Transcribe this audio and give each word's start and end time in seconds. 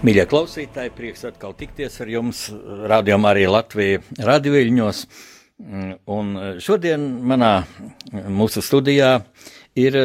Mīļie 0.00 0.22
klausītāji, 0.30 0.94
prieks 0.96 1.26
atkal 1.28 1.52
tikties 1.52 1.98
ar 2.00 2.08
jums, 2.08 2.38
rādījumā 2.88 3.34
arī 3.34 3.42
Latvijas 3.52 4.06
radioviļņos. 4.24 5.00
Un 6.16 6.30
šodien 6.64 7.04
manā 7.28 7.50
mūsu 8.32 8.62
studijā 8.64 9.10
ir, 9.76 9.98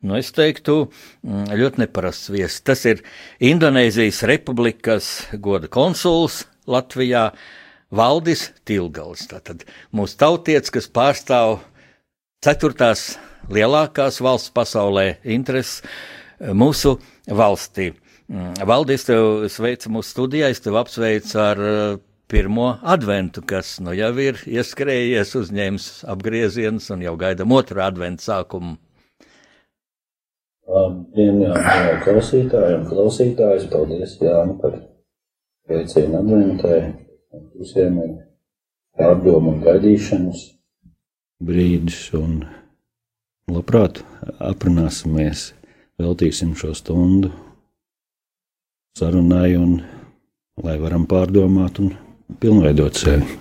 nu 0.00 0.16
es 0.16 0.32
teiktu, 0.32 0.78
ļoti 1.28 1.84
neparasts 1.84 2.32
viesis. 2.32 2.64
Tas 2.64 2.86
ir 2.88 3.04
Indonēzijas 3.44 4.22
Republikas 4.32 5.12
goda 5.36 5.68
konsuls 5.68 6.46
Latvijā 6.64 7.26
Valdis 7.92 8.48
Tilgals. 8.64 9.28
Tātad 9.28 9.68
mūsu 9.92 10.22
tautietis, 10.24 10.72
kas 10.72 10.88
pārstāv 10.88 11.58
ceturtās 12.40 13.18
lielākās 13.52 14.24
valsts 14.24 14.56
pasaulē 14.56 15.18
intereses 15.36 15.82
mūsu 16.40 16.96
valstī. 17.28 17.92
Valdis, 18.28 19.06
tev 19.08 19.46
sveicu 19.48 19.92
mūsu 19.94 20.12
studijā, 20.12 20.50
es 20.52 20.60
tev 20.60 20.76
apsveicu 20.76 21.38
ar 21.40 21.62
uh, 21.64 22.00
pirmo 22.28 22.74
adventu, 22.84 23.40
kas 23.40 23.78
nu 23.80 23.94
jau 23.96 24.10
ir 24.20 24.42
ieskrējies, 24.44 25.32
uzņēmis 25.40 25.86
apgriezienus 26.12 26.90
un 26.92 27.06
jau 27.06 27.14
gaidām 27.20 27.54
otru 27.56 27.80
adventu 27.80 28.26
sākumu. 28.28 28.76
Labdien, 30.68 31.40
jā, 31.46 31.54
jā, 31.56 31.96
klausītāji 32.04 32.76
un 32.76 32.86
klausītājas, 32.90 33.64
paldies 33.72 34.18
Jāni 34.20 34.58
par 34.60 34.76
veicienu 35.72 36.20
adventai. 36.20 36.82
Visiem 37.56 37.96
ir 38.04 38.14
pārdomu 39.00 39.54
un 39.54 39.64
gaidīšanas 39.64 40.44
brīdis 41.44 42.08
un 42.18 42.42
labprāt 43.48 44.02
aprunāsimies, 44.42 45.52
veltīsim 46.00 46.54
šo 46.58 46.74
stundu 46.76 47.32
sarunai 48.98 49.52
un 49.58 49.78
lai 50.64 50.78
varam 50.82 51.06
pārdomāt 51.08 51.78
un 51.82 51.92
pilnveidot 52.42 52.98
sevi. 52.98 53.38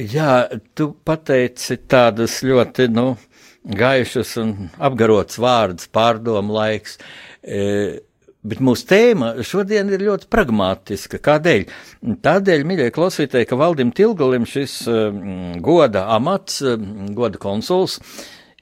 Jā, 0.00 0.44
tu 0.76 0.92
pateici 1.04 1.80
tādus 1.90 2.38
ļoti 2.46 2.86
nu, 2.94 3.14
gaišus 3.64 4.36
un 4.40 4.54
apgarots 4.78 5.40
vārdus, 5.42 5.90
pārdomu 5.92 6.54
laiks. 6.56 7.00
E, 7.42 8.00
Bet 8.40 8.62
mūsu 8.64 8.86
tēma 8.88 9.34
šodien 9.44 9.90
ir 9.92 10.00
ļoti 10.00 10.24
pragmatiska. 10.32 11.18
Kādēļ? 11.20 11.66
Tādēļ, 12.24 12.62
mīļie 12.64 12.86
klausītāji, 12.96 13.44
ka 13.50 13.58
Valdim 13.60 13.90
Tilgalim 13.92 14.46
šis 14.48 14.78
um, 14.88 15.58
goda 15.60 16.06
amats, 16.14 16.62
um, 16.64 17.10
goda 17.12 17.36
konsuls, 17.42 17.98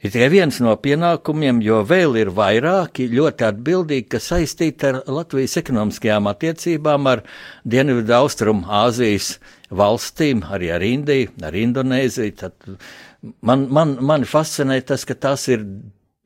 ir 0.03 0.13
tikai 0.15 0.29
viens 0.33 0.61
no 0.63 0.75
pienākumiem, 0.79 1.61
jo 1.65 1.81
vēl 1.87 2.19
ir 2.21 2.31
vairāki 2.35 3.09
ļoti 3.13 3.47
atbildīgi, 3.49 4.09
kas 4.15 4.31
saistīti 4.33 4.91
ar 4.91 5.01
Latvijas 5.11 5.59
ekonomiskajām 5.61 6.31
attiecībām 6.31 7.11
ar 7.11 7.25
Dienvidu 7.65 8.15
Austrumu 8.19 8.69
Āzijas 8.83 9.37
valstīm, 9.75 10.45
arī 10.49 10.73
ar 10.75 10.85
Indiju, 10.87 11.33
ar 11.45 11.57
Indonēziju. 11.59 12.37
Tad 12.39 12.71
man, 13.43 13.67
man, 13.75 13.97
man 14.01 14.29
fascinē 14.29 14.81
tas, 14.87 15.05
ka 15.09 15.19
tās 15.19 15.49
ir 15.53 15.67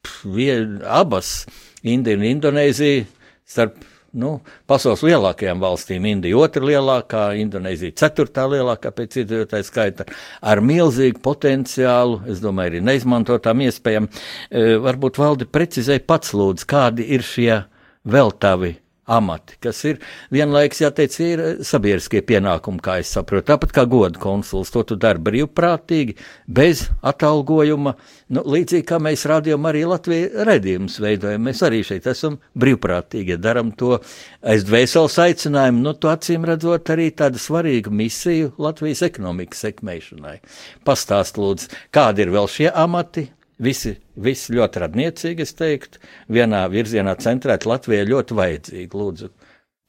pf, 0.04 0.20
vien, 0.36 0.78
abas, 0.86 1.42
Indija 1.82 2.20
un 2.20 2.28
Indonēzija, 2.28 3.08
starp 3.48 3.80
nu, 4.18 4.32
pasaules 4.68 5.02
lielākajām 5.06 5.62
valstīm. 5.62 6.06
Indija 6.10 6.40
otrā 6.42 6.66
lielākā, 6.72 7.24
Indonēzija 7.42 7.96
ceturtā 8.02 8.44
lielākā 8.50 8.92
pēc 8.96 9.22
iedzīvotāju 9.22 9.68
skaita, 9.68 10.06
ar 10.40 10.62
milzīgu 10.64 11.22
potenciālu, 11.24 12.22
es 12.32 12.42
domāju, 12.44 12.74
arī 12.74 12.84
neizmantotām 12.90 13.64
iespējām. 13.68 14.08
E, 14.50 14.76
varbūt 14.82 15.20
valdi 15.22 15.48
precizēja 15.48 16.04
pats 16.06 16.36
lūdzu, 16.36 16.68
kādi 16.68 17.08
ir 17.16 17.24
šie 17.26 17.62
vēl 18.04 18.34
tavi 18.42 18.76
amati, 19.06 19.56
kas 19.62 19.80
ir 19.88 19.98
vienlaiks, 20.32 20.80
jāteic, 20.84 21.16
ir 21.24 21.42
sabiedriskie 21.66 22.22
pienākumi, 22.26 22.80
kā 22.82 22.98
es 23.02 23.10
saprotu. 23.14 23.48
Tāpat 23.50 23.74
kā 23.74 23.84
godu 23.90 24.20
konsuls, 24.22 24.70
to 24.70 24.84
tu 24.86 24.96
dari 25.00 25.18
brīvprātīgi, 25.22 26.14
bez 26.46 26.84
atalgojuma. 27.02 27.96
Nu, 28.32 28.44
līdzīgi 28.54 28.86
kā 28.88 29.00
mēs 29.02 29.26
rādījām 29.28 29.66
arī 29.68 29.82
Latvijas 29.90 30.46
redzījumus 30.48 31.00
veidojam, 31.02 31.42
mēs 31.48 31.64
arī 31.66 31.82
šeit 31.86 32.06
esam 32.12 32.38
brīvprātīgi, 32.54 33.34
ja 33.34 33.42
daram 33.42 33.74
to 33.74 33.98
aiz 34.40 34.66
dvēseles 34.68 35.18
aicinājumu, 35.26 35.82
nu, 35.82 35.96
to 35.98 36.12
acīm 36.12 36.46
redzot 36.48 36.94
arī 36.94 37.10
tādu 37.18 37.42
svarīgu 37.42 37.92
misiju 37.92 38.54
Latvijas 38.62 39.02
ekonomikas 39.10 39.66
sekmēšanai. 39.66 40.38
Pastāst 40.86 41.42
lūdzu, 41.42 41.74
kādi 41.94 42.26
ir 42.26 42.36
vēl 42.38 42.50
šie 42.50 42.70
amati? 42.70 43.32
Visi, 43.62 43.92
visi 44.16 44.54
ļoti 44.56 44.80
radniecīgi, 44.82 45.44
es 45.44 45.52
teiktu, 45.58 46.00
vienā 46.32 46.64
virzienā 46.72 47.14
centrēt 47.20 47.66
Latvijai 47.68 48.08
ļoti 48.08 48.36
vajadzīgi. 48.38 48.90
Lūdzu, 48.96 49.28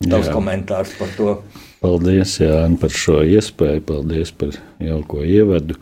tavs 0.04 0.30
jā. 0.30 0.36
komentārs 0.36 0.94
par 1.00 1.14
to. 1.18 1.36
Paldies, 1.84 2.36
Jāni, 2.44 2.78
par 2.82 2.94
šo 2.94 3.22
iespēju, 3.24 3.86
paldies 3.88 4.34
par 4.36 4.54
jauko 4.84 5.24
ievadu. 5.26 5.80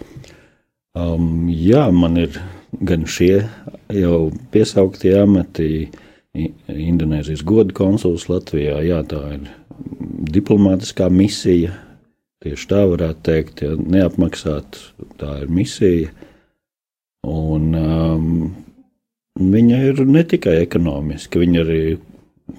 Um, 0.98 1.50
jā, 1.50 1.88
man 1.96 2.20
ir 2.22 2.38
gan 2.80 3.08
šie 3.10 3.46
jau 3.96 4.30
piesauktie 4.54 5.16
amati, 5.20 5.90
Indonēzijas 6.32 7.42
goda 7.44 7.74
konsuls 7.76 8.30
Latvijā, 8.32 8.78
jā, 8.88 9.02
tā 9.04 9.20
ir 9.36 9.50
diplomātiskā 10.32 11.10
misija, 11.12 11.74
tieši 12.44 12.70
tā 12.72 12.86
varētu 12.88 13.24
teikt, 13.28 13.64
ja 13.66 13.76
neapmaksāt, 13.76 14.80
tā 15.20 15.34
ir 15.44 15.52
misija 15.52 16.14
Un, 17.28 17.66
um, 17.78 18.30
viņa 19.38 19.80
ir 19.92 20.00
ne 20.10 20.24
tikai 20.26 20.56
ekonomiska, 20.64 21.38
viņa 21.42 21.60
arī 21.62 21.82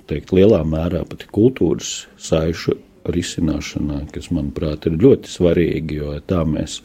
teikt, 0.07 0.31
lielā 0.37 0.61
mērā 0.63 1.03
pat 1.09 1.25
kultūras 1.35 2.07
saišu 2.23 2.77
risināšanā, 3.11 4.05
kas, 4.15 4.31
manuprāt, 4.31 4.87
ir 4.87 5.01
ļoti 5.03 5.31
svarīgi, 5.33 5.99
jo 5.99 6.15
tā 6.31 6.45
mēs 6.47 6.79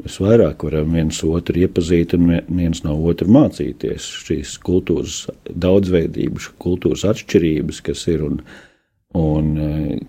visvairāk 0.00 0.64
varam 0.64 0.94
viens 0.96 1.18
otru 1.26 1.60
iepazīt 1.60 2.14
un 2.16 2.30
viens 2.48 2.80
no 2.86 2.96
otra 3.10 3.28
mācīties. 3.28 4.06
Šīs 4.24 4.54
kultūras 4.64 5.26
daudzveidības, 5.44 6.48
kultūras 6.62 7.04
atšķirības, 7.10 7.82
kas 7.84 8.06
ir 8.08 8.24
un, 8.30 8.40
un 9.12 9.52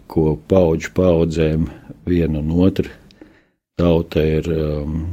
ko 0.07 0.37
paudžu 0.47 0.93
paudzēm 0.95 1.67
viena 2.07 2.39
un 2.39 2.55
otra 2.69 2.87
tauta 3.75 4.23
ir. 4.23 4.47
Um, 4.47 5.03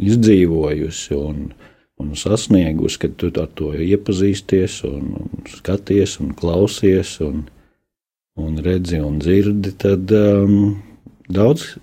izdzīvojusi 0.00 1.16
un, 1.16 1.50
un 2.00 2.14
sasniegusi, 2.16 3.00
kad 3.04 3.16
tu 3.20 3.30
ar 3.40 3.50
to 3.58 3.72
iepazīsties, 3.74 4.80
un, 4.88 5.12
un 5.20 5.50
skaties, 5.50 6.18
un 6.22 6.32
klausies, 6.38 7.16
un, 7.24 7.44
un 8.40 8.58
redzi 8.64 9.02
un 9.02 9.20
dzirdi, 9.20 9.74
tad 9.80 10.12
um, 10.16 10.80
daudz 11.28 11.74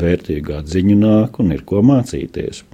vērtīgu 0.00 0.56
atziņu 0.58 0.98
nāk 0.98 1.38
un 1.42 1.54
ir 1.54 1.64
ko 1.68 1.82
mācīties. 1.84 2.64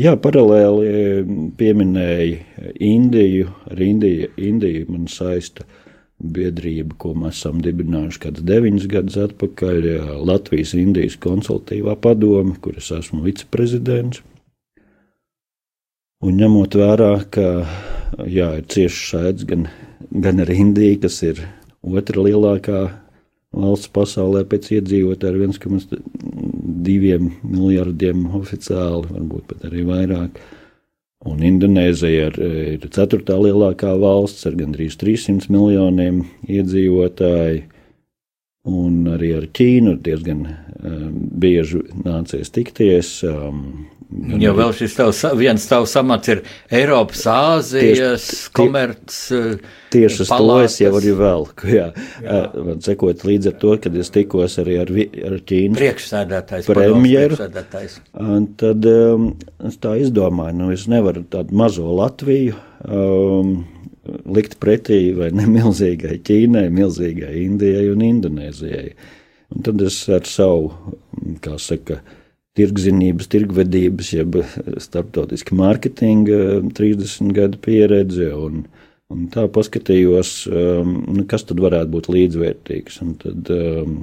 Jā, 0.00 0.16
paralēli 0.18 1.50
pieminēja 1.54 2.72
Indiju. 2.82 3.52
Ar 3.70 3.82
Indiju, 3.84 4.32
Indiju 4.42 4.88
man 4.90 5.04
saista 5.12 5.62
uh, 5.62 5.83
biedrība, 6.34 6.96
ko 6.98 7.12
mēs 7.18 7.40
esam 7.40 7.60
dibinājuši 7.64 8.20
kādus 8.22 8.46
deviņus 8.48 8.86
gadus 8.92 9.18
atpakaļ, 9.26 9.88
Latvijas 10.24 10.74
Indijas 10.78 11.18
konsultīvā 11.20 11.96
padome, 12.00 12.56
kur 12.64 12.78
es 12.80 12.90
esmu 12.94 13.24
viceprezidents. 13.26 14.22
Un 16.24 16.38
ņemot 16.40 16.76
vērā, 16.80 17.12
ka 17.28 17.46
jā, 18.24 18.48
ir 18.60 18.64
cieši 18.72 19.08
šāds 19.10 19.44
gan, 19.48 19.66
gan 20.10 20.40
ar 20.40 20.52
Indiju, 20.54 21.02
kas 21.02 21.20
ir 21.26 21.42
otra 21.84 22.24
lielākā 22.24 22.84
valsts 23.54 23.90
pasaulē 23.94 24.44
pēc 24.48 24.70
iedzīvotāju 24.78 25.34
ar 25.34 25.40
1,2 25.52 27.18
miljardiem 27.44 28.26
oficiāli, 28.40 29.10
varbūt 29.12 29.50
pat 29.52 29.66
arī 29.68 29.84
vairāk. 29.88 30.40
Un 31.24 31.40
Indonēzija 31.44 32.26
ir, 32.28 32.40
ir 32.76 32.88
ceturtā 32.92 33.38
lielākā 33.40 33.94
valsts 34.00 34.44
ar 34.48 34.58
gandrīz 34.58 34.98
300 35.00 35.48
miljoniem 35.52 36.24
iedzīvotāju. 36.44 37.64
Un 38.64 39.08
arī 39.12 39.34
ar 39.36 39.44
Ķīnu 39.52 39.98
diezgan 40.04 40.46
bieži 41.40 41.82
nācies 42.04 42.52
tikties. 42.52 43.18
Jo 44.12 44.52
vēl 44.54 44.72
šis 44.76 44.94
tavs, 44.98 45.22
viens 45.38 45.64
tavs 45.66 45.94
amats 45.98 46.30
ir 46.30 46.42
Eiropas, 46.74 47.24
Āzijas, 47.30 48.26
komerc. 48.54 49.10
Tieši 49.94 50.22
uz 50.24 50.30
to 50.30 50.58
es 50.62 50.76
jau 50.82 50.92
arī 50.98 51.14
velku. 51.18 51.68
Jā. 51.72 51.88
Jā. 52.22 52.40
Sekot 52.84 53.24
līdz 53.26 53.50
ar 53.50 53.56
to, 53.62 53.74
kad 53.82 53.96
es 53.98 54.12
tikos 54.14 54.58
arī 54.62 54.78
ar, 54.82 54.92
ar 55.30 55.36
Ķīnas 55.50 55.80
priekšsēdētājs, 55.80 56.68
premjeru. 56.70 57.38
Tad 58.60 58.88
um, 58.92 59.28
es 59.66 59.80
tā 59.82 59.96
izdomāju, 60.02 60.58
nu 60.60 60.70
es 60.74 60.86
nevaru 60.90 61.24
tādu 61.32 61.56
mazo 61.58 61.88
Latviju 61.98 62.58
um, 62.86 63.56
likt 64.36 64.58
pretī 64.62 65.08
vai 65.16 65.30
ne 65.34 65.48
milzīgai 65.48 66.20
Ķīnai, 66.26 66.68
milzīgai 66.74 67.34
Indijai 67.46 67.88
un 67.92 68.04
Indonēzijai. 68.04 68.90
Un 69.54 69.64
tad 69.64 69.82
es 69.86 69.96
ar 70.12 70.26
savu, 70.28 70.92
kā 71.44 71.56
saka, 71.62 72.00
tirgzinības, 72.58 73.28
tirgvedības, 73.32 74.10
jeb 74.14 74.38
starptautiski 74.82 75.56
mārketinga 75.58 76.38
30 76.76 77.32
gadu 77.34 77.58
pieredzi 77.64 78.28
un, 78.30 78.62
un 79.10 79.26
tā 79.34 79.48
paskatījos, 79.50 80.36
um, 80.50 80.94
kas 81.30 81.46
tad 81.48 81.62
varētu 81.64 81.92
būt 81.96 82.10
līdzvērtīgs. 82.14 83.00
Un 83.02 83.16
tad 83.22 83.50
um, 83.54 83.98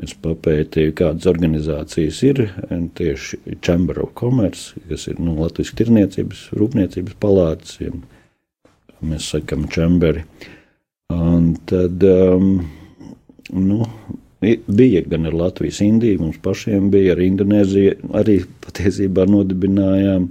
es 0.00 0.16
papētīju, 0.24 0.96
kādas 0.98 1.28
organizācijas 1.30 2.22
ir 2.26 2.42
tieši 2.98 3.58
Chamber 3.60 4.00
of 4.06 4.14
Commerce, 4.18 4.80
kas 4.88 5.06
ir 5.12 5.20
nu, 5.20 5.36
Latvijas 5.42 5.74
tirniecības, 5.76 6.48
rūpniecības 6.56 7.20
palātas, 7.20 7.78
ja 7.84 7.92
mēs 9.04 9.28
sakam 9.34 9.68
čemberi. 9.68 10.24
Un 11.12 11.52
tad, 11.68 12.00
um, 12.08 12.62
nu, 13.52 13.84
bija 14.66 15.04
gan 15.08 15.28
ar 15.28 15.36
Latvijas 15.36 15.80
Indiju, 15.84 16.22
mums 16.22 16.40
pašiem 16.44 16.90
bija 16.92 17.14
ar 17.14 17.22
Indonēziju, 17.24 18.10
arī 18.20 18.40
patiesībā 18.66 19.28
nodibinājām. 19.30 20.28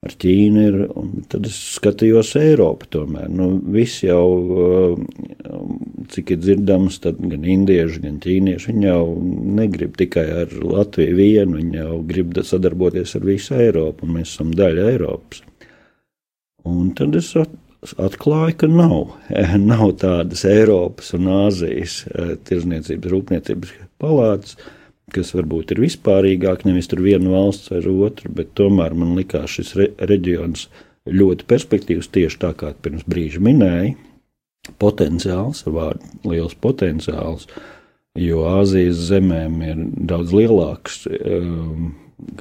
Ar 0.00 0.14
Ķīnu 0.16 0.60
ir, 0.64 0.76
un 0.96 1.26
tad 1.28 1.44
es 1.44 1.58
skatījos 1.74 2.30
Eiropu 2.40 2.86
tomēr. 2.88 3.26
Nu, 3.36 3.50
viss 3.74 4.00
jau, 4.00 4.22
um, 4.64 5.74
cik 6.08 6.32
ir 6.32 6.40
dzirdams, 6.40 6.96
tad 7.04 7.18
gan 7.20 7.44
indieši, 7.44 8.00
gan 8.06 8.16
ķīnieši, 8.24 8.70
viņi 8.70 8.88
jau 8.88 9.02
negrib 9.60 9.98
tikai 10.00 10.24
ar 10.46 10.56
Latviju 10.56 11.18
vienu, 11.18 11.58
viņi 11.60 11.82
jau 11.82 12.00
grib 12.08 12.32
sadarboties 12.48 13.12
ar 13.18 13.28
visu 13.28 13.58
Eiropu, 13.60 14.08
un 14.08 14.16
mēs 14.16 14.32
esam 14.32 14.56
daļa 14.56 14.88
Eiropas. 14.94 15.44
Un 16.64 16.94
tad 16.96 17.20
es 17.20 17.34
atklāja, 18.00 18.56
ka 18.62 18.68
nav, 18.70 19.14
nav 19.62 19.86
tādas 20.00 20.44
Eiropas 20.48 21.14
un 21.16 21.30
Āzijas 21.32 22.02
eh, 22.10 22.34
tirzniecības 22.48 23.14
rūpniecības 23.14 23.72
palātas, 24.00 24.58
kas 25.14 25.32
varbūt 25.34 25.74
ir 25.74 25.82
vispārīgāk, 25.82 26.66
nevis 26.68 26.90
tur 26.90 27.02
viena 27.04 27.32
valsts 27.32 27.72
vai 27.72 27.80
otra, 27.90 28.30
bet 28.30 28.52
tomēr 28.58 28.94
man 28.94 29.16
likās 29.18 29.56
šis 29.56 29.74
re 29.78 29.88
reģions 30.12 30.68
ļoti 31.10 31.48
perspektīvs, 31.50 32.12
tieši 32.12 32.40
tā 32.44 32.52
kā 32.58 32.74
pirms 32.84 33.06
brīža 33.08 33.42
minēja. 33.42 33.96
Potenciāls, 34.78 35.64
vārdu 35.64 36.30
liels 36.30 36.52
potenciāls, 36.62 37.48
jo 38.20 38.44
Āzijas 38.46 39.00
zemēm 39.08 39.56
ir 39.64 39.80
daudz 40.10 40.34
lielāks 40.36 41.06
um, 41.08 41.94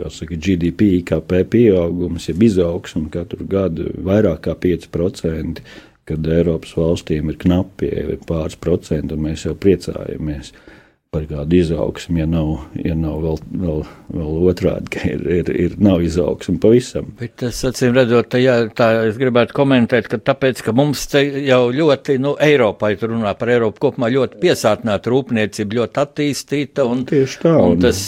saka, 0.09 0.35
GDP, 0.35 0.93
IKP 0.99 1.43
pieaugums, 1.51 2.29
jeb 2.29 2.43
izaugsme 2.43 3.09
katru 3.13 3.47
gadu 3.49 3.91
vairāk 4.05 4.47
kā 4.47 4.57
5%, 4.67 5.63
kad 6.09 6.33
Eiropas 6.33 6.73
valstīm 6.77 7.29
ir 7.29 7.37
knapi 7.39 7.91
pāris 8.27 8.57
procenti, 8.59 9.13
un 9.13 9.27
mēs 9.27 9.45
jau 9.45 9.55
priecājamies. 9.59 10.53
Uh, 10.53 10.78
par 11.09 11.23
kādu 11.25 11.57
izaugsmu, 11.57 12.19
ja 12.21 12.25
nav, 12.29 12.49
ja 12.77 12.93
nav 12.93 13.15
vēl, 13.23 13.39
vēl, 13.63 13.79
vēl 14.13 14.43
otrādi, 14.51 14.91
ka 14.93 15.07
ir, 15.09 15.23
ir, 15.39 15.47
ir 15.57 15.71
nav 15.81 16.03
izaugsme 16.05 16.59
pavisam. 16.61 17.07
Bet 17.17 17.33
tas, 17.41 17.63
acīm 17.65 17.95
redzot, 17.97 18.35
jā, 18.37 18.59
tā 18.77 18.91
es 19.07 19.17
gribētu 19.17 19.55
komentēt, 19.57 20.05
ka 20.11 20.19
tāpēc, 20.21 20.61
ka 20.67 20.73
mums 20.77 21.07
te 21.09 21.23
jau 21.47 21.71
ļoti, 21.73 22.19
nu, 22.21 22.35
Eiropā, 22.37 22.91
ja 22.93 23.09
runā 23.09 23.33
par 23.39 23.49
Eiropu 23.55 23.87
kopumā, 23.87 24.11
ļoti 24.13 24.37
piesātināta 24.43 25.09
rūpniecība, 25.09 25.79
ļoti 25.79 26.03
attīstīta, 26.03 26.85
un, 26.85 27.01
Tieši 27.09 27.41
tā, 27.41 27.55
un, 27.57 27.73
un 27.73 27.81
tas 27.87 28.03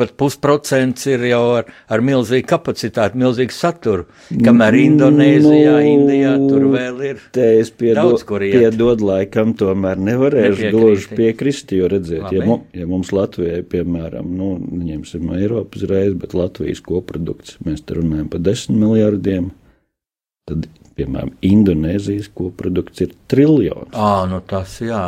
pat 0.00 0.16
pusprocents 0.18 1.06
ir 1.06 1.28
jau 1.30 1.44
ar, 1.60 1.70
ar 1.86 2.02
milzīgu 2.02 2.50
kapacitāti, 2.50 3.22
milzīgu 3.22 3.54
saturu, 3.54 4.08
kamēr 4.32 4.74
nu, 4.74 4.82
Indonēzijā, 4.88 5.76
nu, 5.78 5.94
Indijā 5.94 6.34
tur 6.48 6.66
vēl 6.74 7.00
ir 7.12 7.22
te 7.30 7.46
es 7.60 7.70
piedo, 7.70 8.08
daudz, 8.08 8.26
kur 8.26 8.42
iet. 8.42 8.58
Piedod 8.58 9.06
laikam, 9.06 9.54
tomēr 9.54 10.02
nevarēšu 10.10 10.74
gluži 10.74 11.14
piekrist, 11.14 11.78
jo 11.78 11.94
redzēt, 11.94 12.26
Labi. 12.26 12.39
Ja 12.40 12.48
mu, 12.48 12.58
ja 12.76 12.88
mums 12.90 13.12
Latvijai, 13.14 13.62
piemēram, 13.70 14.28
nu, 14.36 14.50
ņemsim 14.58 15.30
Eiropas 15.36 15.86
reizi, 15.90 16.18
bet 16.20 16.36
Latvijas 16.36 16.82
koprodukts, 16.84 17.58
mēs 17.66 17.84
te 17.86 17.96
runājam 17.98 18.28
par 18.32 18.44
desmit 18.44 18.80
miljardiem, 18.82 19.50
tad, 20.50 20.68
piemēram, 20.98 21.32
Indonēzijas 21.46 22.30
koprodukts 22.36 23.04
ir 23.06 23.14
triljons. 23.30 23.92
Ā, 23.94 24.12
nu 24.30 24.42
tas 24.50 24.80
jā. 24.84 25.04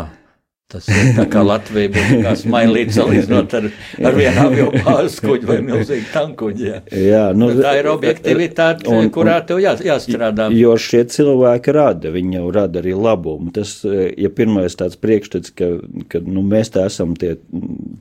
Tas 0.73 0.89
ir 0.89 1.13
tā 1.17 1.27
kā 1.31 1.43
Latvija 1.45 1.91
būtu 1.93 2.19
kā 2.25 2.33
smailīta 2.41 2.97
salīdzinot 2.97 3.57
ar, 3.59 3.69
ar 4.09 4.17
vienu 4.17 4.45
avio 4.47 4.69
pārskuģi 4.87 5.49
vai 5.51 5.59
milzīgu 5.67 6.09
tankuģi. 6.15 6.69
Jā, 6.71 6.81
jā 6.97 7.23
nu, 7.37 7.51
Bet 7.53 7.63
tā 7.67 7.75
ir 7.81 7.91
objektivitāte, 7.93 8.89
un, 8.93 9.11
kurā 9.15 9.39
tev 9.49 9.61
jā, 9.63 9.75
jāstrādā. 9.85 10.49
Jo 10.57 10.75
šie 10.81 11.05
cilvēki 11.13 11.77
rada, 11.77 12.13
viņi 12.15 12.39
jau 12.41 12.51
rada 12.57 12.83
arī 12.83 12.97
labumu. 12.97 13.53
Tas, 13.55 13.79
ja 13.85 14.33
pirmais 14.33 14.77
tāds 14.79 15.01
priekšstats, 15.03 15.55
ka, 15.59 15.73
ka 16.13 16.23
nu, 16.25 16.45
mēs 16.47 16.73
tā 16.75 16.87
esam 16.89 17.17
tie 17.21 17.35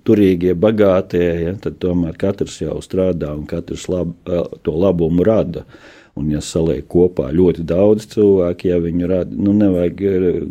turīgie, 0.08 0.56
bagātie, 0.56 1.26
ja, 1.46 1.56
tad 1.62 1.82
tomēr 1.84 2.16
katrs 2.20 2.62
jau 2.64 2.80
strādā 2.86 3.36
un 3.36 3.48
katrs 3.50 3.90
lab, 3.92 4.16
to 4.64 4.78
labumu 4.80 5.28
rada. 5.28 5.66
Uh, 5.68 5.90
Un, 6.20 6.28
ja 6.34 6.42
saliek 6.44 6.84
kopā 6.92 7.30
ļoti 7.32 7.64
daudz 7.64 8.10
cilvēku, 8.12 8.68
ja 8.68 8.82
viņu 8.84 9.08
rada, 9.08 9.32
nu, 9.32 9.54
nevajag, 9.56 10.02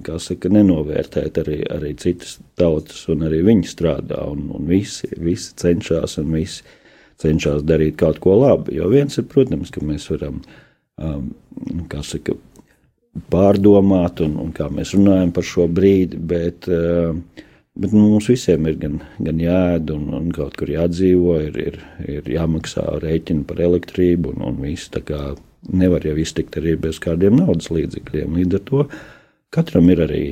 kā 0.06 0.16
saka, 0.22 0.48
nenovērtēt 0.56 1.40
arī, 1.42 1.58
arī 1.68 1.90
citas 2.00 2.38
tautas, 2.56 3.02
un 3.12 3.26
arī 3.28 3.42
viņi 3.44 3.68
strādā, 3.68 4.22
un, 4.32 4.46
un 4.56 4.70
visi, 4.70 5.10
visi 5.20 5.52
cenšas, 5.60 6.16
un 6.22 6.32
visi 6.32 6.64
cenšas 7.20 7.66
darīt 7.68 7.98
kaut 8.00 8.22
ko 8.24 8.38
labu. 8.40 8.72
Jo 8.72 8.88
viens 8.88 9.20
ir, 9.20 9.26
protams, 9.28 9.72
ka 9.74 9.84
mēs 9.84 10.08
varam, 10.14 10.38
um, 10.96 11.28
kā 11.92 12.00
saka, 12.08 12.38
pārdomāt, 13.28 14.24
un, 14.24 14.38
un 14.40 14.56
kā 14.56 14.70
mēs 14.72 14.94
runājam 14.96 15.34
par 15.36 15.44
šo 15.44 15.68
brīdi, 15.68 16.22
bet, 16.32 16.70
uh, 16.72 17.12
bet 17.76 17.92
nu, 17.92 18.06
mums 18.14 18.30
visiem 18.32 18.64
ir 18.70 18.80
gan, 18.80 18.96
gan 19.20 19.44
jāēd, 19.44 19.92
un, 19.92 20.08
un 20.22 20.32
kaut 20.32 20.56
kur 20.56 20.72
jādzīvo, 20.72 21.36
ir, 21.50 21.62
ir, 21.66 21.78
ir 22.16 22.34
jāmaksā 22.38 22.88
rēķini 23.04 23.44
par 23.44 23.60
elektrību, 23.68 24.38
un, 24.38 24.48
un 24.54 25.04
kā 25.04 25.22
nevar 25.68 26.04
jau 26.06 26.16
iztikt 26.20 26.56
arī 26.60 26.76
bez 26.80 27.00
kādiem 27.02 27.40
naudas 27.40 27.70
līdzekļiem. 27.72 28.36
Līdz 28.40 28.58
ar 28.58 28.64
to 28.70 28.84
katram 29.54 29.90
ir 29.92 30.04
arī 30.06 30.24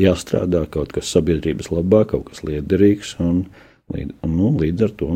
jāstrādā 0.00 0.64
kaut 0.72 0.92
kas 0.96 1.10
sabiedrības 1.14 1.70
labā, 1.72 2.04
kaut 2.10 2.30
kas 2.30 2.42
liederīgs, 2.46 3.16
un 3.22 3.44
nu, 3.92 4.52
līdz 4.60 4.86
ar 4.86 4.94
to 4.98 5.10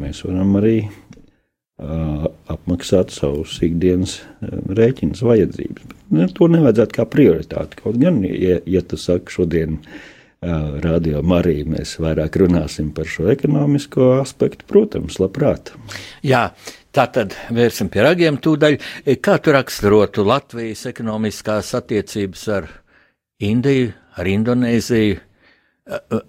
mēs 0.00 0.22
varam 0.26 0.56
arī 0.60 0.76
uh, 0.86 2.26
apmaksāt 2.52 3.14
savus 3.14 3.56
ikdienas 3.64 4.18
rēķinus, 4.42 5.22
vajadzības. 5.26 5.86
Bet, 5.86 6.04
ne, 6.18 6.28
to 6.34 6.50
nevajadzētu 6.52 6.98
kā 6.98 7.08
prioritāti. 7.10 7.80
Kaut 7.82 7.98
gan, 8.02 8.22
ja, 8.26 8.60
ja 8.66 8.82
tu 8.82 8.98
saki 9.00 9.38
šodien, 9.38 9.78
uh, 9.80 10.04
radio 10.84 11.22
Marija, 11.22 11.66
mēs 11.76 11.96
vairāk 12.02 12.38
runāsim 12.42 12.90
par 12.94 13.08
šo 13.10 13.30
ekonomisko 13.32 14.16
aspektu, 14.20 14.66
protams, 14.68 15.20
labprāt. 15.22 15.72
Jā, 16.26 16.50
Tā 16.96 17.04
tad 17.12 17.34
vērsim 17.52 17.90
pie 17.92 18.00
ragiem 18.06 18.38
tūdaļ. 18.40 18.78
Kā 19.20 19.34
tu 19.44 19.52
raksturotu 19.52 20.22
Latvijas 20.24 20.86
ekonomiskās 20.88 21.74
attiecības 21.76 22.44
ar 22.56 22.70
Indiju, 23.44 23.90
ar 24.16 24.30
Indonēziju, 24.32 25.18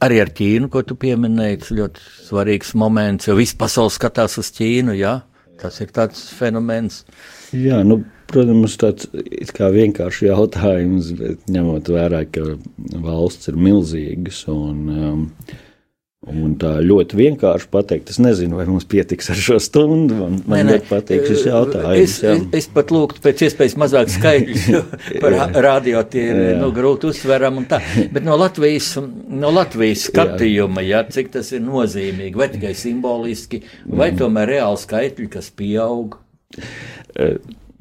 arī 0.04 0.18
ar 0.20 0.34
Ķīnu, 0.36 0.68
ko 0.74 0.84
tu 0.84 0.98
pieminēji? 1.00 1.62
Tas 1.62 1.72
ļoti 1.78 2.04
svarīgs 2.26 2.74
moments, 2.76 3.30
jo 3.30 3.38
viss 3.40 3.56
pasaules 3.56 3.96
skatās 3.96 4.36
uz 4.42 4.50
Ķīnu, 4.58 4.98
jā, 5.00 5.14
tas 5.62 5.80
ir 5.80 5.94
tāds 5.96 6.26
fenomens. 6.36 7.06
Jā, 7.56 7.80
nu, 7.88 8.02
protams, 8.28 8.76
tāds 8.82 9.08
kā 9.56 9.72
vienkārši 9.72 10.28
jautājums, 10.28 11.14
bet 11.16 11.48
ņemot 11.48 11.94
vērā, 11.96 12.26
ka 12.28 12.44
valsts 13.08 13.48
ir 13.48 13.64
milzīgas 13.70 14.44
un 14.52 14.84
um, 14.92 15.24
Un 16.27 16.57
tā 16.60 16.74
ļoti 16.84 17.15
vienkārši 17.15 17.69
pateikt, 17.72 18.10
es 18.12 18.17
nezinu, 18.19 18.57
vai 18.60 18.65
mums 18.67 18.84
pietiks 18.89 19.29
ar 19.31 19.39
šo 19.39 19.62
stundu. 19.63 20.17
Man, 20.19 20.41
man 20.43 20.65
ne, 20.67 20.75
ļoti 20.75 20.89
patīk 20.89 21.24
šis 21.29 21.46
jautājums. 21.48 22.01
Es, 22.01 22.17
es, 22.27 22.41
es 22.60 22.67
pat 22.74 22.91
lūgtu 22.91 23.24
pēc 23.24 23.46
iespējas 23.48 23.77
mazāk 23.79 24.12
skaidrs, 24.12 24.65
jo 24.74 24.81
par 25.24 25.38
radio 25.63 26.03
tie 26.12 26.25
ir 26.34 26.41
nu, 26.60 26.74
grūti 26.75 27.07
uzsveram 27.13 27.62
un 27.62 27.69
tā. 27.72 27.79
Bet 28.12 28.27
no 28.27 28.36
Latvijas, 28.39 28.93
no 29.00 29.53
Latvijas 29.55 30.10
skatījuma, 30.12 30.84
jā. 30.84 30.98
Jā, 30.98 31.03
cik 31.13 31.31
tas 31.36 31.51
ir 31.53 31.62
nozīmīgi, 31.62 32.38
vai 32.39 32.50
tikai 32.51 32.74
simboliski, 32.77 33.62
vai 33.86 34.12
mm. 34.12 34.19
tomēr 34.22 34.53
reāli 34.55 34.81
skaitļi, 34.81 35.29
kas 35.38 35.51
pieaug. 35.55 36.17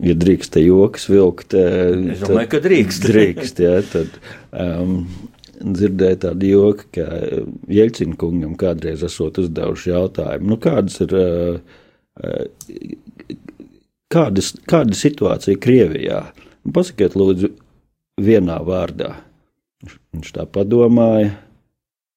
Ja 0.06 0.14
drīkst 0.20 0.52
te 0.52 0.60
joks 0.60 1.08
vilkt, 1.08 1.56
es 1.56 2.20
domāju, 2.20 2.50
ka 2.52 2.60
drīkst. 2.66 3.06
drīkst, 3.08 3.62
jā, 3.64 3.80
tad. 3.94 4.20
Um, 4.52 5.00
dzirdēju 5.60 6.18
tādu 6.22 6.50
joku, 6.50 6.88
ka 6.96 7.06
Jeļcina 7.72 8.16
kungam 8.20 8.56
kādreiz 8.60 9.04
esot 9.06 9.40
uzdevuši 9.42 9.92
jautājumu, 9.92 10.50
nu 10.52 10.58
kādas 10.62 10.98
ir, 11.04 11.14
kādas, 14.12 14.52
kāda 14.68 14.98
situācija 14.98 15.60
Krievijā? 15.62 16.22
Nu, 16.64 16.74
pasakiet 16.76 17.16
lūdzu 17.18 17.52
vienā 18.22 18.58
vārdā. 18.66 19.14
Viņš 19.86 20.34
tā 20.36 20.46
padomāja, 20.50 21.34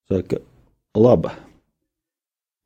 saka, 0.09 0.41
laba. 0.97 1.35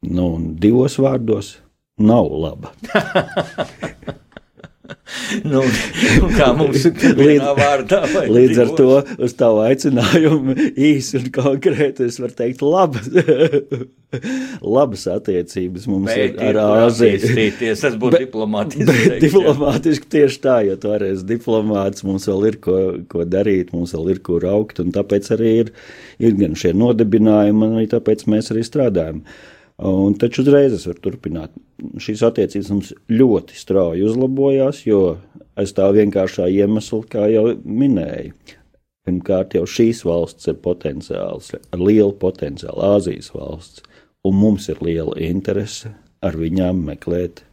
Nu, 0.04 0.34
un 0.38 0.52
divos 0.60 1.00
vārdos 1.02 1.56
nav 2.00 2.30
laba. 2.44 2.74
nu, 5.54 5.64
kā 6.36 6.50
mums 6.58 6.86
ir 6.90 7.18
līdz, 7.18 7.48
vārdā, 7.60 8.02
līdz 8.30 8.62
ar 8.64 8.72
to 8.78 8.90
uz 9.24 9.36
tavu 9.40 9.64
aicinājumu 9.66 10.56
īsi 10.74 11.20
un 11.20 11.30
konkrēti 11.36 12.08
es 12.08 12.20
varu 12.22 12.38
teikt 12.38 12.64
labas, 12.66 13.10
labas 14.62 15.06
attiecības 15.14 15.88
mums 15.92 16.12
bet, 16.12 16.38
ir 16.38 16.60
ar 16.60 16.86
Āziju. 16.88 17.34
Tas 17.84 17.98
būtu 18.02 18.24
diplomātiski. 18.26 18.88
Bet 18.90 19.02
teikt, 19.04 19.26
diplomātiski 19.28 20.12
tieši 20.18 20.44
tā, 20.44 20.58
jo 20.68 20.78
tu 20.82 20.94
arī 20.96 21.14
esi 21.16 21.28
diplomāts, 21.34 22.06
mums 22.08 22.28
vēl 22.30 22.50
ir 22.52 22.60
ko, 22.64 22.78
ko 23.12 23.28
darīt, 23.30 23.74
mums 23.76 23.96
vēl 23.98 24.14
ir 24.16 24.22
ko 24.26 24.40
raukt, 24.44 24.82
un 24.84 24.94
tāpēc 24.96 25.34
arī 25.38 25.56
ir, 25.64 25.74
ir 26.24 26.38
gan 26.40 26.58
šie 26.60 26.76
nodibinājumi, 26.78 27.68
un 27.70 27.82
arī 27.82 27.90
tāpēc 27.94 28.28
mēs 28.32 28.54
arī 28.54 28.66
strādājam. 28.68 29.24
Un 29.84 30.14
taču 30.16 30.46
uzreiz 30.46 30.72
es 30.78 30.86
varu 30.88 31.02
turpināt. 31.04 31.56
Šīs 32.00 32.22
attiecības 32.24 32.70
mums 32.72 32.92
ļoti 33.12 33.58
strauji 33.60 34.06
uzlabojās, 34.08 34.86
jo 34.88 35.18
aiz 35.60 35.74
tā 35.76 35.90
vienkāršā 35.92 36.48
iemesla, 36.54 37.02
kā 37.12 37.26
jau 37.28 37.50
minēju, 37.68 38.32
pirmkārt 39.04 39.58
jau 39.58 39.66
šīs 39.68 40.06
valsts 40.08 40.48
ir 40.48 40.62
potenciāls, 40.64 41.52
ar 41.58 41.84
lielu 41.84 42.14
potenciālu, 42.22 42.86
Āzijas 42.96 43.34
valsts, 43.36 43.84
un 44.24 44.40
mums 44.40 44.70
ir 44.72 44.80
liela 44.86 45.18
interese 45.20 45.92
ar 46.24 46.40
viņām 46.40 46.80
meklēt 46.88 47.44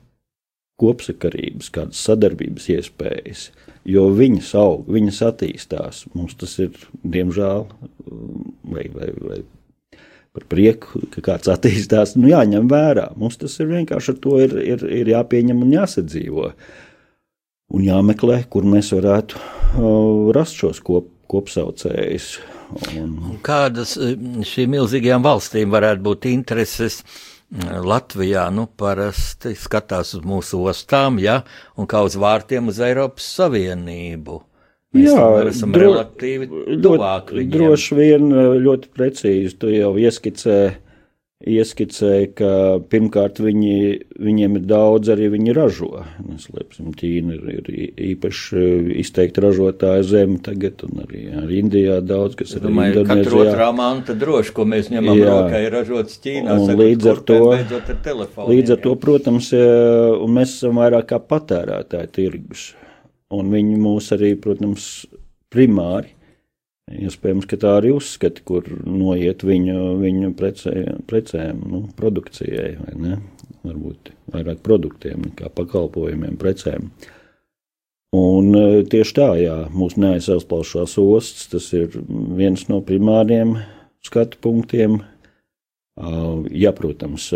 kopsakarības, 0.81 1.69
kādas 1.75 2.01
sadarbības 2.07 2.69
iespējas, 2.77 3.49
jo 3.91 4.07
viņas 4.15 4.55
aug, 4.61 4.87
viņas 4.89 5.25
attīstās. 5.27 6.05
Mums 6.15 6.39
tas 6.41 6.55
ir, 6.63 6.79
diemžēl, 7.03 7.67
vai, 8.71 8.87
vai, 8.95 9.11
vai 9.19 9.41
par 10.37 10.47
prieku, 10.51 11.03
ka 11.15 11.23
kāds 11.25 11.51
attīstās, 11.51 12.15
nu, 12.19 12.29
jāņem 12.31 12.69
vērā. 12.71 13.11
Mums 13.19 13.41
tas 13.41 13.57
ir 13.63 13.71
vienkārši 13.73 14.15
ar 14.15 14.21
to 14.23 14.37
ir, 14.43 14.55
ir, 14.63 14.85
ir 15.03 15.11
jāpieņem 15.15 15.65
un 15.67 15.75
jāsadzīvo. 15.75 16.53
Un 17.71 17.87
jāmeklē, 17.87 18.43
kur 18.51 18.67
mēs 18.67 18.91
varētu 18.97 19.39
uh, 19.39 20.31
rast 20.35 20.59
šos 20.59 20.81
kop, 20.87 21.11
kopsaucējus. 21.31 22.33
Un... 22.99 23.13
Kādas 23.47 23.97
e, 23.99 24.15
šīm 24.47 24.75
milzīgajām 24.77 25.23
valstīm 25.27 25.71
varētu 25.75 26.07
būt 26.07 26.31
intereses? 26.31 27.03
Latvijā 27.51 28.45
nu, 28.55 28.69
parasti 28.79 29.57
skatās 29.59 30.13
uz 30.15 30.23
mūsu 30.23 30.61
ostām, 30.71 31.19
ja, 31.19 31.41
un 31.75 31.89
kā 31.91 32.05
uz 32.07 32.15
vārtiem 32.15 32.71
uz 32.71 32.79
Eiropas 32.87 33.27
Savienību. 33.41 34.37
Mēs 34.91 35.07
Jā, 35.07 35.25
esam 35.47 35.71
dro, 35.71 35.93
relatīvi 35.93 36.49
tuvāk 36.83 37.29
viņiem. 37.31 37.51
Droši 37.55 37.97
vien 37.99 38.31
eh, 38.35 38.55
ļoti 38.59 38.89
precīzi 38.91 39.53
tu 39.63 39.71
jau 39.71 39.93
ieskicēji, 40.03 40.73
ieskicēji 41.47 42.31
ka 42.37 42.49
pirmkārt 42.91 43.39
viņi, 43.41 43.77
viņiem 44.19 44.59
ir 44.59 44.65
daudz 44.67 45.13
arī 45.15 45.29
viņi 45.37 45.55
ražo. 45.55 46.03
Neslēpsim, 46.27 46.91
Ķīna 46.99 47.37
ir, 47.39 47.71
ir 47.71 48.03
īpaši 48.09 48.65
izteikti 49.05 49.47
ražotāja 49.47 50.03
zeme 50.11 50.41
tagad, 50.43 50.83
un 50.89 51.07
arī, 51.07 51.23
arī 51.39 51.63
Indijā 51.63 52.01
daudz, 52.03 52.35
kas 52.43 52.57
ir 52.59 52.67
Indonēzijā. 52.67 53.07
Katru 53.15 53.45
otrā 53.45 53.71
manta 53.71 54.19
droši, 54.19 54.57
ko 54.59 54.67
mēs 54.75 54.91
ņemam 54.91 55.23
Jā. 55.23 55.31
rokā, 55.31 55.63
ir 55.69 55.79
ražots 55.79 56.19
Ķīnā. 56.27 56.59
Un 56.59 56.67
sakot, 56.67 56.83
līdz 56.83 57.13
ar 57.15 57.25
to, 57.31 57.41
ar 57.55 58.51
līdz 58.51 58.75
ar 58.75 58.85
to, 58.91 58.99
protams, 59.07 59.55
un 59.55 60.39
mēs 60.41 60.59
esam 60.59 60.83
vairāk 60.83 61.13
kā 61.15 61.23
patērētāji 61.31 62.15
tirgus 62.19 62.73
un 63.35 63.53
viņi 63.55 63.77
mūs 63.81 64.11
arī, 64.17 64.35
protams, 64.41 64.89
primāri. 65.53 66.15
Iespējams, 66.91 67.47
ka 67.47 67.59
tā 67.63 67.77
arī 67.79 67.93
uzskata, 67.95 68.43
kur 68.47 68.67
noiet 68.83 69.45
viņu, 69.47 69.77
viņu 70.01 70.33
precē, 70.39 70.75
precēm, 71.07 71.61
nu, 71.71 71.85
produkcijai, 71.99 72.73
vai 72.81 72.95
ne? 72.99 73.19
Varbūt 73.63 74.11
vairāk 74.35 74.63
produktiem 74.67 75.23
nekā 75.29 75.53
pakalpojumiem, 75.55 76.35
precēm. 76.41 76.89
Un 78.17 78.51
e, 78.59 78.65
tieši 78.91 79.15
tā, 79.21 79.29
jā, 79.39 79.57
mūsu 79.71 80.03
neaizsauspalšās 80.03 80.97
ostas, 80.99 81.47
tas 81.53 81.69
ir 81.79 81.95
viens 82.35 82.67
no 82.73 82.81
primāriem 82.83 83.55
skatu 84.03 84.41
punktiem. 84.43 84.99
Jā, 86.01 86.73
protams, 86.73 87.29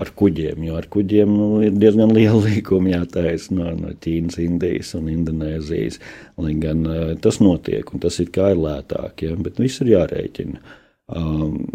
ar 0.00 0.08
kuģiem, 0.16 0.62
jo 0.64 0.76
ar 0.78 0.86
kuģiem 0.92 1.32
nu, 1.36 1.46
ir 1.66 1.74
diezgan 1.76 2.14
liela 2.16 2.40
līkuma 2.46 2.94
jātaisa 2.94 3.52
no, 3.56 3.68
no 3.76 3.92
Ķīnas, 4.02 4.38
Indijas 4.40 4.94
un 4.96 5.10
Indonēzijas. 5.12 5.98
Lai 6.40 6.54
gan 6.60 6.86
uh, 6.88 7.10
tas 7.22 7.42
notiek, 7.44 7.92
un 7.92 8.00
tas 8.02 8.16
ir 8.22 8.30
kā 8.32 8.52
ir 8.54 8.62
lētāk, 8.62 9.26
ja, 9.26 9.36
bet 9.36 9.60
viss 9.60 9.84
ir 9.84 9.92
jārēķina. 9.92 10.62
Um, 11.12 11.66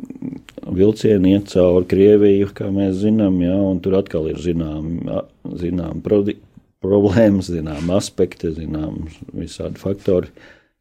vilcieni 0.73 1.35
iet 1.35 1.51
cauri 1.51 1.85
Krieviju, 1.91 2.49
kā 2.57 2.71
mēs 2.73 3.03
zinām, 3.03 3.37
ja, 3.43 3.53
un 3.61 3.83
tur 3.85 3.99
atkal 3.99 4.31
ir 4.31 4.41
zināma 4.41 5.21
zinām 5.61 6.01
problēmas, 6.01 7.51
zinām 7.53 7.91
aspekti, 7.93 8.49
zinām 8.55 9.05
visādi 9.37 9.77
faktori, 9.83 10.33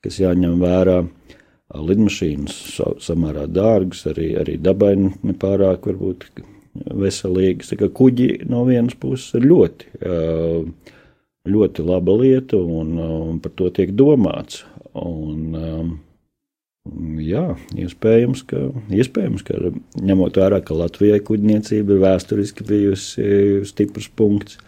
kas 0.05 0.23
jāņem 0.23 0.57
vērā. 0.63 1.03
Lidmašīnas 1.77 2.79
samērā 3.03 3.49
dārgas, 3.51 4.05
arī, 4.07 4.29
arī 4.39 4.55
dabai 4.63 4.93
nepārāk 5.03 5.89
varbūt 5.91 6.29
veselīgas. 6.97 7.75
Kuģi 7.97 8.31
no 8.51 8.65
vienas 8.69 8.97
puses 9.01 9.37
ir 9.39 9.47
ļoti, 9.49 9.93
ļoti 11.47 11.87
laba 11.87 12.17
lieta, 12.21 12.59
un, 12.59 12.97
un 13.01 13.41
par 13.43 13.55
to 13.59 13.71
tiek 13.75 13.95
domāts. 13.97 14.65
Un, 14.97 15.99
jā, 17.21 17.45
iespējams, 17.77 18.47
ka, 18.49 18.63
iespējams, 18.95 19.45
ka 19.47 19.59
ņemot 20.07 20.41
vērā, 20.41 20.63
ka 20.65 20.79
Latvijai 20.79 21.21
kuģniecība 21.27 21.97
ir 21.97 22.03
vēsturiski 22.07 22.67
bijusi 22.67 23.29
stiprs 23.69 24.11
punkts. 24.17 24.61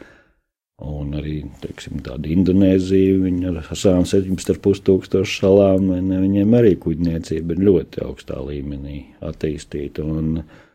Un 0.78 1.16
arī 1.18 1.40
teiksim, 1.58 1.98
tāda 2.06 2.28
Indonēzija, 2.30 3.16
ar 3.50 3.64
savām 3.72 4.04
17,5 4.06 4.84
tūkstošu 4.86 5.40
salām, 5.40 5.88
viņiem 5.90 6.54
arī 6.54 6.76
kuģniecība 6.78 7.56
ir 7.56 7.64
ļoti 7.66 8.04
augstā 8.04 8.38
līmenī 8.46 9.00
attīstīta. 9.26 10.04
Un, 10.06 10.36
uh, 10.38 10.67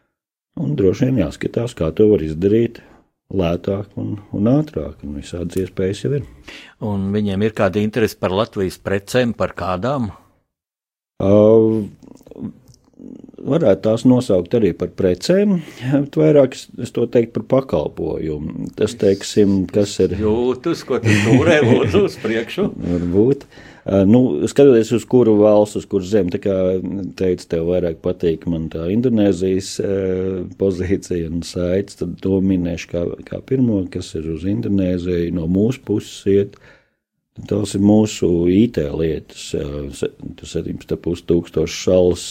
Un 0.62 0.76
droši 0.78 1.10
vien 1.10 1.24
jāskatās, 1.24 1.74
kā 1.78 1.90
to 1.98 2.12
var 2.12 2.22
izdarīt 2.26 2.82
lētāk 3.34 3.96
un, 3.98 4.18
un 4.36 4.50
ātrāk, 4.52 5.00
un 5.06 5.18
visādas 5.18 5.58
iespējas 5.64 6.04
jau 6.04 6.12
ir. 6.20 6.28
Un 6.86 7.08
viņiem 7.16 7.46
ir 7.48 7.56
kāda 7.58 7.82
interese 7.82 8.20
par 8.20 8.36
Latvijas 8.36 8.78
precēm, 8.78 9.34
par 9.38 9.56
kādām? 9.58 10.12
Uh, 11.24 11.88
varētu 13.42 13.84
tās 13.88 14.06
nosaukt 14.06 14.54
arī 14.60 14.76
par 14.78 14.94
precēm, 14.94 15.58
bet 16.06 16.22
vairāk 16.22 16.58
es, 16.60 16.68
es 16.86 16.94
to 16.94 17.08
teiktu 17.10 17.40
par 17.40 17.50
pakalpojumu. 17.58 18.70
Tas, 18.78 18.94
teiksim, 19.02 19.64
kas 19.74 19.98
ir. 20.06 20.18
Jūtas, 20.22 20.86
ko 20.86 21.02
tu 21.02 21.18
turē, 21.26 21.64
lūdzu, 21.66 22.06
uz 22.12 22.20
priekšu. 22.22 22.70
Varbūt. 22.78 23.48
Uh, 23.50 23.73
Nu, 23.84 24.48
skatoties 24.48 24.94
uz 24.96 25.04
kuru 25.12 25.34
valsts, 25.42 25.82
uz 25.82 25.88
kuras 25.92 26.08
zemi, 26.14 26.32
tā 26.32 26.40
kā 26.46 26.54
teicu, 27.20 27.48
tev 27.52 27.66
vairāk 27.68 27.98
patīk 28.04 28.46
man 28.48 28.70
tā 28.72 28.86
Indonēzijas 28.94 29.74
pozīcija 30.60 31.28
un 31.28 31.42
saites, 31.44 31.98
tad 32.00 32.14
to 32.24 32.40
minēšu 32.40 32.92
kā, 32.94 33.02
kā 33.28 33.42
pirmo, 33.44 33.82
kas 33.92 34.14
ir 34.16 34.30
uz 34.32 34.46
Indonēziju 34.48 35.34
no 35.36 35.50
mūsu 35.52 35.84
puses 35.84 36.24
iet. 36.32 36.56
Tās 37.50 37.74
ir 37.76 37.84
mūsu 37.84 38.30
IT 38.54 38.80
lietas, 38.94 39.50
17,5 39.52 41.26
tūkstoši 41.28 41.80
šals 41.84 42.28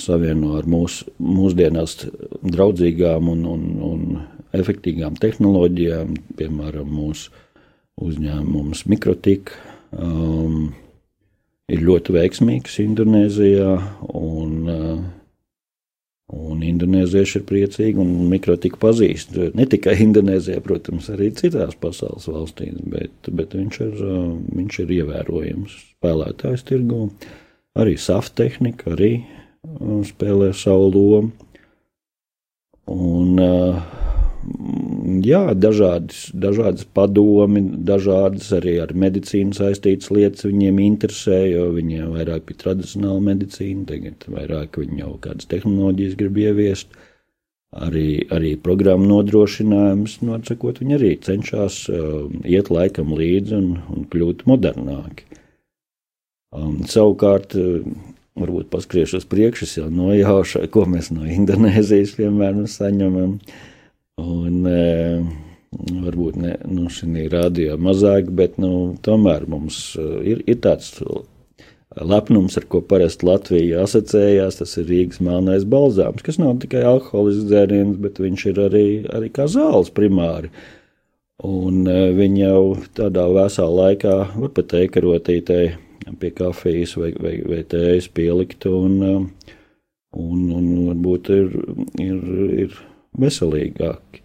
savieno 0.00 0.54
ar 0.56 0.68
mūsu 0.70 1.10
mūsdienās 1.20 1.98
draudzīgām 2.46 3.28
un, 3.34 3.42
un, 3.50 3.66
un 3.84 4.56
efektīgām 4.56 5.18
tehnoloģijām, 5.20 6.14
piemēram, 6.38 6.88
mūsu 6.88 7.34
uzņēmums 8.00 8.86
Mikrotika 8.88 9.60
um, 9.96 10.68
ir 11.70 11.86
ļoti 11.86 12.14
veiksmīgs 12.18 12.78
Indonēzijā. 12.84 13.72
Un, 14.20 14.54
uh, 14.66 15.00
Un 16.30 16.60
indonēzieši 16.62 17.40
ir 17.40 17.44
priecīgi, 17.48 17.98
un 17.98 18.28
mikrotika 18.30 18.78
pazīst. 18.78 19.34
Ne 19.58 19.64
tikai 19.66 19.96
Indonēzijā, 20.04 20.60
protams, 20.62 21.08
arī 21.10 21.32
citās 21.34 21.74
pasaules 21.80 22.28
valstīs, 22.30 22.76
bet, 22.92 23.30
bet 23.34 23.56
viņš, 23.58 23.78
ir, 23.82 23.96
uh, 24.04 24.28
viņš 24.54 24.78
ir 24.84 24.92
ievērojams 25.00 25.74
spēlētājs 25.96 26.62
tirgu. 26.68 27.08
Arī 27.80 27.96
safta 27.98 28.44
tehnika 28.44 28.92
arī 28.94 29.12
uh, 29.24 30.04
spēlē 30.06 30.52
savu 30.54 30.92
lomu. 30.94 31.32
Un, 32.90 33.34
uh, 33.42 33.99
jā, 35.24 35.42
dažādas, 35.54 36.30
dažādas 36.32 36.86
padomi, 36.96 37.62
dažādas 37.86 38.50
arī 38.56 38.78
ar 38.82 38.94
medicīnu 38.94 39.56
saistītas 39.56 40.10
lietas 40.14 40.46
viņiem 40.48 40.80
interesē, 40.84 41.42
jo 41.50 41.68
viņiem 41.76 42.14
vairāk 42.16 42.48
bija 42.48 42.64
tradicionāla 42.64 43.22
medicīna, 43.30 43.86
tagad 43.90 44.26
vairāk 44.30 44.80
viņi 44.80 45.02
jau 45.02 45.14
kādas 45.22 45.50
tehnoloģijas 45.50 46.18
grib 46.20 46.42
ieviest. 46.44 47.00
Arī, 47.70 48.24
arī 48.34 48.56
programmu 48.58 49.06
nodrošinājums, 49.06 50.16
nosakot, 50.26 50.80
viņi 50.82 50.94
arī 50.96 51.10
cenšas 51.22 51.84
uh, 51.86 52.24
iet 52.42 52.66
laikam 52.66 53.12
līdzi 53.14 53.54
un, 53.54 53.68
un 53.94 54.08
kļūt 54.10 54.42
modernāki. 54.50 55.28
Um, 56.50 56.80
savukārt, 56.90 57.54
uh, 57.54 57.86
varbūt 58.40 58.72
paskriešu 58.72 59.20
uz 59.20 59.26
priekšu, 59.30 59.68
jau 59.78 59.86
nojaušu, 59.92 60.64
ko 60.74 60.82
mēs 60.90 61.12
no 61.14 61.28
Indonēzijas, 61.30 62.16
piemēram, 62.18 62.66
saņemam. 62.70 63.36
Un, 64.20 64.64
e, 64.66 65.20
varbūt 66.04 66.38
ne 66.42 66.54
nu, 66.68 66.88
šī 66.92 67.26
rādījā 67.32 67.76
mazāk, 67.80 68.30
bet 68.36 68.58
nu, 68.60 68.96
tomēr 69.06 69.46
mums 69.50 69.94
e, 69.98 70.06
ir, 70.32 70.42
ir 70.50 70.58
tāds 70.64 70.96
lepnums, 71.96 72.56
ar 72.58 72.66
ko 72.70 72.82
parasti 72.86 73.26
Latvija 73.28 73.84
asociējās. 73.86 74.60
Tas 74.60 74.76
ir 74.80 74.90
Rīgas 74.90 75.22
melnais 75.24 75.66
balzāms, 75.68 76.24
kas 76.26 76.40
nav 76.42 76.58
tikai 76.62 76.82
alkoholisks 76.86 77.48
dzēriens, 77.50 77.96
bet 78.02 78.20
viņš 78.22 78.46
ir 78.52 78.60
arī, 78.66 78.86
arī 79.14 79.30
kā 79.34 79.48
zāles 79.50 79.92
primāri. 79.94 80.52
Un 81.46 81.86
e, 81.88 82.00
viņi 82.18 82.44
jau 82.44 82.64
tādā 82.98 83.24
vēsā 83.32 83.64
laikā 83.64 84.16
var 84.34 84.52
pat 84.56 84.76
eikarotītei 84.82 85.70
pie 86.20 86.30
kafijas 86.34 86.96
vai, 86.98 87.14
vai, 87.20 87.38
vai 87.46 87.62
tējas 87.70 88.10
pielikt, 88.12 88.66
un, 88.66 89.28
un, 90.16 90.46
un 90.56 90.70
varbūt 90.90 91.30
ir, 91.36 91.52
ir, 92.02 92.22
ir 92.66 92.78
veselīgāki. 93.20 94.22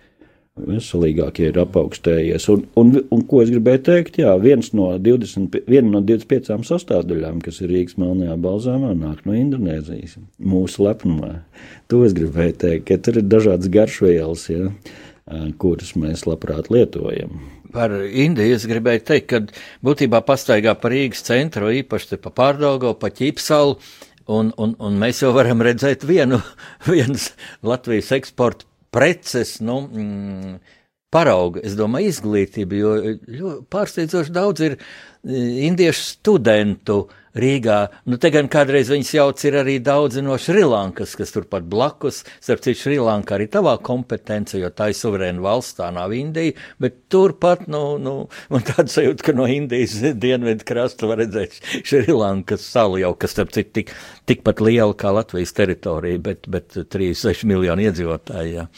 Veselīgākie 0.55 1.49
ir 1.49 1.57
apaugstējies. 1.59 2.45
Un, 2.53 2.61
un, 2.79 2.93
un 3.11 3.23
ko 3.27 3.41
es 3.43 3.49
gribēju 3.51 3.81
teikt? 3.89 4.21
Jā, 4.21 4.37
viens 4.39 4.69
no 4.77 4.87
20, 4.95 5.57
viena 5.67 5.97
no 5.97 5.99
25 5.99 6.63
sastāvdaļām, 6.69 7.41
kas 7.43 7.59
ir 7.59 7.73
Rīgas 7.73 7.97
melnajā 7.99 8.37
balzāmā, 8.45 8.93
nāk 8.95 9.25
no 9.27 9.35
Indonēzijas. 9.35 10.15
Mūsu 10.39 10.85
lepnumā. 10.87 11.33
To 11.91 12.05
es 12.07 12.15
gribēju 12.15 12.55
teikt, 12.63 12.87
ka 12.87 12.99
tur 13.03 13.19
ir 13.19 13.27
dažādas 13.27 13.73
garšvielas, 13.73 14.47
ja, 14.53 14.71
kuras 15.59 15.91
mēs 15.99 16.23
labprāt 16.29 16.71
lietojam 16.71 17.35
par 17.75 17.91
Indiju 17.91 18.55
es 18.55 18.65
gribēju 18.69 19.01
teikt, 19.03 19.33
ka 19.33 19.41
būtībā 19.83 20.21
pastaigā 20.23 20.75
pa 20.79 20.91
Rīgas 20.93 21.25
centru, 21.27 21.73
īpaši 21.81 22.19
pa 22.23 22.31
Pārdaugo, 22.31 22.93
pa 22.99 23.09
Ķipsalu, 23.11 23.75
un, 24.31 24.53
un, 24.61 24.77
un 24.79 25.01
mēs 25.01 25.19
jau 25.25 25.33
varam 25.35 25.63
redzēt 25.65 26.05
vienu, 26.07 26.39
vienas 26.93 27.33
Latvijas 27.65 28.13
eksporta 28.15 28.69
preces, 28.95 29.57
nu, 29.63 29.81
mm, 29.85 30.55
parauga, 31.13 31.61
es 31.67 31.75
domāju, 31.79 32.13
izglītība, 32.13 32.79
jo 33.39 33.53
pārsteidzoši 33.71 34.35
daudz 34.35 34.65
ir 34.65 34.77
indiešu 35.25 36.09
studentu 36.15 37.05
Rīgā. 37.35 37.77
Nu, 38.07 38.17
te 38.21 38.31
gan 38.31 38.47
kādreiz 38.51 38.89
viņas 38.91 39.11
jauc 39.17 39.41
ir 39.47 39.57
arī 39.59 39.75
daudzi 39.83 40.23
no 40.23 40.37
Šrilankas, 40.39 41.17
kas 41.19 41.33
turpat 41.35 41.67
blakus. 41.67 42.21
Starp 42.39 42.63
citu, 42.63 42.79
Šrilanka 42.85 43.35
arī 43.35 43.49
tavā 43.51 43.75
kompetence, 43.83 44.55
jo 44.59 44.69
tā 44.71 44.89
ir 44.91 44.99
suverēna 44.99 45.43
valsts, 45.43 45.75
tā 45.81 45.89
nav 45.95 46.15
Indija, 46.15 46.55
bet 46.81 47.01
turpat, 47.11 47.65
nu, 47.71 47.83
nu 48.01 48.15
man 48.53 48.65
tāda 48.67 48.87
sajūta, 48.91 49.27
ka 49.27 49.35
no 49.35 49.47
Indijas 49.51 49.97
dienvidu 50.15 50.67
krasta 50.67 51.09
var 51.11 51.19
redzēt 51.23 51.59
Šrilankas 51.83 52.67
salu 52.71 53.01
jau, 53.03 53.11
kas 53.19 53.35
starp 53.35 53.51
citu 53.55 53.81
tik, 53.81 53.95
tikpat 54.29 54.63
liela 54.63 54.95
kā 54.95 55.11
Latvijas 55.15 55.51
teritorija, 55.57 56.21
bet, 56.23 56.47
bet 56.51 56.77
36 56.77 57.43
miljoni 57.49 57.89
iedzīvotāji. 57.89 58.55
Jā. 58.55 58.69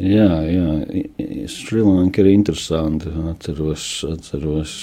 Jā, 0.00 0.28
jā, 0.48 1.44
Šrilanka 1.52 2.22
ir 2.22 2.30
interesanti. 2.32 3.10
Atceros, 3.34 3.84
atceros 4.08 4.76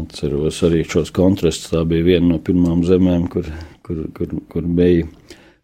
Atceros 0.00 0.62
arī 0.66 0.82
šos 0.88 1.12
kontrastus. 1.14 1.70
Tā 1.72 1.84
bija 1.88 2.06
viena 2.14 2.34
no 2.34 2.40
pirmām 2.42 2.82
zemēm, 2.86 3.28
kur, 3.32 3.48
kur, 3.86 4.04
kur, 4.16 4.34
kur 4.52 4.68
bija 4.80 5.08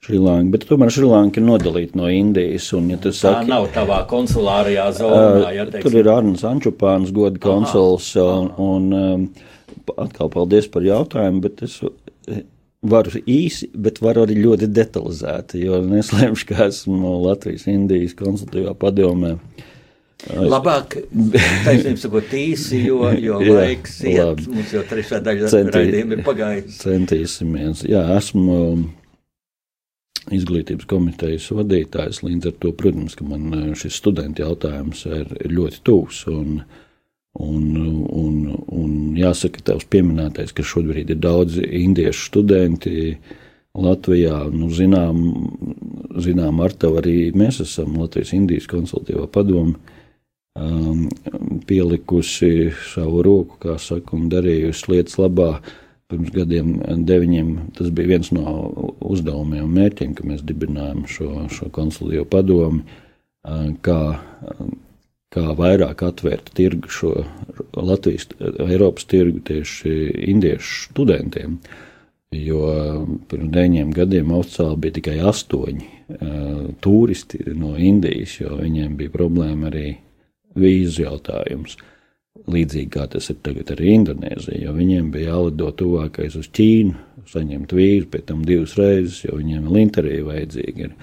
Šrilanka. 0.04 0.52
Bet 0.54 0.66
tomēr 0.70 0.92
Šrilanka 0.94 1.40
ir 1.40 1.46
nodalīta 1.48 1.98
no 1.98 2.10
Indijas. 2.12 2.68
Un, 2.76 2.90
ja 2.92 3.00
tā 3.02 3.12
saki, 3.16 3.48
nav 3.50 3.70
tavā 3.74 4.02
konsulārajā 4.10 4.90
zonā. 5.00 5.54
Ja, 5.56 5.66
tur 5.74 5.96
ir 5.98 6.10
Arnēs 6.12 6.44
Ančupāns, 6.48 7.14
goda 7.14 7.40
konsuls. 7.42 8.12
Un, 8.22 8.52
un, 8.62 8.92
um, 8.98 9.26
atkal 9.96 10.30
paldies 10.32 10.68
par 10.72 10.86
jautājumu, 10.86 11.42
bet 11.48 11.64
es 11.66 11.80
varu 12.82 13.22
īsi, 13.26 13.70
bet 13.74 13.98
varu 14.04 14.22
arī 14.26 14.38
ļoti 14.38 14.68
detalizēti, 14.70 15.64
jo 15.66 15.80
neslēpšu, 15.82 16.46
ka 16.50 16.68
esmu 16.68 17.16
Latvijas 17.24 17.66
Indijas 17.70 18.14
konsultīvā 18.18 18.76
padomē. 18.78 19.36
Uh, 20.26 20.48
Labāk, 20.50 20.96
taisnība 21.62 22.00
sakot, 22.02 22.33
īsi, 22.35 22.81
jo, 22.88 23.04
jo 23.22 23.37
laiks 23.54 24.00
iet, 24.02 24.18
labi. 24.18 24.48
mums 24.50 24.72
jau 24.74 24.81
trešā 24.90 25.20
daļa 25.22 25.50
Centī, 25.52 25.74
raidījuma 25.76 26.16
ir 26.16 26.22
pagājusi. 26.26 26.78
Centīsimies. 26.81 27.85
Jā, 27.87 28.00
esmu 28.16 28.57
izglītības 30.35 30.88
komitejas 30.90 31.46
vadītājs, 31.54 32.24
līdz 32.26 32.50
ar 32.50 32.57
to, 32.64 32.72
protams, 32.81 33.14
ka 33.14 33.26
man 33.31 33.46
eh, 33.54 33.68
šis 33.78 34.00
studentu 34.00 34.42
jautājums 34.42 35.04
ir, 35.07 35.31
ir 35.38 35.54
ļoti 35.54 35.83
tūs. 35.87 36.24
Un, 36.33 36.57
un, 37.38 37.68
un, 38.11 38.40
un 38.74 38.96
jāsaka, 39.18 39.62
tevs 39.70 39.87
pieminētais, 39.92 40.50
ka 40.50 40.66
šobrīd 40.66 41.12
ir 41.14 41.20
daudz 41.22 41.61
indiešu 41.62 42.33
studenti. 42.33 43.12
Latvijā, 43.78 44.40
nu, 44.50 44.66
zinām, 44.74 45.22
zinām, 46.18 46.59
ar 46.64 46.72
tevi 46.74 46.98
arī 46.98 47.16
mēs 47.38 47.61
esam 47.62 47.94
Latvijas 48.00 48.33
Indijas 48.35 48.66
konsultīvā 48.66 49.28
padomu 49.31 49.76
um, 50.59 51.07
pielikusi 51.68 52.71
savu 52.92 53.23
roku, 53.27 53.59
kā 53.62 53.79
saka, 53.81 54.16
un 54.16 54.29
darījusi 54.33 54.92
lietas 54.92 55.18
labā. 55.21 55.59
Pirms 56.09 56.33
gadiem, 56.33 56.71
deviņiem, 57.05 57.49
tas 57.77 57.90
bija 57.92 58.14
viens 58.14 58.31
no 58.33 58.44
uzdevumiem 59.05 59.66
un 59.66 59.75
mērķiem, 59.77 60.14
ka 60.16 60.25
mēs 60.25 60.40
dibinājām 60.49 61.03
šo, 61.11 61.33
šo 61.53 61.68
konsultīvo 61.75 62.25
padomu, 62.33 62.81
uh, 62.81 63.09
kā, 63.85 64.01
kā 65.35 65.44
vairāk 65.59 66.03
atvērt 66.07 66.53
tirgu 66.57 66.88
šo 66.92 67.12
Latvijas, 67.77 68.29
Eiropas 68.40 69.05
tirgu 69.09 69.42
tieši 69.44 69.94
indiešu 70.33 70.88
studentiem. 70.88 71.59
Jo 72.33 72.61
pirms 73.29 73.53
deviņiem 73.55 73.92
gadiem 73.97 74.35
oficiāli 74.37 74.77
bija 74.83 74.99
tikai 74.99 75.14
astoņi 75.31 75.87
uh, 75.87 76.66
turisti 76.85 77.40
no 77.57 77.73
Indijas, 77.81 78.35
jo 78.42 78.59
viņiem 78.59 78.99
bija 78.99 79.14
problēma 79.14 79.71
arī 79.71 79.94
vīzu 80.61 81.05
jautājums. 81.05 81.79
Līdzīgi 82.49 82.90
kā 82.94 83.05
tas 83.11 83.29
ir 83.33 83.40
tagad 83.44 83.73
ar 83.75 83.81
Indonēziju, 83.83 84.61
jo 84.62 84.75
viņiem 84.77 85.11
bija 85.12 85.33
jālido 85.33 85.73
tuvākais 85.77 86.37
uz 86.38 86.47
Ķīnu, 86.55 86.94
saņemt 87.29 87.75
vīzu, 87.75 88.09
pēc 88.12 88.29
tam 88.31 88.44
divas 88.47 88.77
reizes, 88.79 89.25
jo 89.27 89.40
viņiem 89.40 89.66
vēl 89.66 89.81
intervija 89.83 90.29
vajadzīga 90.29 90.87
ir. 90.87 90.94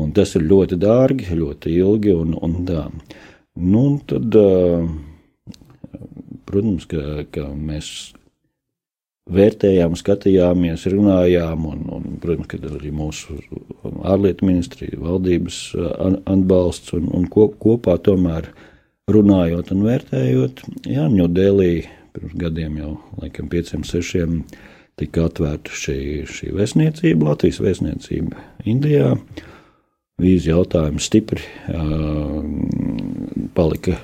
Un 0.00 0.12
tas 0.14 0.36
ir 0.38 0.46
ļoti 0.46 0.78
dārgi, 0.78 1.34
ļoti 1.34 1.74
ilgi 1.82 2.14
un, 2.14 2.36
un 2.38 2.56
tā. 2.68 2.84
Nu, 3.58 3.80
un 3.82 3.98
tad, 4.06 4.36
protams, 6.46 6.86
ka, 6.88 7.24
ka 7.34 7.48
mēs 7.50 7.90
vērtējām, 9.30 9.96
skatījāmies, 9.98 10.86
runājām, 10.94 11.66
un, 11.70 11.84
un 11.96 12.08
protams, 12.22 12.48
ka 12.50 12.60
arī 12.70 12.92
mūsu 12.94 13.36
ārlietu 14.06 14.46
ministrija, 14.48 14.98
valdības 15.02 15.60
atbalsts 16.30 16.94
un, 16.96 17.10
un 17.16 17.26
kop, 17.30 17.58
kopā 17.62 17.98
tomēr 18.06 18.50
runājot 19.14 19.70
un 19.74 19.86
vērtējot, 19.86 20.62
jā, 20.88 21.06
Ņūdelī 21.10 21.72
pirms 22.14 22.34
gadiem 22.38 22.76
jau, 22.80 22.90
laikam, 23.20 23.48
pieciem, 23.50 23.84
sešiem 23.86 24.42
tika 25.00 25.28
atvērta 25.28 25.72
šī, 25.74 26.00
šī 26.28 26.50
vēstniecība, 26.56 27.30
Latvijas 27.30 27.60
vēstniecība 27.62 28.44
Indijā. 28.68 29.14
Vīzu 30.20 30.50
jautājums 30.50 31.06
stipri 31.08 31.40
uh, 31.72 32.42
palika 33.56 33.96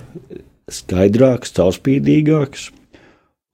skaidrāks, 0.72 1.52
caurspīdīgāks. 1.58 2.70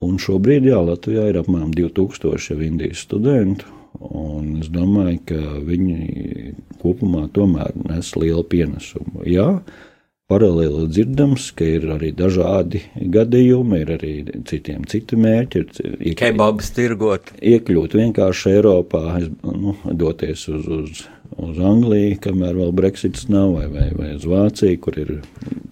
Un 0.07 0.19
šobrīd, 0.23 0.69
jā, 0.71 0.79
Latvijā 0.87 1.29
ir 1.31 1.41
apmēram 1.41 1.73
2000 1.75 2.53
jau 2.53 2.61
Indijas 2.63 3.03
studentu. 3.09 3.67
Un 4.03 4.61
es 4.63 4.71
domāju, 4.73 5.19
ka 5.27 5.41
viņi 5.67 6.53
kopumā 6.83 7.27
tomēr 7.35 7.75
nes 7.89 8.15
lielu 8.19 8.45
pienesumu. 8.51 9.27
Jā, 9.27 9.49
uh, 9.59 9.92
paralēli 10.33 10.87
dzirdams, 10.89 11.51
ka 11.57 11.67
ir 11.69 11.87
arī 11.95 12.11
dažādi 12.17 12.83
gadījumi, 13.13 13.83
ir 13.85 13.93
arī 13.99 14.13
citiem 14.49 14.87
citi 14.89 15.19
mērķi. 15.21 15.65
Ir 16.01 16.17
kebabs 16.19 16.73
tirgot. 16.77 17.33
Iekļūt 17.39 17.97
vienkārši 18.01 18.57
Eiropā, 18.57 19.05
nu, 19.45 19.77
doties 19.87 20.47
uz, 20.53 20.67
uz, 20.67 21.05
uz 21.37 21.63
Angliju, 21.73 22.19
kamēr 22.25 22.59
vēl 22.63 22.75
Brexits 22.77 23.29
nav, 23.33 23.57
vai, 23.59 23.69
vai, 23.73 23.89
vai 23.99 24.13
uz 24.17 24.27
Vāciju, 24.29 24.81
kur 24.83 24.99
ir 25.05 25.17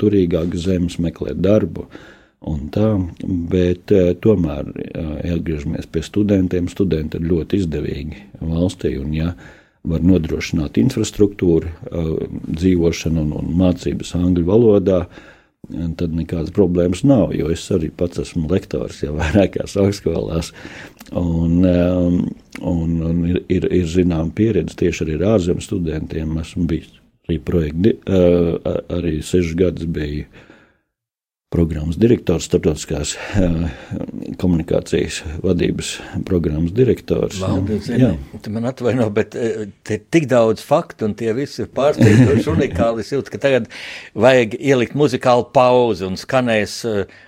turīgākas 0.00 0.66
zemes, 0.68 1.00
meklēt 1.02 1.40
darbu. 1.42 1.88
Un 2.50 2.70
tā, 2.72 2.94
bet 3.52 3.92
uh, 3.92 4.14
tomēr 4.24 4.68
uh, 4.72 5.08
atgriežamies 5.34 5.90
pie 5.92 6.00
studentiem. 6.06 6.70
Studenti 6.72 7.20
ir 7.20 7.26
ļoti 7.28 7.60
izdevīgi 7.60 8.22
valstī, 8.40 8.94
un 8.96 9.12
ja 9.12 9.34
var 9.88 10.04
nodrošināt 10.04 10.78
infrastruktūru, 10.80 11.70
dzīvošanu 12.46 13.22
un, 13.24 13.34
un 13.40 13.52
mācības 13.60 14.14
angļu 14.18 14.46
valodā. 14.48 15.04
Tad 15.70 16.14
nekādas 16.16 16.50
problēmas 16.56 17.02
nav, 17.06 17.34
jo 17.36 17.50
es 17.52 17.62
arī 17.70 17.90
pats 17.94 18.18
esmu 18.22 18.48
lektors 18.50 19.02
jau 19.04 19.12
vairākās 19.20 19.76
augstskolās. 19.78 20.52
Un, 21.16 21.60
un, 21.64 22.94
un 23.06 23.20
ir, 23.28 23.42
ir, 23.52 23.68
ir 23.82 23.90
zināma 23.90 24.32
pieredze 24.34 24.78
tieši 24.80 25.04
arī 25.06 25.18
ar 25.20 25.26
ārzemju 25.36 25.66
studentiem. 25.66 26.32
Esmu 26.42 26.66
bijis 26.70 26.96
arī 27.28 27.38
projekti, 27.46 27.94
arī 28.08 29.20
sešas 29.22 29.54
gadus 29.60 29.86
biju 29.86 30.26
programmas 31.50 31.96
direktors, 31.98 32.46
starptautiskās 32.46 33.16
komunikācijas 34.38 35.16
vadības 35.42 35.96
programmas 36.26 36.70
direktors. 36.76 37.40
Valdi, 37.42 37.78
zini, 37.82 38.10
tu 38.42 38.52
man 38.54 38.68
atvaino, 38.70 39.08
bet 39.14 39.34
te 39.34 39.96
ir 39.96 40.04
tik 40.14 40.28
daudz 40.30 40.62
faktu, 40.62 41.08
un 41.08 41.16
tie 41.18 41.32
visi 41.34 41.64
ir 41.64 41.72
pārsteidzoši 41.74 42.50
unikāli. 42.54 43.02
Es 43.02 43.10
jūtu, 43.10 43.34
ka 43.34 43.40
tagad 43.42 43.66
vajag 44.14 44.54
ielikt 44.60 44.94
muzikālu 44.98 45.48
pauzi 45.54 46.06
un 46.06 46.18
skanēs 46.20 46.76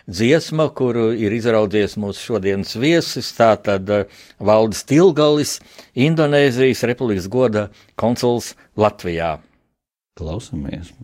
dziesma, 0.06 0.68
kuru 0.78 1.08
ir 1.18 1.34
izraudzies 1.34 1.98
mūsu 1.98 2.28
šodienas 2.28 2.76
viesis, 2.78 3.32
tātad 3.34 3.90
Valdis 4.38 4.84
Tilgalis, 4.86 5.56
Indonēzijas 5.98 6.84
Republikas 6.92 7.26
goda 7.32 7.66
konsuls 7.98 8.52
Latvijā. 8.78 9.40
Klausamies! 10.14 10.94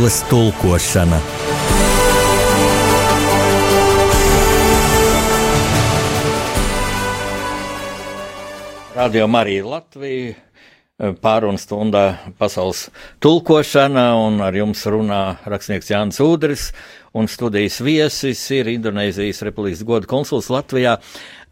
Pasaules 0.00 0.24
tulkošana. 0.30 1.20
Radio 8.94 9.26
Marija 9.26 9.66
Latvija. 9.66 10.34
Pārunu 11.20 11.60
stundā 11.60 12.14
pasaules 12.38 12.86
tulkošana, 13.20 14.06
un 14.24 14.40
ar 14.40 14.56
jums 14.56 14.86
runā 14.88 15.20
rakstnieks 15.44 15.92
Jānis 15.92 16.22
Udris, 16.24 16.70
un 17.12 17.28
studijas 17.28 17.82
viesis 17.84 18.40
ir 18.56 18.72
Indonēzijas 18.72 19.42
Republikas 19.44 19.84
goda 19.84 20.08
konsuls 20.08 20.48
Latvijā 20.48 20.96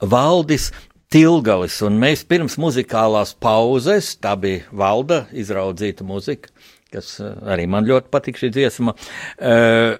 Valdis 0.00 0.70
Tilgalis, 1.12 1.82
un 1.84 2.00
mēs 2.00 2.24
pirms 2.24 2.56
muzikālās 2.56 3.36
pauzes, 3.36 4.14
tā 4.16 4.32
bija 4.40 4.64
valda 4.72 5.26
izraudzīta 5.36 6.08
muzika, 6.08 6.48
kas 6.92 7.18
eh, 7.20 7.36
arī 7.54 7.68
man 7.70 7.86
ļoti 7.88 8.12
patīk 8.12 8.40
šī 8.40 8.50
dziesma, 8.54 8.94
eh, 9.38 9.98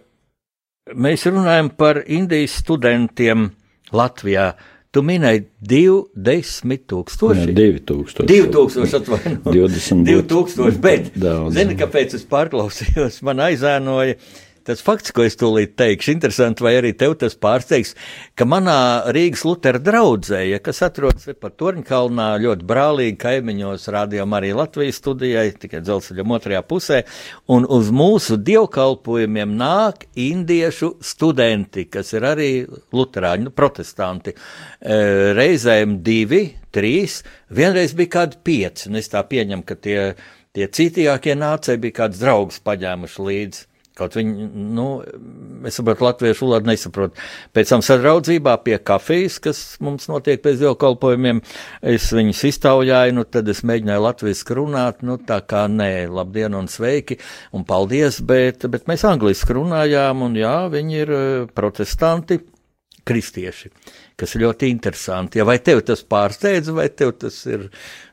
mēs 0.95 1.29
runājam 1.29 1.71
par 1.77 2.03
Indijas 2.07 2.59
studentiem 2.63 3.51
Latvijā. 3.93 4.53
Tu 4.89 5.03
minēji 5.05 5.43
20 5.69 6.87
tūkstoši. 6.89 7.53
2000. 7.53 8.25
2000 8.31 8.97
atvainojiet. 9.03 9.49
20. 9.53 10.07
2000, 10.09 10.79
bet 10.81 11.11
Daudz. 11.13 11.59
zini, 11.59 11.77
kāpēc 11.77 12.17
es 12.17 12.25
pārklausījos? 12.29 13.21
Man 13.29 13.45
aizēnoja 13.51 14.17
tas 14.69 14.83
fakts, 14.85 15.15
ko 15.17 15.25
es 15.25 15.39
tūlīt 15.41 15.75
teikšu, 15.81 16.13
interesanti, 16.13 16.65
vai 16.67 16.75
arī 16.79 16.93
tev 16.99 17.15
tas 17.23 17.37
pārsteigs, 17.41 17.95
ka 18.37 18.45
manā 18.49 18.79
Rīgas 19.17 19.47
Lutera 19.49 19.81
draudzēja, 19.81 20.61
kas 20.65 20.83
atrodas 20.85 21.29
pat 21.41 21.57
Torņkalnā, 21.61 22.29
ļoti 22.45 22.67
brālīgi 22.69 23.17
kaimiņos, 23.23 23.89
rādījām 23.95 24.37
arī 24.37 24.53
Latvijas 24.57 25.01
studijai, 25.01 25.47
tikai 25.59 25.81
dzelzceļam 25.87 26.37
otrajā 26.37 26.63
pusē, 26.69 27.03
un 27.55 27.65
uz 27.79 27.89
mūsu 27.95 28.37
dievkalpojumiem 28.45 29.57
nāk 29.59 30.05
indiešu 30.19 30.95
studenti, 31.05 31.87
kas 31.89 32.13
ir 32.17 32.29
arī 32.29 32.51
luterāņu 32.95 33.49
nu, 33.49 33.55
protestanti. 33.55 34.35
E, 34.35 34.99
reizēm 35.39 35.99
divi, 36.05 36.43
trīs, 36.75 37.23
vienreiz 37.55 37.95
bija 37.97 38.19
kādi 38.19 38.43
pieci, 38.45 38.91
un 38.91 39.01
es 39.01 39.09
tā 39.13 39.25
pieņemu, 39.25 39.65
ka 39.65 39.79
tie, 39.81 39.99
tie 40.57 40.69
citīgākie 40.69 41.39
nācēji 41.39 41.85
bija 41.87 42.01
kāds 42.03 42.21
draugs 42.23 42.61
paņēmuši 42.69 43.29
līdzi. 43.31 43.68
Kaut 43.99 44.15
viņi, 44.19 44.49
nu, 44.77 44.87
es 45.67 45.79
saprotu, 45.79 46.07
latviešu 46.07 46.47
valodu 46.47 46.71
nesaprotu. 46.71 47.19
Pēc 47.57 47.73
tam 47.73 47.85
sadraudzībā 47.85 48.55
pie 48.65 48.79
kafijas, 48.79 49.39
kas 49.43 49.63
mums 49.85 50.07
notiek 50.11 50.43
pēc 50.45 50.61
dievkalpojumiem, 50.63 51.43
es 51.95 52.11
viņus 52.15 52.45
iztaujāju, 52.53 53.17
nu, 53.19 53.27
tad 53.27 53.51
es 53.51 53.65
mēģināju 53.67 54.05
latviešu 54.07 54.59
runāt, 54.61 55.03
nu, 55.07 55.19
tā 55.29 55.41
kā 55.51 55.67
nē, 55.73 55.93
labdien 56.15 56.55
un 56.59 56.71
sveiki, 56.71 57.19
un 57.59 57.67
paldies, 57.69 58.23
bet, 58.27 58.69
bet 58.71 58.87
mēs 58.91 59.07
angliski 59.09 59.59
runājām, 59.59 60.23
un 60.29 60.39
jā, 60.39 60.59
viņi 60.73 61.03
ir 61.03 61.17
eh, 61.17 61.49
protestanti, 61.55 62.43
kristieši 63.09 63.73
kas 64.19 64.35
ir 64.35 64.43
ļoti 64.43 64.69
interesanti. 64.73 65.39
Ja 65.39 65.47
vai 65.47 65.61
tev 65.63 65.85
tas 65.87 66.03
pārsteidz, 66.03 66.73
vai 66.75 66.89
tev 66.91 67.15
tas 67.23 67.39
ir 67.47 67.69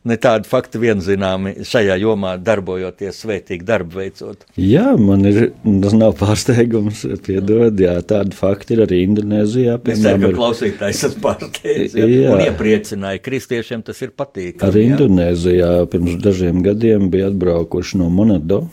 ne 0.05 0.17
tādi 0.21 0.49
fakti 0.49 0.81
vienzināmi 0.81 1.55
šajā 1.65 1.97
jomā, 2.01 2.35
darbojoties 2.41 3.19
svētīgi 3.23 3.67
darbu 3.67 3.99
veicot? 4.01 4.45
Jā, 4.59 4.93
man 4.99 5.25
ir, 5.29 5.51
tas 5.83 5.97
nav 5.97 6.15
pārsteigums, 6.19 7.03
piedod, 7.25 7.81
jā, 7.81 7.97
tādi 8.07 8.37
fakti 8.37 8.77
ir 8.77 8.85
arī 8.85 9.01
Indonēzijā. 9.07 9.79
Es 9.91 10.03
ceru, 10.05 10.27
ka 10.27 10.31
klausītājs 10.39 11.03
tas 11.07 11.19
pārsteidz, 11.25 11.97
jā, 11.99 12.07
jā. 12.11 12.31
un 12.33 12.45
iepriecināja, 12.45 13.23
kristiešiem 13.25 13.85
tas 13.85 14.01
ir 14.05 14.15
patīkami. 14.15 14.69
Arī 14.69 14.87
Indonēzijā 14.93 15.75
pirms 15.91 16.17
dažiem 16.23 16.63
gadiem 16.65 17.09
bija 17.13 17.31
atbraukuši 17.33 18.01
no 18.01 18.09
Monado 18.13 18.65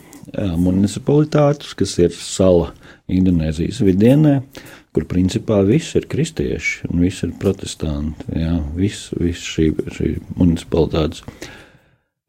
municipalitātes, 0.58 1.74
kas 1.78 1.96
ir 2.00 2.14
sala 2.14 2.70
Indonēzijas 3.12 3.82
vidienē 3.84 4.38
kur 4.92 5.06
principā 5.08 5.62
viss 5.64 5.96
ir 5.96 6.06
kristieši 6.10 6.90
un 6.90 7.00
viss 7.06 7.24
ir 7.24 7.32
protestanti. 7.40 8.28
Jā, 8.36 8.58
viss, 8.76 9.10
viss 9.16 9.48
šī, 9.54 9.70
šī 9.96 10.12
municipalitātes 10.36 11.24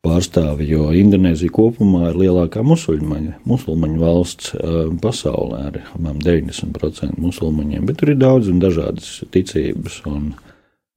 pārstāvi, 0.04 0.68
jo 0.72 0.90
Indonēzija 1.00 1.52
kopumā 1.56 2.10
ir 2.12 2.20
lielākā 2.24 2.64
musulmaņu, 2.68 3.38
musulmaņu 3.48 4.00
valsts 4.02 4.56
pasaulē 5.04 5.62
ar 5.70 5.78
apmēram 5.84 6.24
90% 6.24 7.20
musulmaņiem, 7.24 7.86
bet 7.88 8.02
tur 8.02 8.12
ir 8.12 8.20
daudz 8.20 8.52
un 8.52 8.60
dažādas 8.64 9.22
ticības. 9.32 10.02
Un, 10.12 10.32
uh, 10.32 10.53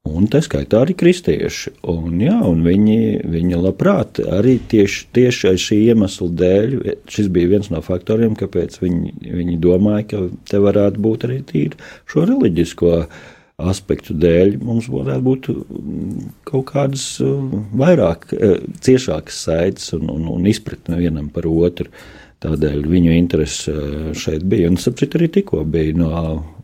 Un 0.06 0.28
tā 0.30 0.40
skaitā 0.44 0.82
arī 0.84 0.94
kristieši. 0.98 1.72
Un, 1.90 2.18
jā, 2.22 2.36
un 2.46 2.62
viņi, 2.66 2.98
viņi 3.32 3.60
labprāt 3.60 4.20
arī 4.22 4.56
tieši, 4.70 5.06
tieši 5.16 5.54
šī 5.60 5.78
iemesla 5.92 6.28
dēļ, 6.42 6.76
šis 7.10 7.30
bija 7.34 7.54
viens 7.56 7.70
no 7.72 7.82
faktoriem, 7.84 8.36
kāpēc 8.38 8.78
viņi, 8.82 9.14
viņi 9.24 9.56
domāja, 9.62 10.04
ka 10.12 10.26
te 10.50 10.60
varētu 10.62 11.02
būt 11.02 11.26
arī 11.28 11.40
tīri 11.48 11.80
šo 12.10 12.26
reliģisko 12.30 12.92
aspektu 13.66 14.14
dēļ. 14.20 14.58
Mums 14.64 14.90
varētu 14.92 15.24
būt 15.26 15.50
mm, 15.54 16.28
kaut 16.48 16.68
kādas 16.70 17.08
uh, 17.24 17.40
vairāk, 17.80 18.28
uh, 18.36 18.60
ciešākas 18.84 19.42
saites 19.48 19.90
un, 19.96 20.10
un, 20.12 20.28
un 20.36 20.46
izpratne 20.50 21.00
vienam 21.00 21.32
par 21.32 21.48
otru. 21.50 21.90
Tādēļ 22.44 22.84
viņu 22.90 23.14
interese 23.16 23.72
uh, 23.72 24.10
šeit 24.16 24.44
bija. 24.44 24.68
Un, 24.68 24.76
sapratu, 24.80 25.16
arī 25.18 25.30
tikko 25.38 25.62
bija 25.64 25.96
no 25.96 26.12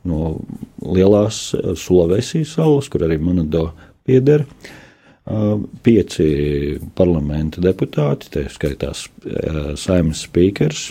no 0.09 0.37
lielās 0.83 1.53
eh, 1.55 1.73
Slovākijas 1.79 2.57
salas, 2.57 2.91
kur 2.93 3.07
arī 3.07 3.19
Manado 3.23 3.71
pieder. 4.07 4.45
Eh, 5.23 5.55
pieci 5.87 6.29
parlamenta 6.99 7.63
deputāti, 7.63 8.31
tā 8.35 8.47
skaitās 8.51 9.07
eh, 9.23 9.73
saimnes 9.79 10.25
spīkers, 10.27 10.91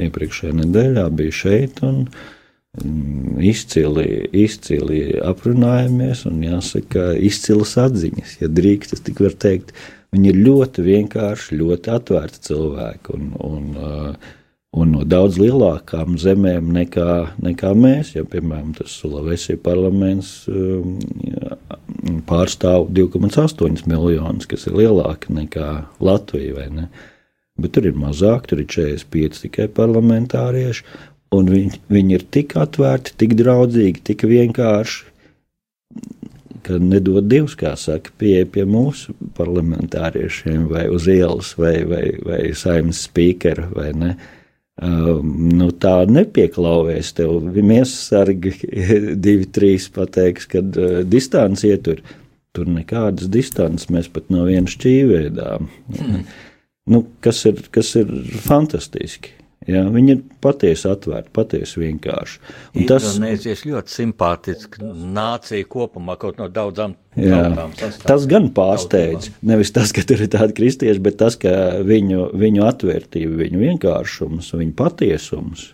iepriekšējā 0.00 0.58
nedēļā 0.62 1.06
bija 1.14 1.38
šeit 1.42 1.82
un 1.86 2.06
mm, 2.08 3.38
izcili, 3.52 4.06
izcili 4.42 5.02
aprunājamies 5.22 6.26
un 6.30 6.42
jāsaka, 6.42 7.12
izcilas 7.20 7.76
atziņas, 7.84 8.38
ja 8.42 8.50
drīkst, 8.50 8.96
es 8.96 9.04
tik 9.06 9.22
var 9.22 9.36
teikt. 9.38 9.76
Viņi 10.12 10.28
ir 10.28 10.38
ļoti 10.44 10.84
vienkārši, 10.84 11.56
ļoti 11.56 11.92
atvērti 11.92 12.46
cilvēki 12.50 13.14
un, 13.16 13.28
un 13.48 13.68
uh, 13.80 14.32
un 14.72 14.94
no 14.94 15.04
daudz 15.04 15.36
lielākām 15.40 16.16
zemēm 16.20 16.70
nekā, 16.72 17.12
nekā 17.44 17.72
mēs. 17.76 18.14
Ja, 18.16 18.24
piemēram, 18.28 18.72
tas 18.78 18.94
Sulāvesija 19.02 19.60
parlaments 19.60 20.46
um, 20.48 20.96
pārstāv 22.28 22.88
2,8 22.96 23.84
miljonus, 23.90 24.48
kas 24.48 24.66
ir 24.68 24.78
lielāka 24.80 25.32
nekā 25.36 25.70
Latvija. 26.00 26.68
Bet 27.60 27.74
tur 27.76 27.88
ir 27.88 27.98
mazāk, 28.00 28.48
tur 28.48 28.62
ir 28.64 28.70
45 28.72 29.44
tikai 29.44 29.68
parlamentārieši, 29.76 30.86
viņi, 31.32 31.82
viņi 31.92 32.16
ir 32.16 32.24
tik 32.32 32.56
atvērti, 32.60 33.16
tik 33.20 33.36
draudzīgi, 33.40 34.04
tik 34.08 34.24
vienkārši. 34.28 35.11
Ka 36.62 36.78
nedod 36.78 37.26
Dievs, 37.30 37.56
kā 37.58 37.72
saka, 37.78 38.12
pieeja 38.20 38.46
pie 38.54 38.62
mūsu 38.68 39.16
parlamentāriešiem, 39.38 40.68
vai 40.70 40.86
uz 40.92 41.08
ielas, 41.10 41.56
vai, 41.58 41.80
vai, 41.88 42.04
vai 42.22 42.44
saimnes 42.58 43.02
spīkera, 43.08 43.66
vai 43.74 43.90
ne. 43.98 44.12
Um, 44.82 45.50
nu, 45.52 45.68
tā 45.76 46.02
nepieklauvēs 46.08 47.12
tev. 47.18 47.34
Miesasargi 47.52 48.54
divi, 49.26 49.50
trīs 49.50 49.90
pateiks, 49.92 50.48
kad 50.50 50.78
uh, 50.78 51.02
distance 51.06 51.66
ietur. 51.68 52.00
Tur 52.52 52.68
nekādas 52.68 53.30
distances 53.32 53.88
mēs 53.92 54.10
pat 54.12 54.28
no 54.32 54.44
vienas 54.44 54.74
šķīvēdām. 54.76 55.68
Hmm. 55.98 56.24
Nu, 56.92 57.04
kas, 57.24 57.44
ir, 57.48 57.62
kas 57.72 57.94
ir 58.00 58.10
fantastiski. 58.44 59.32
Ja, 59.70 59.84
viņi 59.94 60.14
ir 60.16 60.22
patiesi 60.42 60.88
atvērti, 60.90 61.30
patiesi 61.36 61.82
vienkārši. 61.82 62.40
Un 62.74 62.86
tas 62.90 63.04
ir 63.22 63.60
ļoti 63.68 63.94
simpātiski 63.94 64.82
nācija 65.14 65.68
kopumā, 65.70 66.16
kaut 66.18 66.40
no 66.40 66.48
daudzām 66.50 66.96
tautām. 67.14 67.74
Tas 68.02 68.26
gan 68.30 68.48
pārsteidz. 68.54 69.30
Nevis 69.46 69.70
tas, 69.74 69.92
ka 69.94 70.04
tur 70.06 70.24
ir 70.24 70.32
tādi 70.32 70.56
kristieši, 70.58 71.02
bet 71.04 71.20
tas, 71.22 71.36
ka 71.40 71.52
viņu, 71.86 72.32
viņu 72.38 72.66
atvērtība, 72.66 73.38
viņu 73.44 73.62
vienkāršums, 73.62 74.50
viņu 74.56 74.74
patiesums, 74.78 75.68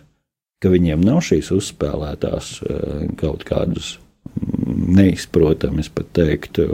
ka 0.61 0.71
viņiem 0.73 1.03
nav 1.05 1.23
šīs 1.25 1.49
uzspēlētās 1.55 2.53
eh, 2.61 3.03
kaut 3.19 3.45
kādas 3.47 3.95
mm, 4.35 4.85
neizprotamas, 4.99 5.89
pat 5.93 6.11
teiktu, 6.19 6.69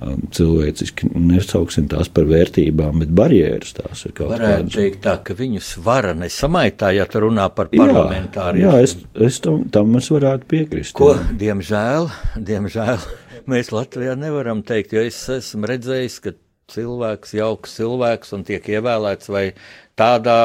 cilvēciski 0.00 1.10
nesauksim 1.12 1.88
tās 1.90 2.08
par 2.12 2.24
vērtībām, 2.30 3.02
bet 3.02 3.12
barjeras 3.16 3.74
tās 3.76 4.04
ir 4.06 4.14
kaut 4.14 4.30
kādas. 4.32 4.44
Varētu 4.46 4.74
teikt 4.76 5.02
tā, 5.04 5.16
ka 5.24 5.36
viņu 5.36 5.60
svara 5.64 6.14
nesamaitā, 6.16 6.92
ja 6.96 7.04
tu 7.10 7.20
runā 7.26 7.48
par 7.52 7.68
parlamentāriem. 7.72 8.64
Jā, 8.64 8.76
jā, 8.78 8.86
es, 8.86 8.96
es 9.28 9.40
tam, 9.44 9.66
tam 9.72 9.92
es 10.00 10.08
varētu 10.12 10.48
piekrist. 10.50 10.94
Ko, 10.96 11.12
jā. 11.18 11.26
diemžēl, 11.42 12.08
diemžēl, 12.50 13.04
mēs 13.50 13.72
Latvijā 13.76 14.16
nevaram 14.18 14.64
teikt, 14.66 14.96
jo 14.96 15.04
es 15.04 15.20
esmu 15.36 15.68
redzējis, 15.68 16.18
ka 16.24 16.34
cilvēks, 16.70 17.36
jauks 17.36 17.76
cilvēks 17.80 18.36
un 18.36 18.46
tiek 18.48 18.72
ievēlēts 18.78 19.30
vai 19.32 19.50
tādā 19.98 20.40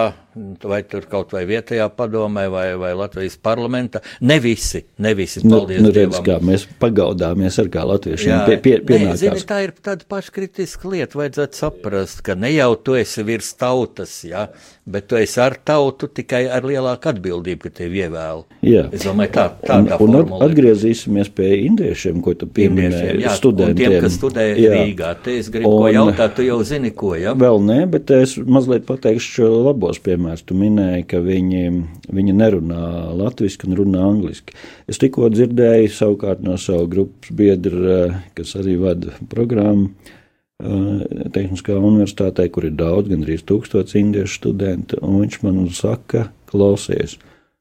vai 0.64 0.82
tur 0.88 1.06
kaut 1.10 1.32
vai 1.36 1.46
vietējā 1.48 1.88
padomē, 1.96 2.46
vai, 2.52 2.66
vai 2.80 2.92
Latvijas 2.98 3.38
parlamenta. 3.42 4.02
Ne 4.26 4.38
visi, 4.44 4.84
ne 5.00 5.14
visi. 5.18 5.42
Nu, 5.46 5.62
paldies 5.62 5.82
nu, 5.82 5.90
nu, 5.90 5.96
redz, 5.96 6.20
kā 6.26 6.38
mēs 6.44 6.68
pagaudāmies 6.82 7.60
ar 7.62 7.72
kā 7.74 7.86
latviešiem. 7.88 8.34
Jā, 8.34 8.42
pie, 8.50 8.58
pie, 8.64 8.76
pienākās. 8.84 9.24
ne, 9.24 9.34
zini, 9.36 9.46
tā 9.48 9.62
ir 9.66 9.76
tāda 9.86 10.08
paškritiska 10.12 10.92
lieta. 10.92 11.20
Vajadzētu 11.20 11.62
saprast, 11.62 12.24
ka 12.26 12.36
ne 12.40 12.52
jau 12.54 12.72
tu 12.76 12.98
esi 13.00 13.24
virs 13.28 13.54
tautas, 13.60 14.18
ja, 14.28 14.48
bet 14.84 15.08
tu 15.10 15.20
esi 15.20 15.40
ar 15.42 15.56
tautu 15.66 16.10
tikai 16.12 16.44
ar 16.52 16.68
lielāku 16.68 17.12
atbildību, 17.14 17.64
ka 17.66 17.74
tevi 17.82 18.04
ievēl. 18.04 18.44
Jā. 18.66 18.86
Es 18.96 19.08
domāju, 19.08 19.34
tā, 19.38 19.48
tā 19.64 19.80
un, 19.80 20.20
un 20.20 20.20
at, 20.20 20.36
atgriezīsimies 20.50 21.32
pie 21.36 21.52
indiešiem, 21.66 22.20
ko 22.26 22.36
tu 22.38 22.50
pieminēji. 22.52 23.22
Jā, 23.24 23.36
studentiem. 23.40 23.96
Tiem, 23.96 23.98
kas 24.04 24.20
studē 24.20 24.50
jā. 24.52 24.76
Rīgā. 24.76 25.16
Te 25.24 25.40
es 25.40 25.50
gribu 25.54 25.72
un, 25.72 25.86
ko 25.86 25.94
jautāt, 25.94 26.36
tu 26.38 26.46
jau 26.46 26.60
zini, 26.68 26.92
ko, 26.96 27.16
ja? 27.20 27.34
Vēl 27.40 27.64
nē, 27.64 27.80
bet 27.96 28.12
es 28.16 28.36
mazliet 28.44 28.86
pateikšu 28.90 29.48
labos 29.70 30.02
piemērus. 30.04 30.25
Tu 30.46 30.58
minēji, 30.58 31.06
ka 31.12 31.22
viņi, 31.24 31.64
viņi 32.14 32.36
nerunā 32.36 32.82
latviešu 33.16 33.70
un 33.70 33.78
runā 33.80 34.04
angliski. 34.06 34.58
Es 34.90 35.00
tikko 35.02 35.30
dzirdēju 35.34 35.94
savukārt 35.94 36.44
no 36.46 36.58
savu 36.62 36.90
grupas 36.92 37.34
biedra, 37.36 38.22
kas 38.38 38.56
arī 38.60 38.78
vada 38.82 39.14
programmu. 39.32 39.94
Eh, 40.64 41.30
Tehniskā 41.36 41.76
universitātē, 41.76 42.48
kur 42.48 42.70
ir 42.70 42.78
daudz, 42.80 43.10
gandrīz 43.12 43.42
tūkstots 43.44 43.98
indiešu 44.00 44.38
studentu, 44.40 45.02
un 45.04 45.18
viņš 45.20 45.42
man 45.44 45.58
saka, 45.76 46.30
klausies, 46.48 47.18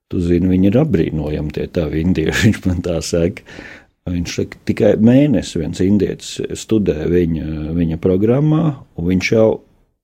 tu 0.07 0.21
zini, 0.23 0.53
viņi 0.53 0.71
ir 0.71 0.79
apbrīnojami 0.79 1.57
tie 1.57 1.67
tavi 1.75 2.05
indieši, 2.05 2.43
viņš 2.47 2.61
man 2.69 2.85
tā 2.87 3.01
saka. 3.03 3.43
Viņš 4.05 4.37
saka, 4.37 4.61
tikai 4.69 4.93
mēnesi 5.01 5.59
viens 5.59 5.81
indietis 5.81 6.37
studē 6.61 7.07
viņa, 7.11 7.73
viņa 7.75 7.99
programmā, 8.05 8.65
un 9.01 9.09
viņš 9.09 9.31
jau 9.33 9.49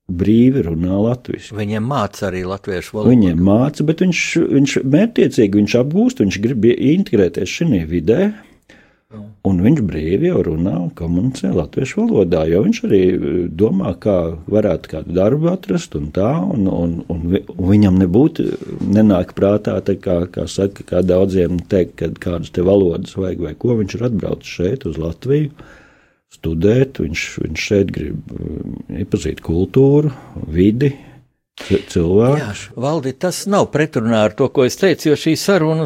brīvi 0.09 0.65
runā 0.65 0.97
latviešu. 1.05 1.55
Viņiem 1.57 1.89
māca 1.91 2.27
arī 2.29 2.43
latviešu 2.47 2.97
valodu. 2.97 3.11
Viņiem 3.13 3.43
māca, 3.47 3.85
bet 3.87 4.03
viņš, 4.03 4.23
viņš 4.51 4.77
mērķiecīgi 4.95 5.61
viņš 5.61 5.75
apgūst, 5.81 6.23
viņš 6.23 6.39
grib 6.45 6.71
integrēties 6.71 7.59
šajā 7.59 7.83
vidē. 7.89 8.31
Un 9.43 9.57
viņš 9.59 9.79
brīvi 9.83 10.29
jau 10.29 10.39
runā 10.45 10.71
un 10.77 10.91
komunicē 10.95 11.49
latviešu 11.51 12.05
valodā, 12.05 12.45
jo 12.47 12.61
viņš 12.63 12.77
arī 12.87 12.99
eh, 13.09 13.23
domā, 13.59 13.91
kā 13.99 14.37
varētu 14.47 14.91
kādu 14.93 15.15
darbu 15.17 15.49
atrast 15.51 15.97
un 15.99 16.05
tā, 16.15 16.29
un, 16.39 16.69
un, 16.69 16.93
un, 17.11 17.25
un 17.35 17.67
viņam 17.73 17.97
nebūtu, 17.99 18.45
nenāk 18.87 19.33
prātā, 19.35 19.75
kā, 19.83 20.21
kā 20.31 20.45
saka, 20.47 20.85
kā 20.87 21.03
daudziem 21.03 21.59
teikt, 21.73 21.97
kad 21.99 22.21
kādas 22.23 22.53
te 22.55 22.63
valodas 22.63 23.17
vajag 23.19 23.43
vai 23.49 23.53
ko, 23.59 23.75
viņš 23.81 23.97
ir 23.97 24.07
atbraucis 24.07 24.55
šeit 24.61 24.87
uz 24.87 25.01
Latviju 25.01 25.51
studēt, 26.31 27.01
viņš, 27.03 27.27
viņš 27.45 27.69
šeit 27.69 27.93
grib 27.95 28.35
eh, 28.35 28.99
iepazīt 29.03 29.43
kultūru, 29.45 30.13
vidi, 30.47 30.93
cilvēks. 31.61 32.61
Jā, 32.71 32.75
Valdi, 32.81 33.11
tas 33.19 33.43
nav 33.51 33.67
pretrunā 33.73 34.23
ar 34.27 34.35
to, 34.37 34.47
ko 34.53 34.65
es 34.65 34.77
teicu, 34.79 35.09
jo 35.11 35.17
šī 35.19 35.33
saruna, 35.39 35.85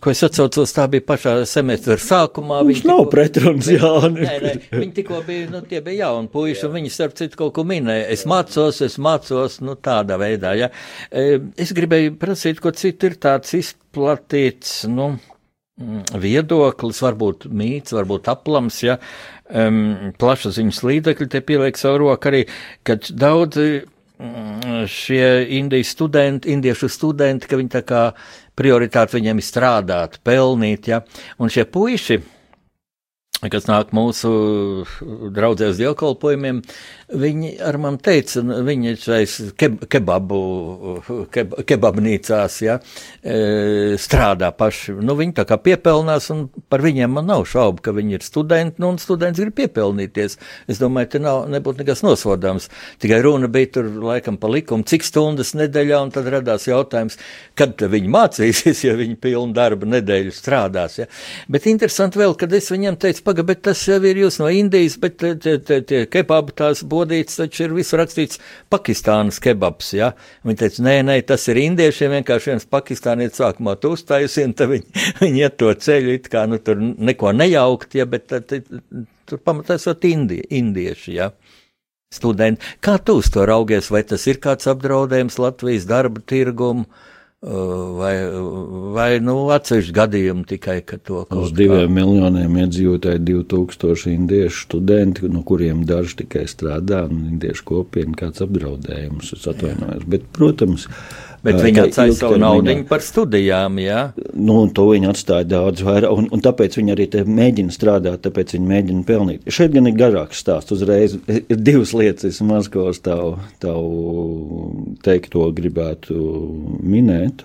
ko 0.00 0.12
es 0.12 0.22
atcaucos, 0.26 0.72
tā 0.74 0.86
bija 0.92 1.04
pašā 1.06 1.34
semestra 1.48 1.96
sākumā. 2.00 2.62
Viņš 2.68 2.84
nav 2.88 3.02
tikko, 3.02 3.10
pretruns, 3.12 3.68
jā. 3.74 3.92
Nē, 4.14 4.38
nē, 4.44 4.54
viņi 4.72 4.90
tikko 5.00 5.20
bija, 5.26 5.50
nu, 5.52 5.60
tie 5.68 5.82
bija 5.84 6.08
jauni 6.08 6.30
puiši, 6.32 6.66
un 6.68 6.74
viņi 6.78 6.94
starp 6.94 7.18
citu 7.18 7.40
kaut 7.40 7.54
ko 7.58 7.66
minēja. 7.68 8.08
Es 8.14 8.24
mācos, 8.30 8.80
es 8.86 8.96
mācos, 9.02 9.60
nu, 9.64 9.76
tādā 9.76 10.18
veidā, 10.20 10.54
jā. 10.58 10.70
Ja. 10.70 11.36
Es 11.60 11.74
gribēju 11.76 12.16
prasīt, 12.20 12.62
ko 12.62 12.72
citu 12.76 13.10
ir 13.10 13.18
tāds 13.22 13.54
izplatīts, 13.58 14.84
nu, 14.90 15.14
mm, 15.80 16.16
viedoklis, 16.22 17.02
varbūt 17.04 17.48
mīts, 17.52 17.96
varbūt 17.96 18.30
aplams, 18.32 18.80
ja 18.86 18.98
um, 19.50 20.12
plašsaziņas 20.20 20.84
līdzekļi 20.88 21.32
te 21.32 21.42
pieliek 21.44 21.80
savu 21.80 22.04
roku 22.06 22.30
arī, 22.30 22.44
kad 22.86 23.10
daudzi 23.10 23.84
Mm, 24.18 24.86
šie 24.86 25.46
indijas 25.58 25.88
studenti, 25.90 26.52
indiešu 26.54 26.88
studenti, 26.88 27.48
ka 27.50 27.58
viņi 27.58 27.72
tā 27.72 27.80
kā 27.82 28.02
prioritāte 28.54 29.16
viņiem 29.18 29.40
ir 29.42 29.46
strādāt, 29.46 30.20
pelnīt, 30.22 30.86
ja, 30.86 31.00
un 31.42 31.50
šie 31.50 31.64
puiši, 31.66 32.20
kas 33.50 33.66
nāk 33.66 33.90
mūsu 33.96 34.30
draudzē 35.34 35.72
uz 35.72 35.82
dievkalpojumiem, 35.82 36.62
viņi 37.12 37.54
ar 37.64 37.78
man 37.80 37.98
teica, 38.02 38.42
viņi 38.64 38.94
šais 39.00 39.36
keb, 39.60 39.82
kebabu, 39.90 40.38
keb, 41.34 41.56
kebabnīcās, 41.68 42.56
ja, 42.64 42.78
e, 43.20 43.96
strādā 44.00 44.50
paši. 44.56 44.96
Nu, 45.04 45.16
viņi 45.18 45.36
tā 45.40 45.46
kā 45.48 45.58
piepelnās, 45.60 46.30
un 46.34 46.46
par 46.72 46.84
viņiem 46.84 47.12
man 47.18 47.28
nav 47.30 47.44
šaubu, 47.50 47.82
ka 47.84 47.94
viņi 47.96 48.18
ir 48.18 48.26
studenti, 48.26 48.80
nu, 48.82 48.94
un 48.94 49.00
students 49.02 49.40
grib 49.40 49.56
piepelnīties. 49.58 50.38
Es 50.70 50.80
domāju, 50.80 51.12
te 51.14 51.22
nav, 51.22 51.44
nebūtu 51.52 51.82
nekas 51.82 52.04
nosodāms. 52.06 52.70
Tikai 53.02 53.20
runa 53.24 53.50
bija 53.52 53.74
tur 53.78 53.90
laikam 54.04 54.38
pa 54.40 54.50
likumu, 54.52 54.86
cik 54.88 55.06
stundas 55.06 55.54
nedēļā, 55.58 56.00
un 56.06 56.14
tad 56.14 56.30
radās 56.32 56.68
jautājums, 56.68 57.18
kad 57.58 57.80
viņi 57.80 58.12
mācīsies, 58.14 58.84
ja 58.88 58.96
viņi 58.98 59.18
pilnu 59.20 59.54
darbu 59.56 59.88
nedēļu 59.92 60.34
strādās. 60.34 60.98
Ja. 61.02 61.08
Bet 61.50 61.68
interesanti 61.70 62.20
vēl, 62.20 62.36
kad 62.40 62.52
es 62.56 62.70
viņiem 62.72 62.98
teicu, 63.00 63.24
paga, 63.26 63.44
bet 63.46 63.64
tas 63.68 63.82
jau 63.88 64.00
ir 64.04 64.24
jūs 64.24 64.40
no 64.40 64.50
Indijas, 64.52 64.96
bet 65.00 65.18
tie, 65.20 65.34
tie, 65.40 65.80
tie 65.84 66.04
kebabu 66.10 66.54
tās 66.56 66.84
bodītas 66.94 67.40
taču 67.40 67.66
ir 67.66 67.74
visu 67.76 67.98
rakstīts 68.00 68.40
Pakistānas 68.72 69.40
kebabs. 69.42 69.92
Ja? 69.98 70.12
Viņi 70.46 70.60
teica, 70.62 70.84
nē, 70.86 70.96
nē, 71.10 71.18
tas 71.28 71.46
ir 71.52 71.60
indiešiem, 71.64 72.14
vienkārši 72.20 72.54
viens 72.54 72.68
pakistānietis 72.70 73.42
sākumā 73.42 73.76
tu 73.82 73.94
uztaisīji, 73.98 74.50
un 74.50 74.74
viņi, 74.74 75.04
viņi 75.24 75.44
iet 75.44 75.58
to 75.60 75.72
ceļu, 75.86 76.14
it 76.18 76.30
kā 76.32 76.46
nu, 76.50 76.60
tur 76.62 76.80
neko 76.80 77.34
nejaukt, 77.36 77.98
ja, 77.98 78.06
bet 78.10 78.30
tad, 78.32 78.54
tur 79.28 79.42
pamatā 79.44 79.78
esot 79.80 80.06
indi, 80.08 80.40
indieši. 80.58 81.16
Ja? 81.18 81.32
Studenti, 82.14 82.62
kā 82.84 82.98
tu 83.02 83.18
uz 83.18 83.30
to 83.34 83.42
raugies, 83.48 83.90
vai 83.90 84.04
tas 84.06 84.24
ir 84.30 84.38
kāds 84.42 84.68
apdraudējums 84.70 85.40
Latvijas 85.42 85.88
darba 85.90 86.22
tirgumu? 86.22 86.86
Vai, 87.44 88.14
vai 88.94 89.08
nu, 89.20 89.34
atsevišķi 89.52 89.94
gadījumi 89.98 90.46
tikai 90.54 90.78
to 90.86 91.24
kaut 91.28 91.34
Uz 91.42 91.52
diviem 91.52 91.90
kā... 91.90 91.94
miljoniem 91.98 92.56
iedzīvotāju 92.62 93.20
2000 93.28 94.14
indiešu 94.14 94.64
studenti, 94.68 95.28
no 95.28 95.44
kuriem 95.46 95.82
daži 95.88 96.22
tikai 96.22 96.46
strādā, 96.50 97.04
un 97.10 97.26
indiešu 97.34 97.66
kopiena 97.68 98.16
kāds 98.24 98.44
apdraudējums, 98.44 99.34
es 99.36 99.46
atvainojos. 99.50 100.08
Bet, 100.08 100.24
protams, 100.36 100.88
Bet 101.44 101.60
viņi 101.60 101.82
atstāja 101.82 102.14
savu 102.16 102.38
naudu 102.40 102.74
par 102.88 103.02
studijām, 103.04 103.76
jā? 103.82 104.00
Nu, 104.32 104.56
to 104.72 104.86
viņi 104.90 105.10
atstāja 105.10 105.46
daudz 105.48 105.84
vairāk, 105.84 106.12
un, 106.16 106.28
un 106.32 106.44
tāpēc 106.44 106.78
viņi 106.80 106.94
arī 106.94 107.08
mēģina 107.28 107.74
strādāt, 107.74 108.22
tāpēc 108.24 108.54
viņi 108.56 108.70
mēģina 108.70 109.04
pelnīt. 109.08 109.48
Šeit 109.52 109.74
gan 109.74 109.90
ir 109.90 109.98
garāks 109.98 110.40
stāsts, 110.40 110.72
uzreiz 110.72 111.18
ir 111.28 111.58
divas 111.60 111.92
lietas, 111.96 112.40
maz 112.46 112.70
ko 112.72 112.88
uz 112.92 113.02
tavu, 113.04 113.36
tavu 113.62 114.70
teikto 115.04 115.50
gribētu 115.56 116.16
minēt. 116.80 117.44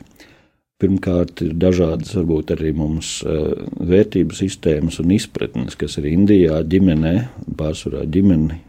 Pirmkārt, 0.80 1.42
ir 1.44 1.58
dažādas, 1.60 2.14
varbūt 2.16 2.54
arī 2.56 2.70
mums 2.72 3.18
vērtību 3.28 4.38
sistēmas 4.38 5.02
un 5.04 5.12
izpratnes, 5.12 5.76
kas 5.76 6.00
ir 6.00 6.08
Indijā 6.08 6.62
ģimenē, 6.72 7.16
pārsvarā 7.60 8.06
ģimene, 8.08 8.62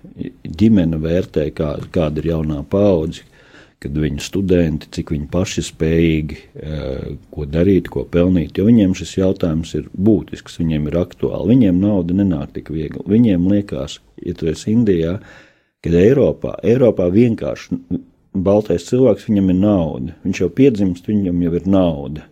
ģimene 0.43 0.99
vērtē, 0.99 1.53
kā, 1.55 1.77
kāda 1.95 2.19
ir 2.19 2.33
jaunā 2.33 2.65
paudze, 2.67 3.23
kad 3.81 3.97
viņu 3.97 4.21
studenti, 4.21 4.89
cik 4.93 5.13
viņi 5.15 5.29
paši 5.33 5.65
spējīgi, 5.65 6.39
eh, 6.61 7.05
ko 7.33 7.47
darīt, 7.49 7.89
ko 7.89 8.05
pelnīt. 8.05 8.59
Jo 8.59 8.67
viņiem 8.69 8.93
šis 8.97 9.17
jautājums 9.17 9.75
ir 9.75 9.89
būtisks, 9.97 10.59
viņiem 10.61 10.89
ir 10.91 10.99
aktuāli. 11.01 11.55
Viņiem 11.55 11.81
nauda 11.81 12.15
nenāk 12.15 12.53
tik 12.53 12.69
viegli. 12.69 13.07
Viņiem 13.09 13.49
liekas, 13.49 13.99
ja 14.21 14.35
tu 14.35 14.51
esi 14.53 14.75
Indijā, 14.75 15.21
kad 15.83 15.93
Eiropā, 15.97 16.59
Eiropā 16.63 17.09
vienkārši 17.11 17.81
baltais 18.35 18.85
cilvēks, 18.85 19.27
viņam 19.31 19.49
ir 19.49 19.59
nauda. 19.63 20.15
Viņš 20.25 20.43
jau 20.45 20.51
piedzimst, 20.51 21.09
viņam 21.09 21.41
jau 21.43 21.55
ir 21.55 21.67
nauda. 21.67 22.27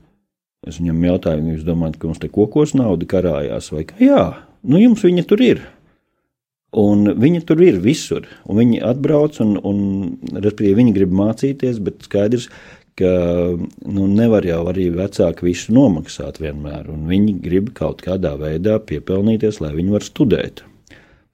Es 0.67 0.79
viņam 0.79 1.01
jautāju, 1.07 1.55
jūs 1.55 1.65
domājat, 1.65 1.97
ka 1.97 2.11
mums 2.11 2.21
te 2.21 2.29
kokos 2.29 2.75
nauda 2.75 3.07
karājās 3.09 3.73
vai 3.73 3.85
kā? 3.89 3.97
Jā, 4.03 4.23
nu 4.69 4.81
jums 4.83 5.05
viņa 5.07 5.25
tur 5.25 5.41
ir. 5.41 5.63
Un 6.77 7.07
viņi 7.17 7.45
tur 7.49 7.63
ir 7.65 7.79
visur. 7.81 8.27
Viņi 8.45 8.83
atbrauc 8.85 9.39
un, 9.41 9.55
un 9.65 9.79
viņi 10.37 10.93
grib 10.97 11.15
mācīties, 11.17 11.79
bet 11.81 12.05
skaidrs, 12.05 12.51
ka 12.99 13.13
nu, 13.57 14.07
nevar 14.11 14.45
jau 14.45 14.65
arī 14.69 14.89
vecāki 14.93 15.47
visu 15.49 15.73
nomaksāt 15.73 16.41
vienmēr. 16.43 16.91
Viņi 17.09 17.39
grib 17.45 17.73
kaut 17.79 18.03
kādā 18.05 18.35
veidā 18.41 18.77
piepelnīties, 18.85 19.63
lai 19.65 19.73
viņi 19.77 19.95
varētu 19.95 20.11
studēt 20.11 20.65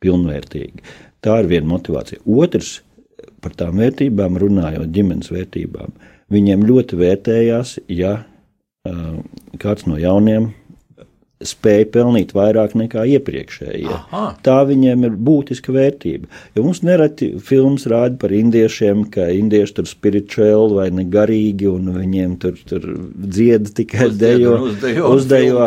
pilnvērtīgi. 0.04 0.84
Tā 1.24 1.40
ir 1.40 1.48
viena 1.50 1.70
motivācija. 1.72 2.20
Otrs, 2.28 2.76
par 3.42 3.56
tām 3.58 3.80
vērtībām 3.80 4.36
runājot, 4.40 4.92
ģimenes 4.92 5.32
vērtībām. 5.32 5.96
Viņiem 6.32 6.66
ļoti 6.68 7.00
vērtējās, 7.00 7.78
ja 7.92 8.18
kāds 9.60 9.86
no 9.88 9.96
jauniem 9.96 10.50
spēja 11.42 11.86
pelnīt 11.96 12.32
vairāk 12.36 12.76
nekā 12.78 13.04
iepriekšējie. 13.16 13.90
Aha. 13.90 14.24
Tā 14.46 14.58
viņiem 14.68 15.06
ir 15.08 15.16
būtiska 15.28 15.74
vērtība. 15.74 16.28
Jo 16.54 16.66
mums 16.66 16.82
nereti 16.86 17.32
filmas 17.42 17.88
rāda 17.90 18.18
par 18.20 18.34
indiešiem, 18.34 19.06
ka 19.14 19.26
indieši 19.34 19.78
tur 19.80 19.90
spirituāli 19.90 20.78
vai 20.78 20.88
negarīgi, 20.94 21.68
un 21.70 21.90
viņiem 21.96 22.36
tur, 22.42 22.60
tur 22.68 22.86
dzied 23.14 23.72
tikai 23.76 24.12
dejo, 24.14 24.58
uzdejo, 24.70 25.10
uzdejo 25.16 25.66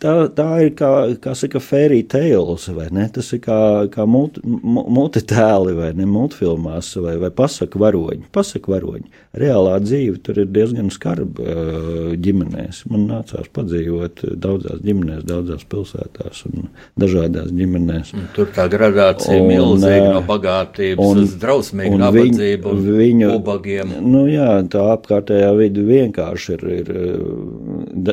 tā, 0.00 0.14
tā 0.34 0.48
ir 0.64 0.72
kā, 0.78 0.90
kā 1.22 1.34
saka, 1.38 1.60
fairy 1.62 2.00
tales, 2.08 2.66
vai 2.74 2.88
ne? 2.94 3.06
Tas 3.12 3.30
ir 3.36 3.42
kā, 3.44 3.58
kā 3.92 4.06
multi, 4.08 4.42
multitēli, 4.44 5.74
vai 5.76 5.90
ne, 5.98 6.06
multfilmās, 6.08 6.92
vai, 7.02 7.16
vai 7.20 7.30
pasaku 7.34 7.80
varoņi. 7.82 8.28
Pasaku 8.34 8.74
varoņi. 8.74 9.06
Reālā 9.40 9.76
dzīve 9.84 10.18
tur 10.26 10.40
ir 10.42 10.48
diezgan 10.50 10.90
skarba 10.90 12.16
ģimenēs. 12.20 12.82
Man 12.90 13.06
nācās 13.10 13.50
padzīvot 13.54 14.24
daudzās 14.40 14.80
ģimenēs, 14.86 15.22
daudzās 15.28 15.62
pilsētās 15.70 16.42
un 16.50 16.70
dažādās 17.00 17.52
ģimenēs. 17.54 18.14
Un 18.18 18.26
tur 18.34 18.50
tā 18.56 18.66
gradācija 18.72 19.38
un, 19.38 19.48
milzīga 19.52 20.10
no 20.16 20.24
bagātības 20.26 21.04
un, 21.04 21.22
uz 21.24 21.36
drausmīgu 21.40 22.00
nabadzību 22.00 22.74
un 22.74 22.82
viņu, 22.98 23.30
ubagiem. 23.38 23.94
Nu 24.02 24.24
jā, 24.30 24.50
tā 24.72 24.88
apkārtējā 24.96 25.52
vidi 25.60 25.86
vienkārši 25.86 26.56
ir, 26.56 26.66
ir 26.80 26.92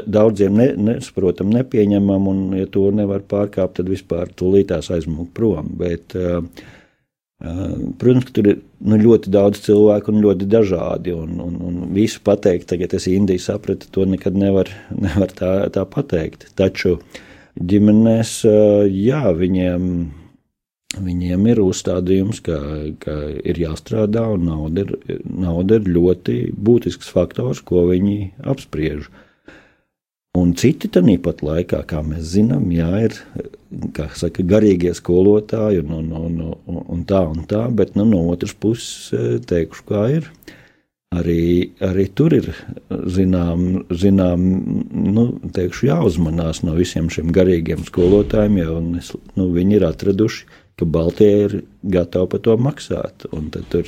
daudziem 0.05 0.57
ne, 0.59 0.69
nesaprotam 0.91 1.49
nepieņemama 1.55 1.76
nepieņemama, 1.77 2.31
un, 2.31 2.57
ja 2.57 2.67
to 2.67 2.89
nevar 2.91 3.21
pārkāpt, 3.21 3.77
tad 3.79 3.89
vispār 3.89 4.31
tūlītās 4.33 4.89
aizmūg 4.91 5.31
prom. 5.33 5.69
Bet, 5.77 6.15
uh, 6.15 6.43
Protams, 7.37 8.25
ka 8.25 8.33
tur 8.33 8.47
ir 8.49 8.55
nu, 8.81 8.97
ļoti 8.97 9.29
daudz 9.29 9.59
cilvēku 9.61 10.09
un 10.09 10.23
ļoti 10.23 10.47
dažādi. 10.49 11.13
Un, 11.13 11.37
un, 11.37 11.57
un 11.61 11.75
visu 11.93 12.21
pateikt, 12.25 12.65
tagad 12.71 12.95
es 12.97 13.05
Indiju 13.07 13.43
sapratu, 13.43 13.89
to 13.93 14.05
nekad 14.09 14.33
nevar, 14.33 14.71
nevar 15.05 15.29
tā, 15.29 15.69
tā 15.69 15.85
pateikt. 15.85 16.49
Taču 16.57 16.97
ģimenēs, 17.61 18.39
jā, 18.89 19.21
viņiem, 19.37 19.85
viņiem 20.97 21.45
ir 21.53 21.61
uzstādījums, 21.61 22.41
ka, 22.41 22.57
ka 23.05 23.19
ir 23.45 23.61
jāstrādā, 23.61 24.25
un 24.33 24.49
nauda 24.49 24.87
ir, 24.87 25.21
nauda 25.29 25.77
ir 25.77 25.93
ļoti 25.93 26.39
būtisks 26.57 27.13
faktors, 27.13 27.61
ko 27.61 27.85
viņi 27.91 28.17
apspriež. 28.49 29.05
Uh, 29.05 29.23
Un 30.37 30.51
citi 30.59 30.89
tādā 30.91 31.15
pat 31.23 31.41
laikā, 31.45 31.79
kā 31.89 32.03
mēs 32.05 32.33
zinām, 32.35 32.67
jā, 32.75 32.89
ir 33.07 33.15
saka, 34.17 34.43
garīgie 34.45 34.93
skolotāji 34.97 35.81
un, 35.81 35.95
un, 35.97 36.11
un, 36.19 36.35
un, 36.67 36.81
un 36.93 37.05
tā 37.09 37.23
un 37.25 37.45
tā, 37.49 37.63
bet 37.73 37.95
nu, 37.97 38.05
no 38.05 38.25
otras 38.33 38.53
puses 38.53 39.41
teikšu, 39.49 39.87
kā 39.89 40.03
ir. 40.19 40.29
Arī, 41.15 41.71
arī 41.79 42.03
tur 42.11 42.33
ir 42.35 42.49
zinām, 43.15 43.85
zinām 43.95 44.41
nu, 44.91 45.23
teikšu, 45.55 45.87
jāuzmanās 45.87 46.65
no 46.67 46.75
visiem 46.75 47.07
šiem 47.13 47.31
garīgiem 47.33 47.85
skolotājiem, 47.87 48.57
jo 48.59 48.81
nu, 48.83 49.45
viņi 49.55 49.79
ir 49.79 49.87
atraduši 49.87 50.49
ka 50.77 50.85
Baltija 50.85 51.37
ir 51.47 51.53
gatava 51.89 52.27
par 52.29 52.41
to 52.45 52.53
maksāt. 52.61 53.25
Tur 53.71 53.87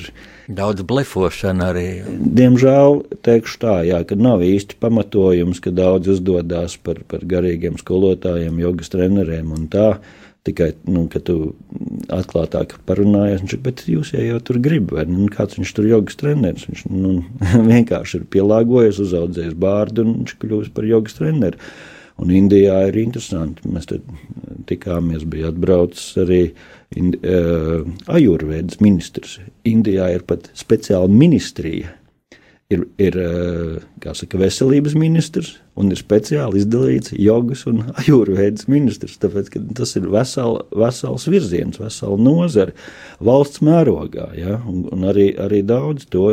daudz 0.50 0.82
blefošana 0.86 1.68
arī. 1.70 1.84
Diemžēl 2.10 3.04
teikšu 3.26 3.60
tā, 3.62 3.76
jā, 3.86 4.00
ka 4.06 4.18
nav 4.18 4.42
īsti 4.42 4.78
pamatojums, 4.82 5.62
ka 5.62 5.70
daudz 5.74 6.10
uzdodas 6.16 6.74
par, 6.82 7.02
par 7.06 7.22
garīgiem 7.30 7.78
skolotājiem, 7.78 8.58
jogas 8.64 8.90
treneriem 8.90 9.54
un 9.54 9.70
tā. 9.70 9.92
Tikai, 10.48 10.70
nu, 10.88 11.04
ka 11.12 11.20
tu 11.20 11.52
atklātāk 12.08 12.78
parunājies, 12.88 13.42
viņš, 13.42 13.54
bet 13.60 13.82
jūs 13.92 14.14
jau, 14.14 14.22
jau 14.24 14.38
tur 14.48 14.56
gribat, 14.64 14.94
vai 14.96 15.04
nu, 15.12 15.26
kāds 15.30 15.58
viņš 15.58 15.72
tur 15.76 15.88
jogas 15.90 16.16
treneris. 16.16 16.64
Viņš 16.70 16.86
nu, 16.90 17.18
vienkārši 17.70 18.22
ir 18.22 18.28
pielāgojies, 18.34 19.02
uzaudzējis 19.04 19.58
bārdu 19.60 20.06
un 20.06 20.14
viņš 20.22 20.38
kļūst 20.40 20.74
par 20.74 20.88
jogas 20.88 21.20
treneru. 21.20 21.60
Un 22.20 22.32
Indijā 22.36 22.76
ir 22.90 22.98
interesanti. 23.00 23.68
Mēs 23.70 23.88
tikāmies, 24.68 25.24
bija 25.30 25.48
atbraucis 25.54 26.18
arī 26.20 26.42
uh, 26.50 27.86
ajurvēdas 28.12 28.80
ministrs. 28.84 29.38
Indijā 29.68 30.10
ir 30.16 30.26
pat 30.28 30.50
speciāla 30.58 31.08
ministrija. 31.10 31.96
Ir, 32.70 32.84
ir 33.02 33.16
saka, 34.14 34.38
veselības 34.38 34.92
ministrs 34.94 35.56
un 35.74 35.90
ir 35.90 35.98
speciāli 35.98 36.60
izdalīts 36.60 37.10
jogas 37.18 37.64
un 37.66 37.80
ajurvēdas 38.04 38.68
ministrs. 38.70 39.16
Tāpēc 39.18 39.50
tas 39.74 39.96
ir 39.98 40.06
vesel, 40.12 40.60
vesels 40.78 41.26
virziens, 41.26 41.80
vesela 41.82 42.14
nozare 42.20 42.76
valsts 43.18 43.64
mērogā. 43.66 44.28
Ja? 44.38 44.60
Un, 44.70 44.84
un 44.94 45.08
arī, 45.10 45.32
arī 45.34 45.64
daudz 45.66 46.06
to 46.14 46.28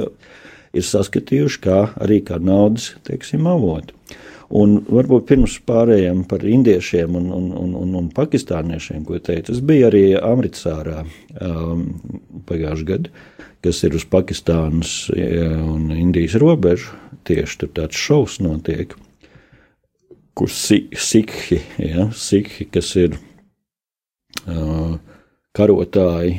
ir 0.77 0.85
saskatījuši 0.85 1.63
kā, 1.63 1.79
arī 2.05 2.21
kā 2.27 2.37
naudas 2.37 2.91
teiksim, 3.07 3.49
avotu. 3.49 3.96
Un 4.55 4.77
varbūt 4.87 5.25
pirms 5.27 5.57
pārējiem 5.67 6.21
par 6.29 6.45
indiešiem 6.47 7.17
un, 7.19 7.25
un, 7.35 7.47
un, 7.51 7.73
un, 7.75 7.95
un 7.99 8.05
pakistāniešiem, 8.15 9.01
ko 9.03 9.19
teicu, 9.19 9.51
es 9.51 9.59
biju 9.59 9.89
arī 9.89 10.03
Amritsārā 10.15 11.01
um, 11.03 11.81
pagājušajā 12.47 12.87
gadā, 12.87 13.11
kas 13.65 13.81
ir 13.83 13.97
uz 13.97 14.05
Pakistānas 14.07 14.93
un 15.11 15.91
Indijas 15.91 16.37
robežu. 16.39 16.95
Tieši 17.27 17.59
tur 17.59 17.73
tāds 17.75 17.99
šovs 17.99 18.37
notiek, 18.39 18.93
kur 20.37 20.47
sikhi, 20.47 21.59
ja, 21.81 22.07
sikhi 22.15 22.69
kas 22.71 22.93
ir 22.95 23.17
uh, 24.47 24.95
karotāji, 25.57 26.37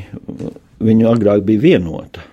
viņu 0.81 1.13
agrāk 1.13 1.45
bija 1.45 1.65
vienota. 1.67 2.25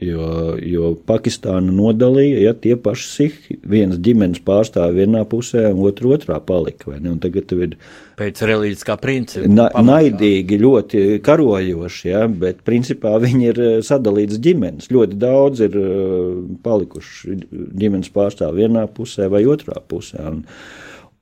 Jo, 0.00 0.54
jo 0.64 0.94
Pakistāna 1.04 1.74
nodalīja, 1.76 2.38
ja 2.46 2.52
tie 2.56 2.72
paši 2.80 3.08
sihi, 3.10 3.56
viens 3.68 3.98
ģimenes 4.00 4.40
pārstāvja 4.46 4.96
vienā 5.02 5.26
pusē, 5.28 5.66
un 5.74 5.82
otru 5.90 6.14
otrā 6.16 6.38
palika. 6.40 6.94
Tagad 7.20 7.52
ir 7.52 7.74
pēc 8.16 8.40
reliģiskā 8.48 8.96
principa. 9.02 9.50
Na, 9.52 9.66
naidīgi, 9.84 10.56
ļoti 10.62 11.02
karojoši, 11.24 12.08
ja, 12.08 12.22
bet 12.32 12.62
principā 12.64 13.18
viņi 13.20 13.50
ir 13.52 13.60
eh, 13.60 13.74
sadalīts 13.84 14.40
ģimenes. 14.40 14.88
Ļoti 14.92 15.20
daudz 15.20 15.64
ir 15.68 15.76
eh, 15.76 16.38
palikuši 16.64 17.36
ģimenes 17.82 18.12
pārstāvji 18.14 18.64
vienā 18.64 18.86
pusē 18.96 19.28
vai 19.32 19.44
otrā 19.52 19.82
pusē. 19.84 20.30
Un, 20.32 20.40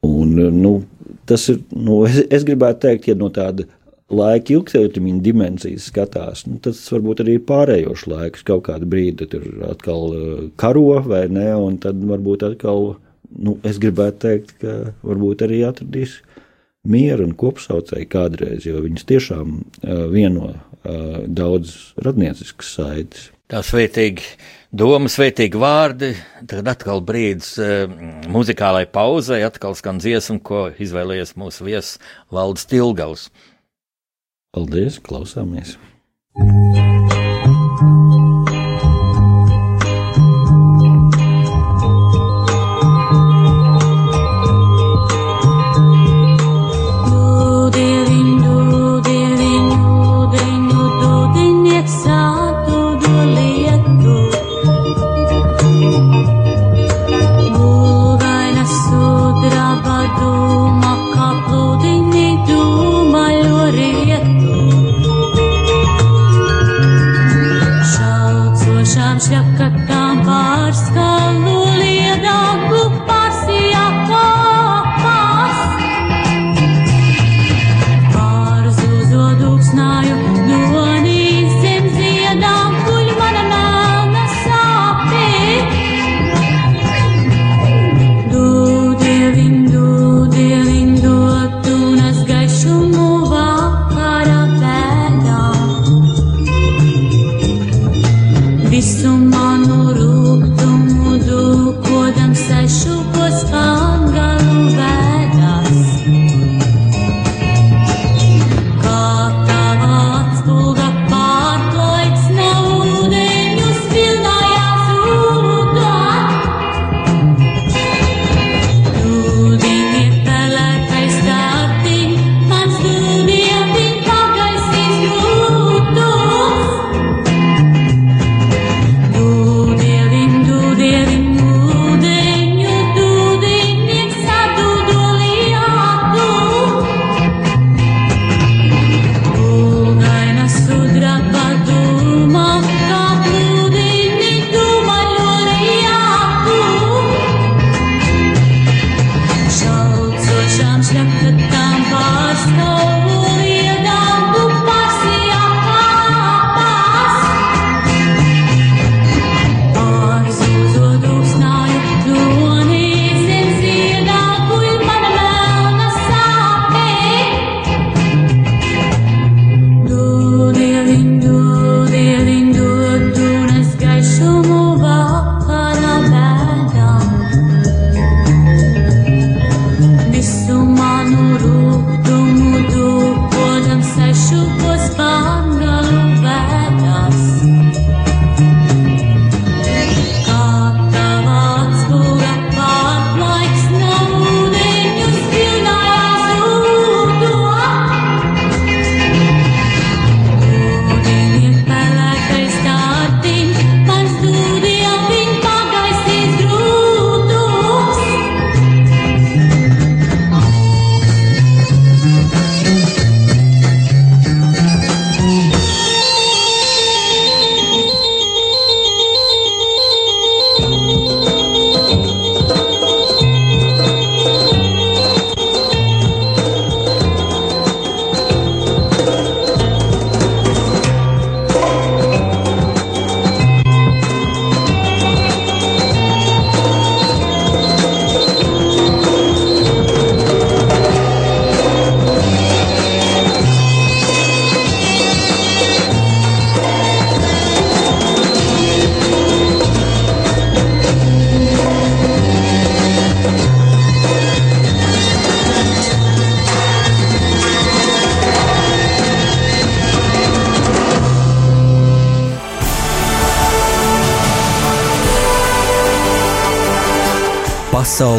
un, 0.06 0.38
nu, 0.54 0.74
tas 1.26 1.50
ir, 1.50 1.64
nu, 1.74 2.04
es, 2.06 2.22
es 2.30 2.46
gribētu 2.46 2.86
teikt, 2.86 3.10
ja 3.10 3.18
no 3.18 3.32
tāda 3.34 3.66
laika 4.08 4.54
ilgtermiņa 4.54 5.20
dimensijas 5.24 5.88
skatās, 5.90 6.46
nu, 6.48 6.56
tas 6.64 6.80
varbūt 6.92 7.22
arī 7.24 7.36
ir 7.36 7.44
pārējošs 7.48 8.06
laiks. 8.08 8.44
Kaut 8.48 8.64
kādu 8.68 8.88
brīdi 8.88 9.28
tur 9.28 9.44
atkal 9.68 10.04
uh, 10.08 10.44
karo 10.60 11.02
vai 11.04 11.26
ne, 11.32 11.50
un 11.56 11.76
tad 11.82 12.00
varbūt 12.08 12.46
atkal, 12.48 12.94
nu, 13.36 13.58
es 13.68 13.80
gribētu 13.82 14.22
teikt, 14.24 14.54
ka 14.62 14.78
varbūt 15.04 15.44
arī 15.48 15.62
atradīs 15.68 16.18
mieru 16.88 17.26
un 17.28 17.34
kopsaucēju 17.36 18.08
kādreiz, 18.08 18.64
jo 18.64 18.80
viņas 18.84 19.08
tiešām 19.08 19.58
uh, 19.58 20.06
vieno 20.12 20.54
uh, 20.54 20.62
daudz 21.26 21.74
radnieciskas 22.00 22.78
saites. 22.78 23.28
Tā 23.48 23.60
svētīgi 23.64 24.24
doma, 24.76 25.08
svētīgi 25.08 25.56
vārdi. 25.60 26.10
Tad 26.48 26.66
atkal 26.68 27.00
brīdis 27.00 27.54
muzikālai 28.28 28.82
pauzei, 28.92 29.38
atkal 29.40 29.72
skan 29.72 30.02
dziesma, 30.04 30.36
ko 30.44 30.66
izvēlējies 30.76 31.32
mūsu 31.40 31.64
viesis 31.64 31.94
Valdis 32.28 32.68
Tilgaus. 32.68 33.30
Paldies, 34.56 34.96
klausāmies! 35.04 35.76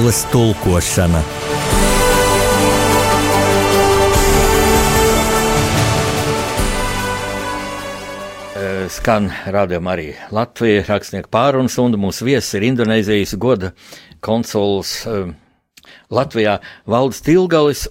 Pasaules 0.10 0.32
tulkošana. 0.34 1.20
Skan 8.90 9.28
rādījumā 9.54 9.94
arī 9.94 10.08
Latvijas 10.34 10.90
rakstnieku 10.90 11.30
pārunas, 11.30 11.78
un 11.78 11.94
mūsu 12.02 12.26
viesis 12.26 12.58
ir 12.58 12.66
Indonēzijas 12.72 13.36
goda 13.38 13.70
konsuls 14.26 14.96
uh, 15.06 15.30
Latvijā 16.10 16.56
Valdis 16.90 17.22
Tilgalis, 17.22 17.84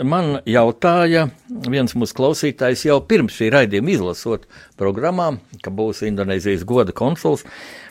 man 0.00 0.38
jautāja 0.48 1.26
viens 1.68 1.92
mūsu 1.92 2.16
klausītājs 2.16 2.86
jau 2.88 3.02
pirms 3.04 3.36
šī 3.36 3.50
raidījuma 3.52 3.92
izlasot 3.92 4.46
programmā, 4.80 5.34
ka 5.60 5.72
būs 5.74 6.00
Indonēzijas 6.08 6.64
goda 6.64 6.96
konsuls. 6.96 7.44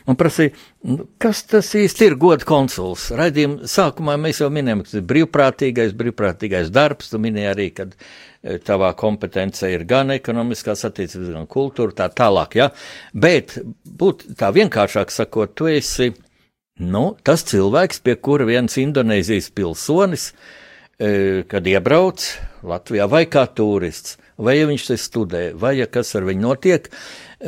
Man 0.06 0.18
prasīja, 0.20 0.54
nu, 0.86 1.08
kas 1.22 1.42
tas 1.50 1.72
īsti 1.78 2.10
ir 2.10 2.16
goda 2.22 2.46
konsuls? 2.46 3.08
Raidījuma 3.18 3.70
sākumā 3.70 4.18
mēs 4.22 4.44
jau 4.44 4.52
minējām, 4.54 4.84
ka 4.84 4.92
tas 4.92 5.00
ir 5.00 5.08
brīvprātīgais, 5.10 5.96
brīvprātīgais 5.98 6.70
darbs. 6.74 7.10
Tu 7.10 7.22
minēji 7.24 7.50
arī, 7.50 7.70
ka 7.74 7.88
e, 7.90 8.60
tavā 8.66 8.92
kompetence 9.00 9.72
ir 9.74 9.88
gan 9.90 10.14
ekonomiskās 10.14 10.86
attiecības, 10.92 11.34
gan 11.40 11.50
kultūra, 11.50 11.98
tā 12.04 12.12
tālāk. 12.22 12.60
Ja? 12.62 12.70
Bet, 13.18 13.58
būt 13.86 14.28
tā 14.38 14.54
vienkāršāk 14.56 15.14
sakot, 15.14 15.58
tu 15.58 15.72
esi 15.72 16.14
Nu, 16.76 17.14
tas 17.24 17.46
cilvēks, 17.48 18.02
pie 18.04 18.18
kura 18.20 18.44
viens 18.44 18.74
Indonēzijas 18.76 19.46
pilsonis, 19.56 20.26
e, 20.34 20.65
kad 20.98 21.68
iebrauc 21.68 22.24
Latvijā 22.66 23.06
vai 23.12 23.26
kā 23.30 23.46
turists, 23.52 24.16
vai 24.42 24.58
ja 24.58 24.68
viņš 24.70 24.88
te 24.88 24.98
studē, 25.00 25.44
vai 25.60 25.78
ja 25.80 25.88
kas 25.92 26.14
ar 26.18 26.26
viņu 26.28 26.44
notiek, 26.44 26.88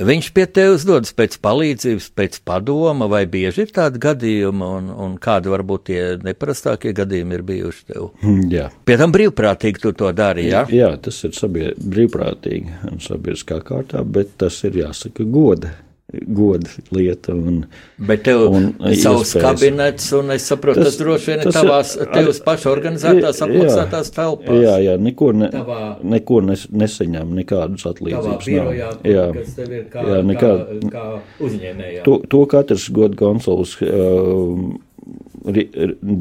viņš 0.08 0.30
pie 0.36 0.46
tevis 0.52 0.86
dodas 0.88 1.16
pēc 1.18 1.38
palīdzības, 1.44 2.10
pēc 2.18 2.38
padoma, 2.48 3.08
vai 3.12 3.24
bieži 3.30 3.66
ir 3.66 3.74
tādi 3.76 4.02
gadījumi, 4.04 4.68
un, 4.68 4.92
un 4.92 5.16
kādi 5.22 5.52
varbūt 5.52 5.88
tie 5.90 6.02
neparastākie 6.24 6.94
gadījumi 6.98 7.40
ir 7.40 7.46
bijuši 7.48 7.84
tev. 7.94 8.12
Hmm, 8.22 8.46
jā. 8.52 8.68
Pie 8.88 9.00
tam 9.00 9.16
brīvprātīgi 9.16 9.84
tu 9.84 9.96
to 9.98 10.12
dari, 10.16 10.48
jā? 10.52 10.68
Jā, 10.72 10.94
tas 11.02 11.24
ir 11.28 11.36
sabied, 11.38 11.82
brīvprātīgi 11.82 12.80
un 12.92 13.04
sabiedriskā 13.04 13.62
kārtā, 13.66 14.04
bet 14.04 14.38
tas 14.44 14.62
ir 14.68 14.84
jāsaka 14.84 15.28
goda 15.28 15.74
goda 16.14 16.70
lieta. 16.92 17.34
Un, 17.36 17.66
Bet 17.98 18.24
tev 18.24 18.46
ir 18.56 18.96
savs 19.02 19.34
kabinets, 19.42 20.08
un 20.16 20.32
es 20.32 20.46
saprotu, 20.48 20.80
tas, 20.80 20.96
tas 20.96 21.02
droši 21.02 21.32
vien 21.34 21.44
ir 21.44 21.52
tavās, 21.56 21.94
tevas 22.14 22.40
paša 22.46 22.72
organizētās, 22.72 23.42
apmaksātās 23.44 24.12
telpās. 24.16 24.62
Jā, 24.64 24.78
jā, 24.86 24.96
neko, 25.04 25.34
ne, 25.36 25.52
tavā, 25.52 25.82
neko 26.16 26.42
nes, 26.48 26.68
nesaņem, 26.72 27.36
nekādus 27.42 27.88
atlīdzības. 27.92 28.48
Birojā, 28.48 28.92
jā, 29.04 29.28
kas 29.36 29.56
tev 29.60 29.76
ir 29.76 29.88
kā, 29.92 30.06
jā, 30.08 30.20
nekā, 30.32 30.52
kā, 30.64 30.92
kā 30.96 31.06
uzņēmējā. 31.50 32.04
To, 32.08 32.20
to 32.32 32.44
katrs 32.56 32.88
goda 32.96 33.20
konsuls 33.20 33.76
uh, 33.84 34.68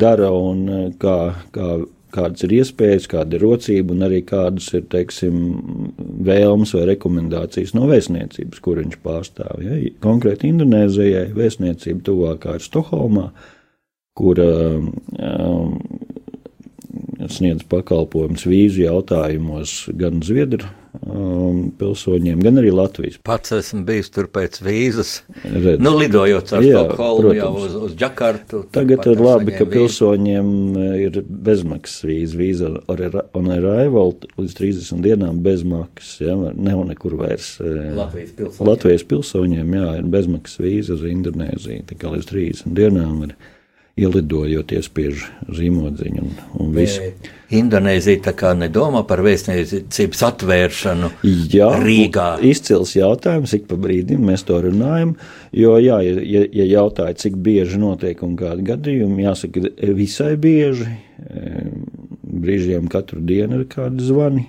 dara 0.03 0.32
un 0.34 0.66
kā, 0.99 1.18
kā 1.55 1.76
kādas 2.14 2.44
ir 2.46 2.54
iespējas, 2.59 3.09
kāda 3.11 3.36
ir 3.36 3.44
rocība 3.44 3.94
un 3.94 4.07
arī 4.07 4.22
kādas 4.26 4.68
ir 4.76 4.86
teiksim, 4.92 5.40
vēlmes 6.26 6.72
vai 6.76 6.86
rekomendācijas 6.92 7.74
no 7.76 7.88
vēstniecības, 7.90 8.62
kur 8.64 8.80
viņš 8.82 8.98
pārstāv. 9.04 9.61
Ja? 9.64 9.78
Konkrēti 10.04 10.50
Indonēzijai 10.52 11.28
vēstniecība 11.36 12.07
tuvākā 12.07 12.57
ir 12.59 12.66
Stokholmā, 12.66 13.28
kur 14.16 14.40
um, 14.40 14.90
sniedz 17.28 17.66
pakalpojumus 17.68 18.46
vīzu 18.48 18.86
jautājumos 18.86 19.78
gan 20.00 20.22
Zviedru 20.24 20.70
um, 21.03 21.59
pilsoņiem, 21.78 22.40
gan 22.44 22.61
arī 22.61 22.72
Latvijas. 22.74 23.18
Pats 23.26 23.55
esmu 23.57 23.82
bijis 23.88 24.11
tur 24.14 24.28
pēc 24.32 24.59
vīzas. 24.64 25.12
Redz. 25.44 25.80
Nu, 25.82 25.94
lidojot 25.99 26.53
ar 26.57 26.64
Stokholmu 26.64 27.34
jau 27.36 27.51
uz, 27.61 27.76
uz 27.88 27.97
Džakartu. 27.99 28.62
Tagad 28.74 29.07
ir 29.11 29.22
labi, 29.22 29.55
ka 29.57 29.68
pilsoņiem 29.70 30.53
uh, 30.72 30.86
ir 31.07 31.20
bezmaksas 31.26 32.07
vīza, 32.07 32.38
vīza 32.40 32.72
on 33.36 33.51
arrival 33.55 34.14
līdz 34.36 34.57
30 34.61 35.05
dienām 35.07 35.42
bezmaksas. 35.47 36.14
Ja, 36.24 36.36
nav 36.36 36.84
nekur 36.90 37.18
vairs. 37.20 37.57
Uh, 37.61 37.92
Latvijas 37.97 38.32
pilsoņiem. 38.38 38.70
Latvijas 38.70 39.07
pilsoņiem, 39.11 39.76
jā, 39.80 39.90
ir 40.01 40.09
bezmaksas 40.16 40.62
vīza 40.62 40.97
uz 40.97 41.05
Indonēziju. 41.11 41.86
Tikai 41.92 42.16
līdz 42.16 42.32
30 42.32 42.76
dienām 42.76 43.22
ir 43.28 43.36
ielidojot, 43.97 44.74
iespiež 44.76 45.22
zīmodziņu 45.57 46.20
un, 46.20 46.32
un 46.61 46.72
visu. 46.76 47.14
Indonēzija 47.57 48.26
tā 48.26 48.34
kā 48.36 48.51
nedomā 48.59 49.05
par 49.09 49.22
vēstniecības 49.24 50.22
atvēršanu 50.26 51.11
jā, 51.53 51.70
Rīgā. 51.80 52.26
Izcils 52.44 52.92
jautājums, 52.99 53.55
ik 53.57 53.64
pa 53.70 53.78
brīdim 53.80 54.26
mēs 54.28 54.44
to 54.49 54.59
runājam, 54.66 55.14
jo, 55.57 55.78
jā, 55.80 56.03
ja, 56.05 56.44
ja 56.44 56.68
jautāja, 56.74 57.16
cik 57.22 57.38
bieži 57.40 57.80
notiek 57.80 58.20
un 58.26 58.36
kādi 58.36 58.66
gadījumi, 58.68 59.24
jāsaka, 59.24 59.64
visai 59.97 60.34
bieži, 60.44 60.90
brīžiem 62.20 62.92
katru 62.92 63.24
dienu 63.24 63.62
ir 63.62 63.66
kādi 63.72 64.05
zvani. 64.05 64.44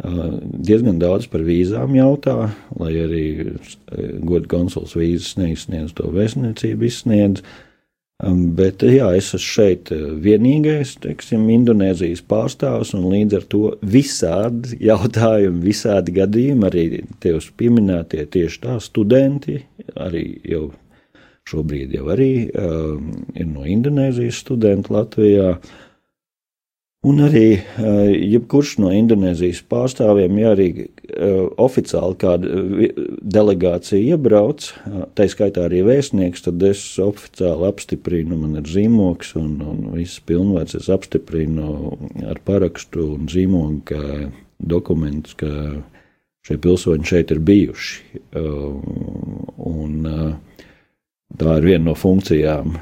Diezgan 0.00 0.96
daudz 0.96 1.26
par 1.28 1.42
vīzām 1.44 1.92
jautā, 1.98 2.54
lai 2.80 2.94
arī 3.02 3.24
godu 4.24 4.48
konsuls 4.48 4.96
vīzas 4.96 5.34
neizsniedz 5.36 5.92
to 5.98 6.08
vēstniecību 6.14 6.88
izsniedz. 6.88 7.44
Bet 8.20 8.82
jā, 8.84 9.06
es 9.16 9.30
esmu 9.30 9.40
šeit 9.40 9.90
eh, 9.94 10.02
vienīgais, 10.20 10.96
teiksim, 11.00 11.46
Indonēzijas 11.54 12.20
pārstāvs, 12.28 12.92
un 12.98 13.06
līdz 13.08 13.38
ar 13.38 13.46
to 13.54 13.62
visādi 13.80 14.76
jautājumi, 14.84 15.62
visādi 15.64 16.16
gadījumi, 16.18 16.66
arī 16.68 16.84
tevis 17.24 17.48
pieminētie 17.56 18.26
tieši 18.28 18.60
tā 18.66 18.76
studenti, 18.84 19.62
arī 19.96 20.26
jau 20.44 20.66
šobrīd 21.48 21.96
jau 21.96 22.10
arī 22.12 22.32
um, 22.52 23.14
ir 23.32 23.48
no 23.48 23.64
Indonēzijas 23.66 24.42
studenti 24.44 24.92
Latvijā. 24.92 25.54
Uh, 25.56 25.89
Un 27.00 27.16
arī 27.24 27.54
uh, 27.56 28.10
jebkurš 28.12 28.74
no 28.82 28.90
Indonēzijas 28.92 29.62
pārstāvjiem, 29.72 30.34
ja 30.36 30.50
arī 30.52 30.66
uh, 30.76 31.46
oficiāli 31.56 32.18
kāda 32.20 32.64
delegācija 33.24 34.18
iebrauc, 34.18 34.66
uh, 34.84 35.06
tā 35.16 35.24
skaitā 35.32 35.64
arī 35.64 35.80
vēstnieks, 35.86 36.44
tad 36.44 36.60
es 36.68 36.82
oficiāli 37.00 37.64
apstiprinu, 37.70 38.36
man 38.42 38.58
ir 38.60 38.68
zīmogs 38.68 39.32
un, 39.40 39.54
un 39.64 39.80
viss 39.94 40.20
pilnvērts. 40.28 40.76
Es 40.76 40.90
apstiprinu 40.92 41.94
ar 42.28 42.42
parakstu 42.44 43.06
un 43.14 43.32
zīmogu, 43.32 43.80
ka 43.88 44.28
dokumentus, 44.60 45.38
ka 45.40 45.48
šie 46.44 46.58
pilsoņi 46.60 47.08
šeit 47.14 47.32
ir 47.32 47.40
bijuši. 47.48 48.20
Un, 48.36 49.96
tā 51.40 51.56
ir 51.56 51.64
viena 51.64 51.86
no 51.86 51.96
funkcijām, 51.96 52.76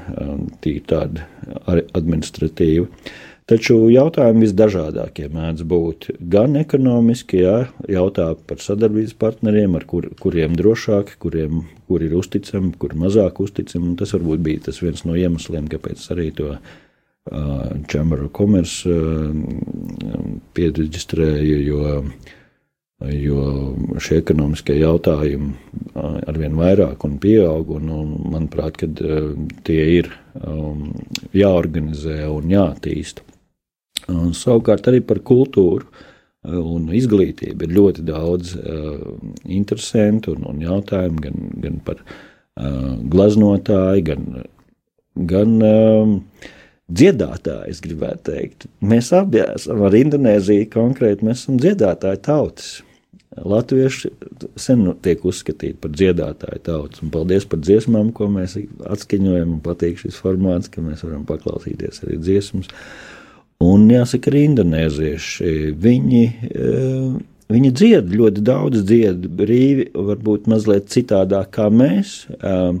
tīri 0.59 0.83
tāda 0.91 1.23
administratīva. 1.95 2.89
Taču 3.49 3.87
jautājumi 3.89 4.43
visdažādākie 4.45 5.25
mēdz 5.33 5.63
būt. 5.65 6.07
Gan 6.29 6.53
ekonomiski, 6.59 7.39
jā, 7.41 7.55
jautā 7.89 8.27
par 8.45 8.61
sadarbības 8.61 9.15
partneriem, 9.17 9.73
ar 9.79 9.87
kur, 9.89 10.05
kuriem 10.21 10.53
drošāk, 10.59 11.15
kuriem 11.23 11.63
kur 11.89 12.03
ir 12.05 12.13
uzticami, 12.19 12.75
kur 12.77 12.93
mazāk 12.93 13.41
uzticami. 13.41 13.95
Tas 13.97 14.13
varbūt 14.13 14.43
bija 14.45 14.67
tas 14.67 14.77
viens 14.83 15.01
no 15.07 15.17
iemesliem, 15.17 15.65
kāpēc 15.71 16.03
arī 16.13 16.27
to 16.37 16.51
uh, 16.53 16.59
Chamber 17.89 18.27
of 18.27 18.35
Commerce 18.37 18.85
uh, 18.85 19.33
pieregistrēja, 20.53 21.57
jo, 21.65 22.03
jo 23.09 23.47
šie 23.97 24.19
ekonomiskie 24.21 24.77
jautājumi 24.77 25.55
arvien 26.29 26.53
vairāk 26.59 27.01
un 27.09 27.17
pieaug, 27.23 27.73
un, 27.79 27.89
un 27.97 28.13
manuprāt, 28.35 28.77
kad 28.85 29.01
uh, 29.01 29.33
tie 29.65 29.81
ir 29.97 30.13
um, 30.37 30.91
jāorganizē 31.33 32.21
un 32.29 32.53
jātīsta. 32.53 33.25
Un, 34.07 34.31
savukārt 34.37 34.87
arī 34.89 35.01
par 35.05 35.21
kultūru 35.25 35.85
eh, 35.85 36.55
un 36.55 36.87
izglītību 36.95 37.65
ir 37.65 37.75
ļoti 37.75 38.05
daudz 38.07 38.55
uh, 38.57 38.95
interesantu 39.45 40.35
un, 40.37 40.47
un 40.53 40.63
jautājumu 40.63 41.23
gan, 41.25 41.49
gan 41.65 41.81
par 41.85 41.99
uh, 41.99 42.95
gleznotāju, 43.11 44.05
gan, 44.07 44.27
gan 45.29 45.55
uh, 45.65 46.13
dziedātāju, 46.89 47.69
es 47.69 47.81
gribētu 47.85 48.31
teikt. 48.31 48.69
Mēs 48.81 49.11
abi 49.15 49.43
esam 49.43 49.83
ar 49.85 49.97
Indonēziju 49.99 50.69
konkrēti, 50.73 51.27
mēs 51.27 51.43
esam 51.43 51.59
dziedātāju 51.61 52.23
tautas. 52.25 52.77
Latvieši 53.39 54.09
sen 54.59 54.87
tiek 55.05 55.21
uzskatīti 55.27 55.77
par 55.79 55.93
dziedātāju 55.93 56.63
tautu, 56.65 57.11
paldies 57.13 57.45
par 57.47 57.61
dziesmām, 57.61 58.09
ko 58.15 58.25
mēs 58.31 58.57
atskaņojam. 58.89 59.53
Man 59.53 59.61
patīk 59.63 60.01
šis 60.01 60.17
formāts, 60.19 60.71
ka 60.71 60.81
mēs 60.83 61.05
varam 61.05 61.27
paklausīties 61.29 62.01
arī 62.07 62.17
dziesmas. 62.23 62.71
Uh, 62.73 63.18
Un 63.59 63.89
jāsaka, 63.91 64.31
arī 64.31 64.45
indonēzieši. 64.47 65.53
Viņi, 65.83 66.23
eh, 66.47 67.19
viņi 67.51 67.71
dzied 67.75 68.13
ļoti 68.15 68.43
daudz, 68.47 68.85
dzied 68.87 69.27
brīvi, 69.35 69.89
varbūt 69.91 70.47
mazliet 70.47 70.87
citādāk 70.87 71.51
kā 71.51 71.67
mēs. 71.67 72.23
Eh, 72.39 72.79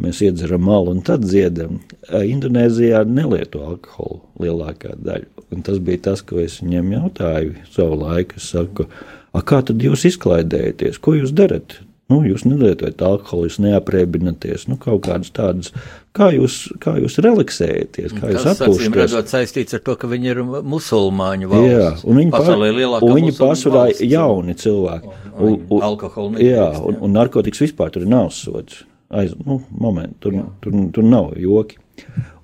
mēs 0.00 0.22
iedzeram 0.24 0.64
malu 0.64 0.92
un 0.92 1.02
tad 1.02 1.20
dziedam. 1.20 1.80
Eh, 2.08 2.24
Indonēzijā 2.24 3.04
nelieto 3.04 3.60
alkoholu 3.60 4.22
lielākā 4.40 4.96
daļa. 4.96 5.26
Un 5.52 5.62
tas 5.62 5.78
bija 5.78 6.00
tas, 6.02 6.22
ko 6.22 6.38
es 6.38 6.58
viņiem 6.60 6.94
jautāju 6.96 7.54
savu 7.70 8.00
laiku. 8.00 8.36
Es 8.36 8.44
saku, 8.44 8.86
kā 9.34 9.62
tad 9.62 9.76
jūs 9.78 10.08
izklaidējaties? 10.08 10.98
Ko 11.00 11.12
jūs 11.12 11.34
darat? 11.34 11.76
Nu, 12.12 12.18
jūs 12.20 12.42
nelietojat 12.44 13.00
alkoholu, 13.00 13.46
jūs 13.48 13.56
neaprēķināties. 13.64 14.66
Nu, 14.68 14.76
kaut 14.80 15.06
kādas 15.06 15.30
tādas, 15.32 15.70
kā 16.16 16.28
jūs, 16.34 16.58
kā 16.82 16.98
jūs 17.00 17.16
relaksējaties, 17.24 18.12
kā 18.18 18.32
jūs 18.34 18.44
atpūšaties. 18.50 18.90
Tas 18.92 18.98
redzot 18.98 19.32
saistīts 19.32 19.78
ar 19.78 19.80
to, 19.86 19.94
ka 20.00 20.10
viņi 20.10 20.30
ir 20.34 20.42
musulmaņu 20.44 21.48
valsts. 21.48 21.72
Jā, 21.72 21.86
un 22.04 22.20
viņi, 22.20 22.34
pār, 22.34 22.52
un 22.98 23.16
viņi 23.16 23.32
pārsvarā 23.38 23.86
jauni 24.04 24.56
cilvēki. 24.60 25.14
Un, 25.32 25.56
un, 25.64 25.86
alkoholu 25.88 26.34
nedrīkst. 26.34 26.50
Jā, 26.52 26.68
un, 26.90 27.00
un 27.08 27.16
narkotikas 27.16 27.64
vispār 27.64 27.94
tur 27.96 28.04
nav 28.10 28.28
sods. 28.36 28.84
Aiz, 29.14 29.32
nu, 29.40 29.62
moment, 29.72 30.12
tur, 30.20 30.36
tur, 30.60 30.76
tur 30.92 31.08
nav 31.08 31.32
joki. 31.40 31.80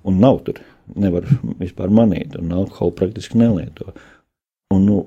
Un 0.09 0.17
nav 0.23 0.41
tur. 0.47 0.57
Nevar 0.97 1.27
vispār 1.61 1.93
manīt, 1.93 2.33
un 2.39 2.49
alkoholu 2.57 2.97
praktiski 2.97 3.37
nelieto. 3.37 3.93
Un, 4.73 4.89
nu, 4.89 4.99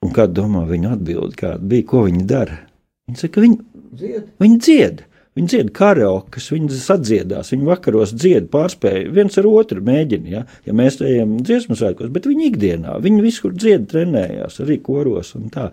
un 0.00 0.16
kāda 0.16 0.40
domā 0.40 0.64
viņa 0.70 0.96
atbildi, 0.96 1.38
kāda 1.44 1.60
bija, 1.74 1.90
ko 1.92 2.06
viņi 2.08 2.24
dara? 2.30 2.62
Viņi 3.10 3.18
saka, 3.18 3.42
viņi 3.44 3.58
Dzied. 3.92 4.28
Viņi 4.40 4.60
dzied. 4.64 5.02
Viņi 5.32 5.48
dzied 5.48 5.68
karaokas, 5.72 6.50
viņi 6.52 6.76
sadziedās, 6.76 7.54
viņi 7.54 7.64
vakaros 7.64 8.10
dzied, 8.12 8.50
pārspēja 8.52 9.08
viens 9.16 9.38
ar 9.40 9.46
otru 9.48 9.80
mēģina. 9.84 10.28
Ja, 10.28 10.42
ja 10.68 10.74
mēs 10.76 10.98
ejam 11.00 11.38
dziesmu 11.40 11.76
svētkos, 11.78 12.10
bet 12.12 12.28
viņi 12.28 12.50
ikdienā, 12.50 12.98
viņi 13.00 13.24
visur 13.24 13.54
dzied, 13.56 13.86
trenējās, 13.88 14.60
arī 14.64 14.76
koros 14.84 15.32
un 15.38 15.48
tā. 15.54 15.70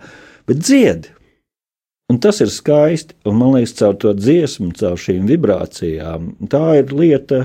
Bet 0.47 0.63
dzied. 0.63 1.09
Un 2.09 2.22
tas 2.24 2.39
ir 2.41 2.49
skaisti, 2.49 3.17
un 3.28 3.36
man 3.38 3.51
liekas, 3.57 3.76
caur 3.82 3.99
to 3.99 4.15
dziesmu, 4.17 4.72
caur 4.80 4.95
šīm 4.97 5.28
vibrācijām, 5.30 6.32
tā 6.49 6.63
ir 6.80 6.95
lieta, 6.95 7.43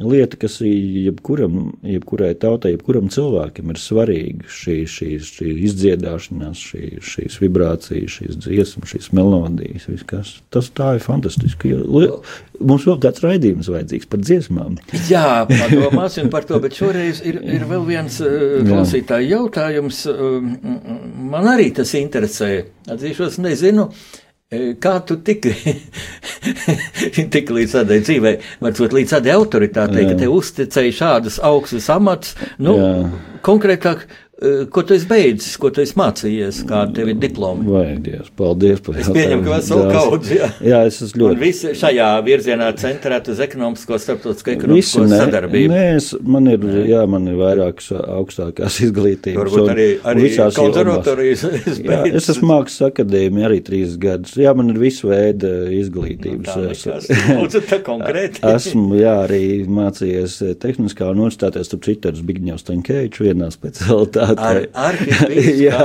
lieta, 0.00 0.36
kas 0.40 0.58
jebkuram, 0.60 1.72
jebkurai 1.86 2.32
tautai, 2.38 2.74
jebkuram 2.74 3.08
cilvēkam 3.12 3.72
ir 3.72 3.80
svarīga. 3.80 4.48
Šī, 4.52 4.76
šī, 4.90 5.10
šī 5.24 5.54
izdziedāšanās, 5.68 6.64
šī, 6.70 6.82
šīs 7.04 7.38
vibrācijas, 7.42 8.18
šīs 8.18 8.40
dziesmas, 8.44 8.92
šīs 8.92 9.08
melodijas. 9.16 9.88
Viskas. 9.90 10.34
Tas 10.52 10.68
tā 10.76 10.96
ir 10.98 11.04
fantastiski. 11.04 11.72
Mums 12.60 12.86
vēl 12.88 13.00
kāds 13.04 13.24
raidījums 13.24 13.70
vajadzīgs 13.72 14.10
par 14.12 14.22
dziesmām. 14.24 14.76
Jā, 15.10 15.46
padomāsim 15.50 16.30
par 16.32 16.48
to, 16.48 16.60
bet 16.62 16.76
šoreiz 16.78 17.22
ir, 17.26 17.40
ir 17.44 17.66
vēl 17.68 17.88
viens 17.88 18.20
uh, 18.24 18.60
klausītāju 18.66 19.32
jautājums. 19.32 20.04
Uh, 20.10 20.38
man 21.32 21.52
arī 21.56 21.70
tas 21.76 21.96
interesē. 21.98 22.52
Atzīšos, 22.92 23.40
nezinu. 23.42 23.90
Uh, 23.90 24.25
Kā 24.54 24.92
tu 25.02 25.16
tiki, 25.26 25.50
tiki 27.34 27.54
līdz 27.56 27.72
tādai 27.80 27.96
dzīvei, 27.98 28.36
varbūt 28.62 28.92
līdz 28.94 29.14
tādai 29.16 29.32
autoritātei, 29.34 30.04
Jā. 30.04 30.12
ka 30.12 30.20
te 30.20 30.28
uzticēji 30.30 30.92
šādus 30.94 31.40
augstus 31.42 31.88
amatus, 31.90 32.36
nu, 32.62 32.76
Jā. 32.78 32.92
konkrētāk, 33.42 34.04
ko 34.70 34.82
tu 34.82 34.92
esi 34.92 35.06
beidzis, 35.08 35.54
ko 35.56 35.70
tu 35.72 35.80
esi 35.80 35.94
mācījies, 35.96 36.58
kāda 36.68 36.92
tev 36.98 37.08
ir 37.08 37.16
diploma? 37.20 37.64
Vai 37.72 37.94
Dievs, 38.04 38.28
paldies 38.36 38.82
par 38.84 38.98
jautājumu. 38.98 39.14
Es 39.14 39.16
pieņemu, 39.16 39.44
ka 39.46 39.52
veselu 39.54 39.84
kaudzi, 39.94 40.34
jā. 40.36 40.48
Jā, 40.60 40.80
es 40.90 40.98
esmu 41.06 41.22
ļoti. 41.22 41.36
Un 41.38 41.40
visi 41.40 41.72
šajā 41.80 42.08
virzienā 42.26 42.66
centrēt 42.76 43.30
uz 43.32 43.40
ekonomisko, 43.46 43.96
starptautisko 44.02 44.52
ekonomisko 44.52 45.04
ne, 45.08 45.20
sadarbību. 45.22 45.70
Nē, 45.72 45.84
es, 45.94 46.08
man 46.20 46.50
ir, 46.52 46.66
jā, 46.84 47.00
man 47.08 47.30
ir 47.32 47.38
vairākas 47.40 47.88
augstākās 47.96 48.76
izglītības. 48.86 49.40
Varbūt 49.40 49.72
arī, 49.72 49.88
arī 50.12 50.28
konservatorijas. 50.58 51.46
jā, 51.80 52.02
es 52.20 52.28
esmu 52.34 52.50
mākslas 52.52 52.90
akadēmija 52.90 53.48
arī 53.48 53.62
trīs 53.64 53.96
gadus. 54.04 54.36
Jā, 54.36 54.52
man 54.58 54.74
ir 54.74 54.82
visu 54.84 55.08
veidu 55.14 55.54
izglītības. 55.78 56.60
Nu, 57.32 57.48
tā, 57.48 57.64
tā 57.72 57.80
konkrēti. 57.88 58.44
esmu, 58.52 59.00
jā, 59.00 59.16
arī 59.24 59.64
mācījies 59.64 60.42
tehniskā 60.60 61.08
universitātē, 61.16 61.64
starp 61.64 61.88
citu, 61.88 62.12
ar 62.12 62.20
Zbigņevs 62.20 62.68
Tankēviču 62.68 63.30
vienā 63.30 63.48
specialitātē 63.54 64.25
specialitāte. 64.32 64.72
Ar, 64.74 64.90
arhivīgs, 64.92 65.62
jā, 65.68 65.80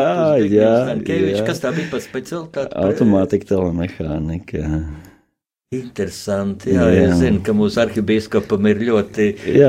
jā, 0.49 0.73
jā. 1.05 1.45
Kas 1.47 1.61
tā 1.63 1.71
bija 1.75 1.91
par 1.93 2.03
specialitāti? 2.03 2.75
Automātika, 2.81 3.49
telemehānika. 3.53 4.65
Interesanti. 5.71 6.73
Jā, 6.75 6.83
jā. 6.91 7.03
Es 7.07 7.21
zinu, 7.21 7.37
ka 7.47 7.53
mūsu 7.55 7.79
arhibīskapam 7.79 8.65
ir 8.67 8.81
ļoti 8.89 9.27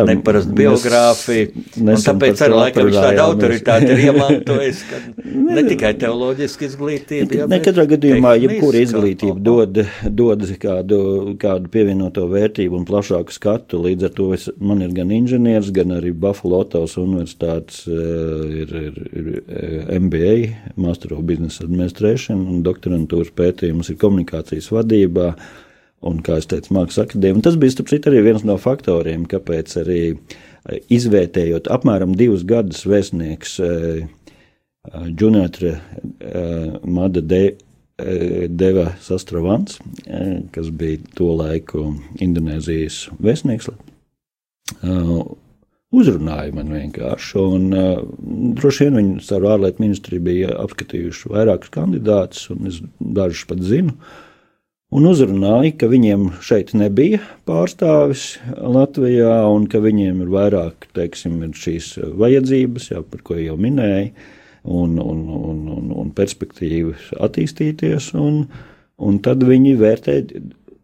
neparasta 0.08 0.56
biogrāfija. 0.58 1.52
Tāpēc 1.78 2.42
arī 2.42 2.56
laikam 2.58 2.88
viņš 2.88 2.98
tādu 2.98 3.22
autoritāti 3.22 3.92
ir 3.94 4.02
iemantojis, 4.08 4.80
ka 4.88 4.98
ne 5.22 5.64
tikai 5.68 5.92
teoloģiski 6.02 6.66
izglītība. 6.72 7.38
Jā, 7.38 7.46
ne 7.54 7.60
katrā 7.62 7.86
gadījumā, 7.94 8.34
jebkura 8.48 8.82
izglītība 8.82 9.38
dod, 9.46 9.78
dod 10.10 10.44
kādu, 10.66 11.00
kādu 11.38 11.70
pievienoto 11.78 12.26
vērtību 12.34 12.82
un 12.82 12.90
plašāku 12.90 13.38
skatu. 13.38 13.84
Līdz 13.86 14.10
ar 14.10 14.14
to 14.18 14.32
es, 14.34 14.50
man 14.58 14.82
ir 14.82 14.98
gan 14.98 15.14
inženieris, 15.14 15.70
gan 15.70 15.94
arī 16.00 16.10
Buffalo 16.10 16.64
Otovas 16.66 16.98
universitātes 16.98 17.84
eh, 17.86 18.62
ir, 18.64 18.78
ir, 18.88 19.02
ir 19.06 19.34
eh, 19.38 19.98
MBA, 20.02 20.36
Master 20.74 21.14
of 21.14 21.22
Business 21.30 21.62
Administration, 21.62 22.42
un 22.42 22.66
doktorantūras 22.66 23.30
pētījums 23.38 23.94
ir 23.94 24.02
komunikācijas 24.02 24.74
vadībā 24.74 25.36
un, 26.06 26.22
kā 26.24 26.38
jau 26.38 26.48
teicu, 26.54 26.74
Mākslas 26.76 27.06
akadēmija. 27.06 27.46
Tas 27.46 27.58
bija 27.60 27.76
citu, 27.76 28.10
arī 28.10 28.22
viens 28.26 28.46
no 28.46 28.56
faktoriem, 28.60 29.26
kāpēc 29.30 29.76
arī 29.82 30.00
eh, 30.12 30.80
izvērtējot 30.92 31.70
apmēram 31.72 32.16
divus 32.18 32.44
gadus 32.48 32.84
vēstnieks 32.88 33.58
eh, 33.62 34.06
eh, 34.92 35.10
Mada 36.82 37.22
de, 37.34 37.44
Deva 38.50 38.86
Sastravans, 39.04 39.76
kas 40.50 40.70
bija 40.74 40.98
to 41.14 41.28
laiku 41.38 41.82
Indonēzijas 42.24 42.96
vēstnieks. 43.22 43.68
Uzrunāja 45.92 46.56
man 46.56 46.72
vienkārši, 46.72 47.36
un 47.38 47.68
uh, 47.76 48.00
droši 48.56 48.88
vien 48.88 48.98
viņi 48.98 49.26
caur 49.28 49.46
ārlietu 49.52 49.84
ministriju 49.84 50.24
bija 50.24 50.56
apskatījuši 50.64 51.30
vairākus 51.34 51.70
kandidātus, 51.76 52.48
un 52.50 52.72
es 52.72 52.80
dažus 52.98 53.44
pat 53.52 53.62
zinu. 53.68 53.92
Uh, 53.92 54.31
un 54.92 55.08
uzrunāja, 55.08 55.72
ka 55.80 55.88
viņiem 55.90 56.28
šeit 56.44 56.74
nebija 56.76 57.22
pārstāvis 57.48 58.36
Latvijā, 58.52 59.40
un 59.48 59.66
ka 59.70 59.80
viņiem 59.82 60.20
ir 60.24 60.30
vairāk 60.32 60.88
teiksim, 60.96 61.40
ir 61.46 61.56
šīs 61.56 61.94
vajadzības, 62.20 62.90
jau, 62.92 63.02
par 63.08 63.24
ko 63.26 63.38
jau 63.40 63.56
minēju, 63.60 64.12
un, 64.62 64.98
un, 65.00 65.24
un, 65.38 65.62
un, 65.76 65.90
un 66.04 66.12
perspektīvas 66.16 67.10
attīstīties. 67.24 68.12
Un, 68.20 68.44
un 69.02 69.20
tad 69.24 69.44
viņi 69.48 69.74
vērtēja, 69.80 70.42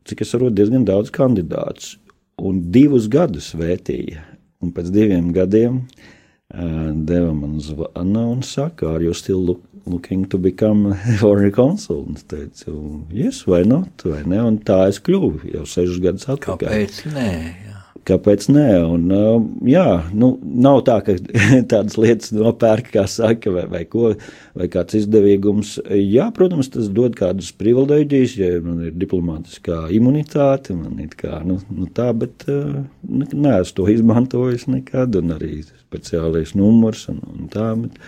cik 0.09 0.25
es 0.25 0.33
saprotu, 0.35 0.57
diezgan 0.59 0.89
daudz 0.89 1.13
kandidātus. 1.15 1.97
Un 2.39 2.63
divus 2.73 3.09
gadus 3.11 3.53
vērtīja. 3.59 4.23
Un 4.63 4.73
pēc 4.75 4.91
diviem 4.95 5.31
gadiem 5.35 5.83
uh, 5.83 6.91
deva 6.95 7.33
man 7.35 7.59
zvanu 7.63 8.25
un 8.33 8.43
saka, 8.47 8.97
you 9.03 9.15
still 9.15 9.43
look, 9.45 9.63
looking 9.91 10.27
to 10.29 10.39
become 10.39 10.95
foreign 11.21 11.53
consul. 11.53 12.05
Un 12.09 12.19
es 12.19 12.27
teicu, 12.29 12.77
yes, 13.15 13.45
vai 13.49 13.65
not, 13.69 14.05
vai 14.05 14.23
ne? 14.27 14.43
Un 14.45 14.61
tā 14.65 14.85
es 14.91 15.01
kļuvu 15.03 15.53
jau 15.55 15.65
sešus 15.67 16.03
gadus 16.05 16.29
atpakaļ. 16.29 16.69
Kāpēc 16.69 17.03
nē? 17.15 17.33
Jā. 17.67 17.69
Kāpēc 18.09 18.47
nē? 18.49 18.69
Un, 18.89 19.03
uh, 19.13 19.35
jā, 19.69 19.85
nu, 20.17 20.31
nav 20.41 20.81
tā, 20.87 20.97
ka 21.05 21.17
tādas 21.73 21.99
lietas 22.01 22.33
nopērk, 22.33 22.89
kā 22.95 23.05
saka, 23.11 23.53
vai, 23.53 23.65
vai, 23.69 23.83
ko, 23.91 24.15
vai 24.57 24.69
kāds 24.73 24.97
izdevīgums. 25.03 25.75
Jā, 25.93 26.31
protams, 26.37 26.71
tas 26.73 26.89
dod 26.95 27.19
kādas 27.19 27.51
privilēģijas, 27.61 28.37
ja 28.41 28.63
man 28.65 28.87
ir 28.89 28.95
diplomātiskā 28.97 29.83
imunitāte, 29.95 30.77
man 30.79 31.03
ir 31.05 31.13
kā, 31.19 31.43
nu, 31.49 31.59
nu 31.75 31.91
tā, 31.95 32.09
bet 32.17 32.47
uh, 32.49 32.79
neesmu 33.05 33.77
to 33.77 33.91
izmantojis 33.93 34.69
nekad, 34.73 35.19
un 35.21 35.37
arī 35.37 35.61
speciālais 35.67 36.57
numurs 36.57 37.05
un, 37.13 37.21
un 37.35 37.53
tā. 37.53 37.75
Bet, 37.83 38.01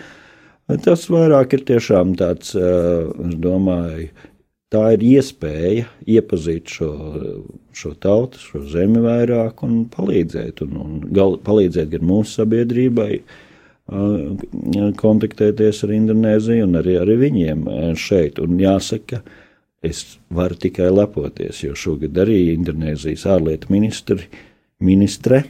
Tas 0.85 1.07
vairāk 1.11 1.55
ir 1.57 1.63
tiešām 1.67 2.13
tāds, 2.19 2.53
es 2.55 3.37
domāju, 3.43 4.07
tā 4.71 4.83
ir 4.95 5.03
iespēja 5.03 5.87
iepazīt 6.07 6.71
šo, 6.71 6.91
šo 7.75 7.93
tautu, 7.99 8.39
šo 8.39 8.63
zemi 8.71 9.01
vairāk 9.03 9.65
un 9.67 9.83
palīdzēt. 9.91 10.63
Un, 10.65 10.77
un 10.79 10.99
gal, 11.11 11.35
palīdzēt 11.43 11.91
gan 11.95 12.05
mūsu 12.07 12.39
sabiedrībai, 12.39 13.11
kontaktēties 15.01 15.83
ar 15.83 15.95
Indonēziju 15.97 16.69
un 16.69 16.79
arī, 16.79 16.95
arī 17.01 17.17
viņiem 17.25 17.65
šeit. 17.99 18.39
Un 18.39 18.55
jāsaka, 18.61 19.19
es 19.83 20.05
varu 20.31 20.55
tikai 20.61 20.87
lepoties, 20.93 21.65
jo 21.65 21.75
šogad 21.75 22.21
arī 22.23 22.39
Indonēzijas 22.53 23.27
ārlietu 23.33 23.73
ministri, 23.73 24.29
ministre, 24.81 25.43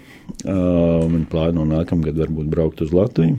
uh, 0.47 1.05
plāno 1.31 1.67
nākamgad 1.69 2.17
varbūt 2.19 2.49
braukt 2.51 2.81
uz 2.83 2.95
Latviju 2.95 3.37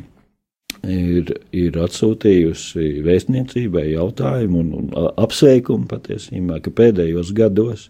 ir, 0.89 1.33
ir 1.55 1.79
atsūtījusi 1.85 3.03
vēstniecībai 3.07 3.89
jautājumu 3.93 4.63
un, 4.63 4.73
un 4.81 5.11
apsveikumu 5.21 5.89
patiesībā, 5.91 6.61
ka 6.65 6.75
pēdējos 6.75 7.33
gados 7.37 7.89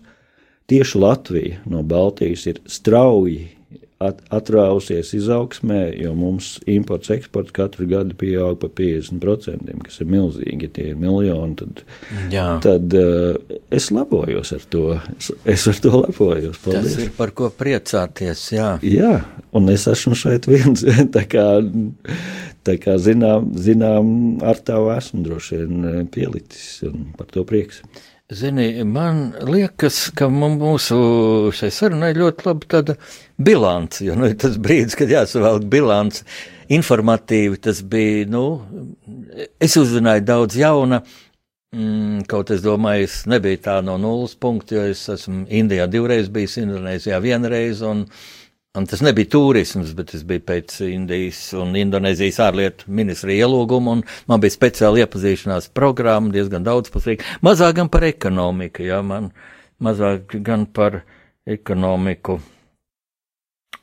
tieši 0.71 1.03
Latvija 1.03 1.65
no 1.69 1.83
Baltijas 1.87 2.47
ir 2.51 2.63
strauji 2.71 3.51
at, 4.03 4.21
atrausies 4.35 5.13
izaugsmē, 5.17 5.81
jo 6.01 6.13
mums 6.19 6.57
imports 6.71 7.11
eksports 7.15 7.55
katru 7.55 7.87
gadu 7.91 8.17
pieaug 8.19 8.59
par 8.63 8.73
50%, 8.79 9.77
kas 9.87 10.01
ir 10.03 10.11
milzīgi. 10.11 10.67
Ja 10.67 10.75
tie 10.77 10.87
ir 10.93 10.99
miljoni, 11.01 11.57
tad, 11.61 11.83
jā. 12.33 12.47
tad 12.65 12.97
uh, 12.99 13.59
es 13.75 13.91
lepojos 13.95 14.55
ar 14.57 14.67
to. 14.73 14.85
Es, 15.17 15.33
es 15.55 15.67
ar 15.71 15.81
to 15.85 16.03
lepojos. 16.03 16.59
Paldies. 16.65 16.97
Tas 16.97 17.07
ir 17.07 17.13
par 17.19 17.35
ko 17.37 17.51
priecāties. 17.55 18.45
Jā, 18.57 18.75
jā 18.87 19.15
un 19.57 19.71
es 19.73 19.87
esmu 19.91 20.19
šeit 20.19 20.49
viens. 20.51 20.85
kā, 21.33 21.47
tā 22.67 22.79
kā 22.81 22.97
zinām, 23.03 23.51
zinām, 23.59 24.07
ar 24.45 24.61
tavu 24.65 24.93
esmu 24.95 25.23
droši 25.27 25.61
vien 25.61 26.09
pielicis 26.13 26.83
un 26.89 27.13
par 27.19 27.31
to 27.33 27.45
prieks. 27.49 27.83
Zini, 28.33 28.85
man 28.89 29.35
liekas, 29.45 30.07
ka 30.17 30.29
mūsu 30.33 30.97
šai 31.53 31.69
sarunai 31.75 32.15
ļoti 32.17 32.47
laba 32.47 32.69
tāda 32.75 32.95
bilance, 33.37 34.01
jo 34.07 34.17
nu, 34.17 34.31
tas 34.39 34.57
brīdis, 34.63 34.97
kad 34.97 35.13
jāsavalk 35.13 35.67
bilance, 35.69 36.25
informatīvi 36.73 37.61
tas 37.61 37.83
bija, 37.85 38.25
nu, 38.33 38.47
es 39.61 39.77
uzzināju 39.77 40.25
daudz 40.25 40.57
jauna, 40.57 41.03
mm, 41.77 42.23
kaut 42.31 42.55
es 42.55 42.65
domāju, 42.65 43.11
es 43.11 43.19
nebiju 43.29 43.61
tā 43.67 43.81
no 43.85 43.99
nulles 44.01 44.39
punkta, 44.41 44.79
jo 44.79 44.87
es 44.95 45.03
esmu 45.13 45.45
Indijā 45.53 45.91
divreiz 45.93 46.33
bijis, 46.33 46.57
Indonēzijā 46.63 47.21
vienreiz, 47.21 47.85
un, 47.85 48.07
uh, 48.07 48.42
Un 48.73 48.87
tas 48.89 49.03
nebija 49.05 49.29
turisms, 49.29 49.91
bet 49.93 50.15
tas 50.15 50.23
bija 50.25 50.41
pēc 50.49 50.79
Indijas 50.87 51.41
un 51.61 51.75
Indonēzijas 51.77 52.39
ārlietu 52.41 52.87
ministrija 52.89 53.45
ielūguma, 53.45 53.99
un 53.99 54.05
man 54.31 54.41
bija 54.41 54.55
speciāla 54.55 55.03
iepazīšanās 55.03 55.67
programma, 55.77 56.33
diezgan 56.33 56.65
daudzpusīga. 56.65 57.37
Mazāk 57.45 57.75
gan 57.83 57.91
par 57.93 58.07
ekonomiku, 58.09 58.87
jā, 58.89 59.03
man 59.05 59.29
mazāk 59.77 60.39
gan 60.47 60.65
par 60.65 61.03
ekonomiku. 61.45 62.39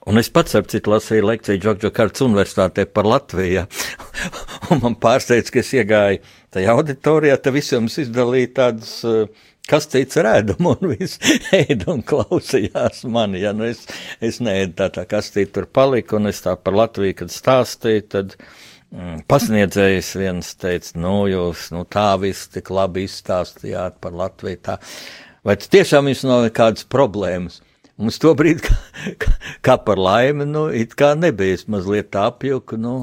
Un 0.09 0.17
es 0.17 0.31
pats, 0.33 0.57
ap 0.57 0.71
citu, 0.73 0.95
lasīju 0.95 1.27
lekciju 1.27 1.61
Džokģokārtas 1.67 2.25
universitātē 2.25 2.87
par 2.89 3.05
Latviju, 3.05 3.67
un 4.73 4.81
man 4.87 4.97
pārsteidz, 4.97 5.53
ka 5.53 5.61
es 5.61 5.69
iegāju 5.77 6.23
tajā 6.55 6.73
auditorijā, 6.73 7.37
te 7.37 7.53
visiem 7.53 7.85
izdalīja 7.93 8.55
tādas 8.63 8.95
uh, 9.05 9.29
kas 9.70 9.88
cits 9.91 10.20
ir 10.20 10.30
ēdama, 10.30 10.76
un 10.76 10.89
viss 10.93 11.20
ēda 11.55 11.91
un 11.93 12.01
klausījās 12.05 13.05
mani. 13.11 13.43
Ja, 13.43 13.53
nu 13.55 13.67
es, 13.70 13.86
es 14.24 14.41
neēdu 14.43 14.76
tā, 14.82 14.89
tā 14.97 15.05
kas 15.09 15.32
cits 15.36 15.53
tur 15.55 15.70
palika, 15.72 16.17
un 16.20 16.32
es 16.32 16.43
tā 16.45 16.55
par 16.59 16.78
Latviju, 16.78 17.22
kad 17.22 17.34
stāstīju, 17.34 18.05
tad 18.15 18.36
mm, 18.39 19.24
pasniedzējs 19.30 20.11
viens 20.20 20.51
teica, 20.59 20.93
nu, 20.99 21.15
jūs, 21.32 21.70
nu, 21.76 21.86
tā 21.89 22.11
viss 22.22 22.51
tik 22.53 22.72
labi 22.74 23.07
izstāstījāt 23.07 23.99
par 24.03 24.17
Latviju, 24.26 24.61
tā. 24.70 24.80
Vai 25.45 25.55
tiešām 25.55 26.09
jums 26.11 26.26
nav 26.28 26.45
nekādas 26.49 26.86
problēmas? 26.91 27.61
Mums 27.99 28.20
to 28.24 28.32
brīdi, 28.38 28.63
kā, 29.22 29.34
kā, 29.65 29.76
par 29.84 29.99
laimi, 29.99 30.47
nu, 30.47 30.70
it 30.72 30.95
kā 30.99 31.13
nebija, 31.20 31.59
es 31.59 31.67
mazliet 31.72 32.13
tā 32.15 32.30
apjuku, 32.32 32.80
nu, 32.80 32.93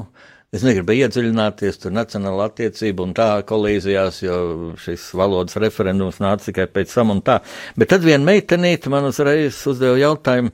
Es 0.57 0.63
negribu 0.65 0.95
iedziļināties 0.95 1.77
tur 1.83 1.93
nacionāla 1.93 2.47
attiecība 2.49 3.03
un 3.05 3.11
tā 3.17 3.27
kolīzijās, 3.45 4.23
jo 4.23 4.37
šis 4.81 5.11
valodas 5.19 5.59
referendums 5.61 6.17
nāca 6.23 6.47
tikai 6.47 6.65
pēc 6.73 6.95
tam 6.97 7.13
un 7.13 7.21
tā. 7.21 7.35
Bet 7.77 7.91
tad 7.93 8.07
viena 8.07 8.25
meitenīte 8.25 8.89
man 8.89 9.05
uzreiz 9.11 9.59
uzdeva 9.69 9.99
jautājumu, 10.01 10.49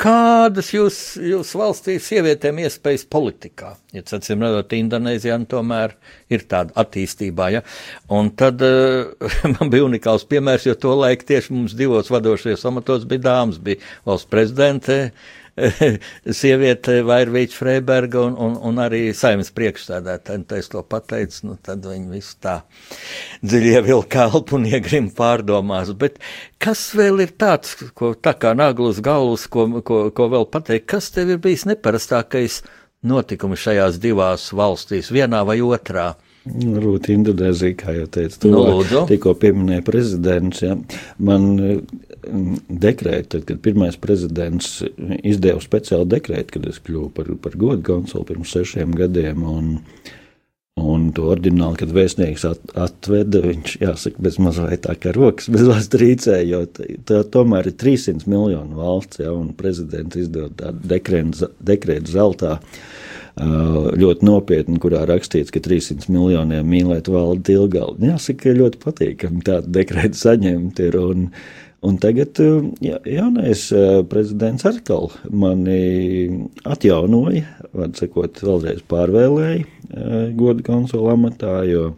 kādas 0.00 0.72
jūs, 0.72 1.02
jūs 1.20 1.52
valstī 1.60 1.98
sievietēm 2.00 2.62
iespējas 2.64 3.04
politikā? 3.12 3.74
Ja 3.92 4.06
acīm 4.16 4.46
redzot, 4.46 4.72
Indonēzijā 4.80 5.36
tomēr 5.52 5.92
ir 6.32 6.48
tāda 6.48 6.72
attīstībā, 6.80 7.52
ja? 7.58 7.64
Un 8.16 8.32
tad 8.38 8.64
uh, 8.64 9.12
man 9.58 9.74
bija 9.74 9.84
unikāls 9.90 10.24
piemērs, 10.30 10.70
jo 10.70 10.78
to 10.80 10.96
laiku 11.04 11.28
tieši 11.34 11.52
mums 11.52 11.76
divos 11.76 12.08
vadošajos 12.14 12.64
amatos 12.72 13.04
bija 13.12 13.28
dāmas, 13.28 13.60
bija 13.60 13.84
valsts 14.08 14.32
prezidente, 14.32 15.02
uh, 15.10 15.43
sieviete 16.40 16.98
Vairvīča 17.06 17.58
Freiberga 17.58 18.24
un, 18.26 18.36
un, 18.40 18.56
un 18.68 18.80
arī 18.82 19.06
saimnes 19.16 19.52
priekšstādātāja. 19.54 20.40
Un 20.40 20.46
es 20.58 20.70
to 20.72 20.82
pateicu, 20.86 21.40
nu 21.50 21.56
tad 21.62 21.86
viņi 21.86 22.10
visu 22.12 22.36
tā 22.42 22.56
dziļi 23.44 23.74
ievilka 23.78 24.28
elpu 24.28 24.58
un 24.58 24.68
iegrim 24.70 25.10
pārdomās. 25.14 25.94
Bet 25.98 26.18
kas 26.62 26.86
vēl 26.98 27.24
ir 27.26 27.34
tāds, 27.40 27.76
ko 27.94 28.14
tā 28.18 28.34
kā 28.40 28.54
naglas 28.58 29.02
galvas, 29.04 29.46
ko, 29.50 29.68
ko, 29.86 30.06
ko 30.14 30.30
vēl 30.32 30.48
pateikt, 30.50 30.88
kas 30.90 31.12
tev 31.14 31.34
ir 31.36 31.42
bijis 31.44 31.66
neparastākais 31.70 32.62
notikums 33.04 33.60
šajās 33.60 34.00
divās 34.02 34.50
valstīs, 34.56 35.12
vienā 35.12 35.44
vai 35.46 35.60
otrā? 35.64 36.14
Rūta 36.44 37.08
Indonēzija, 37.14 37.76
kā 37.80 37.94
jau 37.96 38.08
teicu, 38.12 38.36
to 38.42 38.50
nu, 38.52 39.04
tikko 39.08 39.32
pieminēja 39.40 39.84
prezidents. 39.86 40.60
Ja. 40.60 40.74
Man 41.24 41.46
dekrēta, 42.68 43.40
kad 43.46 43.62
pirmais 43.64 43.96
prezidents 44.00 44.80
izdeva 45.22 45.62
speciālu 45.62 46.08
dekrētu, 46.14 46.56
kad 46.56 46.68
es 46.70 46.80
kļuvu 46.84 47.12
par, 47.16 47.30
par 47.44 47.56
godu 47.60 47.84
konsulu 47.86 48.26
pirms 48.28 48.54
sešiem 48.56 48.94
gadiem. 48.98 49.44
Un, 49.48 49.70
un 50.80 51.06
to 51.14 51.28
oriģināli, 51.32 51.80
kad 51.82 51.94
vēstnieks 51.94 52.44
at, 52.48 52.74
atveda, 52.86 53.44
viņš, 53.46 53.78
jāsaka, 53.84 54.26
bez 54.26 54.40
mazliet 54.42 54.84
tā 54.88 54.96
kā 55.00 55.14
rokas, 55.14 55.48
bez 55.54 55.66
valsts 55.68 56.00
rīcē, 56.00 56.40
jo 56.48 56.64
tā, 56.70 57.22
tomēr 57.36 57.70
ir 57.70 57.78
300 57.80 58.28
miljonu 58.30 58.80
valsts, 58.80 59.22
ja, 59.22 59.32
un 59.32 59.52
prezidents 59.58 60.18
tādu 60.58 60.94
dekrētu 61.70 62.16
zeltā. 62.16 62.58
Uh, 62.58 63.02
ļoti 63.34 64.26
nopietni, 64.26 64.78
kurā 64.78 65.02
rakstīts, 65.08 65.50
ka 65.50 65.58
300 65.62 66.06
miljoniem 66.12 66.68
mīlēt 66.70 67.08
valdi 67.10 67.56
ilgāk. 67.56 67.98
Jāsaka, 67.98 68.54
ļoti 68.54 68.78
patīkami 68.84 69.42
tādu 69.46 69.72
dekrētu 69.74 70.20
saņemt. 70.20 70.78
Ir, 70.86 70.98
un, 71.00 71.24
un 71.84 71.98
tagad 72.00 72.40
jā, 72.84 72.98
jaunais 73.08 73.66
prezidents 74.10 74.66
atkal 74.68 75.10
mani 75.30 76.48
atjaunoja, 76.64 77.44
var 77.76 77.94
sakot, 77.98 78.40
vēlreiz 78.44 78.84
pārvēlēja 78.90 80.32
godu 80.38 80.64
konsula 80.66 81.14
amatā, 81.14 81.60
jo 81.68 81.90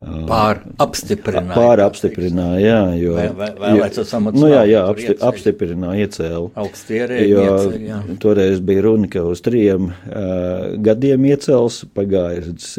Pār 0.00 0.62
apstiprināja. 0.80 1.52
Pār 1.52 1.80
apstiprināja, 1.84 2.60
jā, 2.64 2.76
jo. 2.96 3.16
Vai, 3.18 3.26
vai, 3.36 3.48
vēlētos 3.60 4.12
amats. 4.16 4.40
Nu 4.40 4.48
jā, 4.48 4.62
jā, 4.64 4.84
apsti, 4.88 5.16
apstiprināja, 5.28 6.06
iecēla. 6.06 6.46
Augstierēji. 6.62 7.26
Jo 7.28 7.42
iecēl, 7.44 8.14
toreiz 8.22 8.62
bija 8.64 8.84
runa, 8.86 9.10
ka 9.12 9.26
uz 9.28 9.42
trījiem 9.44 9.90
uh, 9.90 10.78
gadiem 10.80 11.26
iecels, 11.28 11.82
pagājis 11.92 12.78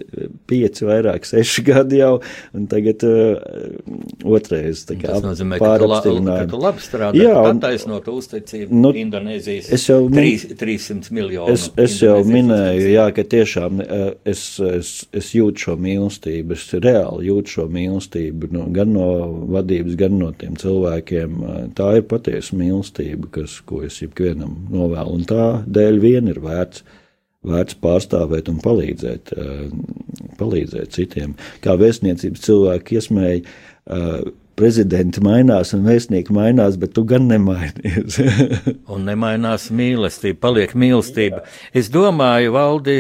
pieci, 0.50 0.88
vairāk, 0.90 1.28
seši 1.30 1.66
gadi 1.68 2.00
jau, 2.00 2.16
un 2.58 2.66
tagad 2.72 3.06
uh, 3.06 3.38
otrais. 4.26 4.82
Kā 4.90 5.14
Tas 5.14 5.22
nozīmē, 5.28 5.62
ka 5.62 5.76
tu, 5.78 5.92
la, 5.94 6.02
ka 6.42 6.50
tu 6.50 6.64
labi 6.64 6.88
strādā, 6.88 7.22
jā, 7.22 7.38
un, 7.38 7.62
attaisnot 7.62 8.10
uzticību 8.16 8.82
nu, 8.82 8.94
Indonēzijas 9.04 9.70
es 9.78 9.86
jau, 9.92 10.00
3, 10.10 10.58
300 10.58 11.14
miljonu. 11.14 11.54
Es, 11.54 11.70
es 11.78 12.02
jau 12.02 12.18
minēju, 12.26 12.90
jā, 12.96 13.08
ka 13.14 13.30
tiešām 13.38 13.86
uh, 13.86 14.04
es, 14.26 14.48
es, 14.74 14.94
es 15.14 15.32
jūtu 15.38 15.68
šo 15.68 15.78
mīlestību, 15.86 16.58
es 16.58 16.68
reāli 16.82 17.11
reāli 17.12 17.28
jūt 17.28 17.52
šo 17.52 17.68
mīlestību 17.72 18.52
no, 18.52 18.66
gan 18.72 18.94
no 18.94 19.08
vadības, 19.52 19.96
gan 19.98 20.18
no 20.20 20.32
tiem 20.32 20.56
cilvēkiem. 20.56 21.74
Tā 21.76 21.98
ir 21.98 22.08
patiesa 22.08 22.56
mīlestība, 22.56 23.30
kas, 23.32 23.62
ko 23.66 23.84
es 23.84 24.02
ikvienam 24.02 24.68
novēlu, 24.72 25.20
un 25.20 25.26
tā 25.26 25.64
dēļ 25.68 26.00
vien 26.00 26.28
ir 26.28 26.40
vērts. 26.40 26.84
Vērts 27.42 27.74
pārstāvēt 27.82 28.52
un 28.52 28.60
palīdzēt, 28.62 29.32
palīdzēt 30.38 30.92
citiem. 30.94 31.32
Kā 31.64 31.74
vēstniecības 31.74 32.44
cilvēki 32.46 33.00
iesmēja, 33.00 33.42
prezidenti 34.54 35.24
mainās 35.26 35.74
un 35.74 35.82
vēstnieki 35.88 36.36
mainās, 36.38 36.78
bet 36.78 36.94
tu 36.94 37.02
gan 37.10 37.26
nemainies. 37.26 38.20
un 38.94 39.10
nemainās 39.10 39.72
mīlestība, 39.74 40.38
paliek 40.46 40.78
mīlestība. 40.78 41.42
Es 41.74 41.90
domāju, 41.90 42.54
Valdi, 42.54 43.00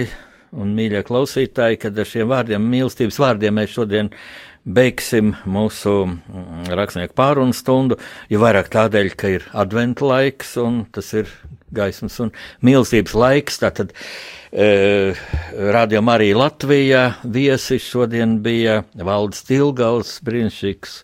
un 0.51 0.71
mīļie 0.75 1.03
klausītāji, 1.07 1.79
kad 1.85 1.99
ar 1.99 2.07
šiem 2.07 2.31
vārdiem, 2.31 2.71
mīlestības 2.73 3.19
vārdiem 3.21 3.55
mēs 3.59 3.75
šodien 3.75 4.11
beigsim 4.61 5.33
mūsu 5.49 5.93
mm, 6.05 6.67
rakstnieku 6.77 7.15
pārunu 7.17 7.55
stundu, 7.57 7.97
jo 8.29 8.41
vairāk 8.43 8.69
tādēļ, 8.73 9.09
ka 9.17 9.31
ir 9.37 9.47
adventa 9.57 10.05
laiks 10.05 10.53
un 10.61 10.83
tas 10.93 11.09
ir 11.17 11.31
gaismas 11.73 12.19
un 12.21 12.31
mīlestības 12.65 13.15
laiks. 13.17 13.61
Tātad 13.63 13.93
e, 14.51 15.13
Radio 15.73 16.03
Marija 16.05 16.37
Latvijā 16.43 17.03
viesis 17.23 17.87
šodien 17.87 18.39
bija 18.45 18.81
Valdes 18.93 19.45
Tilgals, 19.47 20.19
brīnišķīgs. 20.27 20.97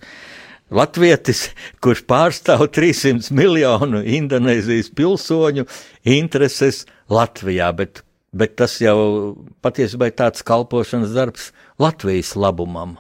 Latvietis, 0.78 1.46
kurš 1.80 2.02
pārstāv 2.10 2.66
300 2.76 3.32
miljonu 3.32 4.02
Indonēzijas 4.04 4.92
pilsoņu 4.92 5.64
intereses 6.12 6.84
Latvijā, 7.08 7.72
bet 7.72 8.04
bet 8.38 8.56
tas 8.60 8.78
jau 8.82 8.98
patiesībā 9.66 10.12
ir 10.12 10.18
tāds 10.20 10.46
kalpošanas 10.46 11.16
darbs 11.16 11.52
Latvijas 11.82 12.36
labumam, 12.40 12.96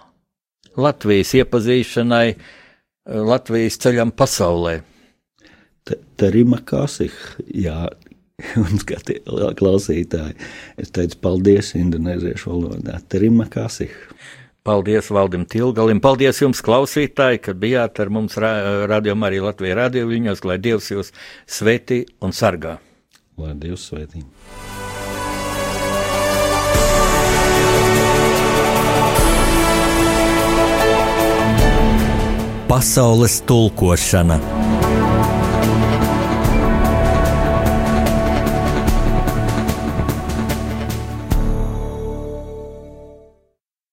Latvijas 0.77 1.33
iepazīšanai, 1.39 2.27
Latvijas 3.07 3.79
ceļam 3.81 4.11
pasaulē. 4.13 4.81
Tarima 6.19 6.59
Kasih, 6.67 7.13
jā, 7.55 7.85
un 8.63 8.81
skati, 8.81 9.21
klausītāji, 9.61 10.35
es 10.81 10.91
teicu 10.93 11.21
paldies 11.23 11.73
indonēziešu 11.79 12.51
valodā. 12.51 12.99
Tarima 13.09 13.47
Kasih. 13.51 13.93
Paldies 14.67 15.07
Valdim 15.15 15.45
Tilgalim, 15.47 16.01
paldies 16.03 16.41
jums, 16.41 16.59
klausītāji, 16.59 17.39
kad 17.45 17.61
bijāt 17.61 18.01
ar 18.03 18.11
mums 18.11 18.35
rādījumā 18.35 19.29
arī 19.29 19.39
Latvijas 19.45 19.79
radio 19.79 20.09
viņos, 20.09 20.43
lai 20.43 20.57
Dievs 20.59 20.91
jūs 20.91 21.13
svētī 21.47 22.01
un 22.19 22.35
sargā. 22.35 22.75
Lai 23.39 23.55
Dievs 23.55 23.87
svētī. 23.87 24.25
Pasaules 32.67 33.41
tulkošana 33.41 34.39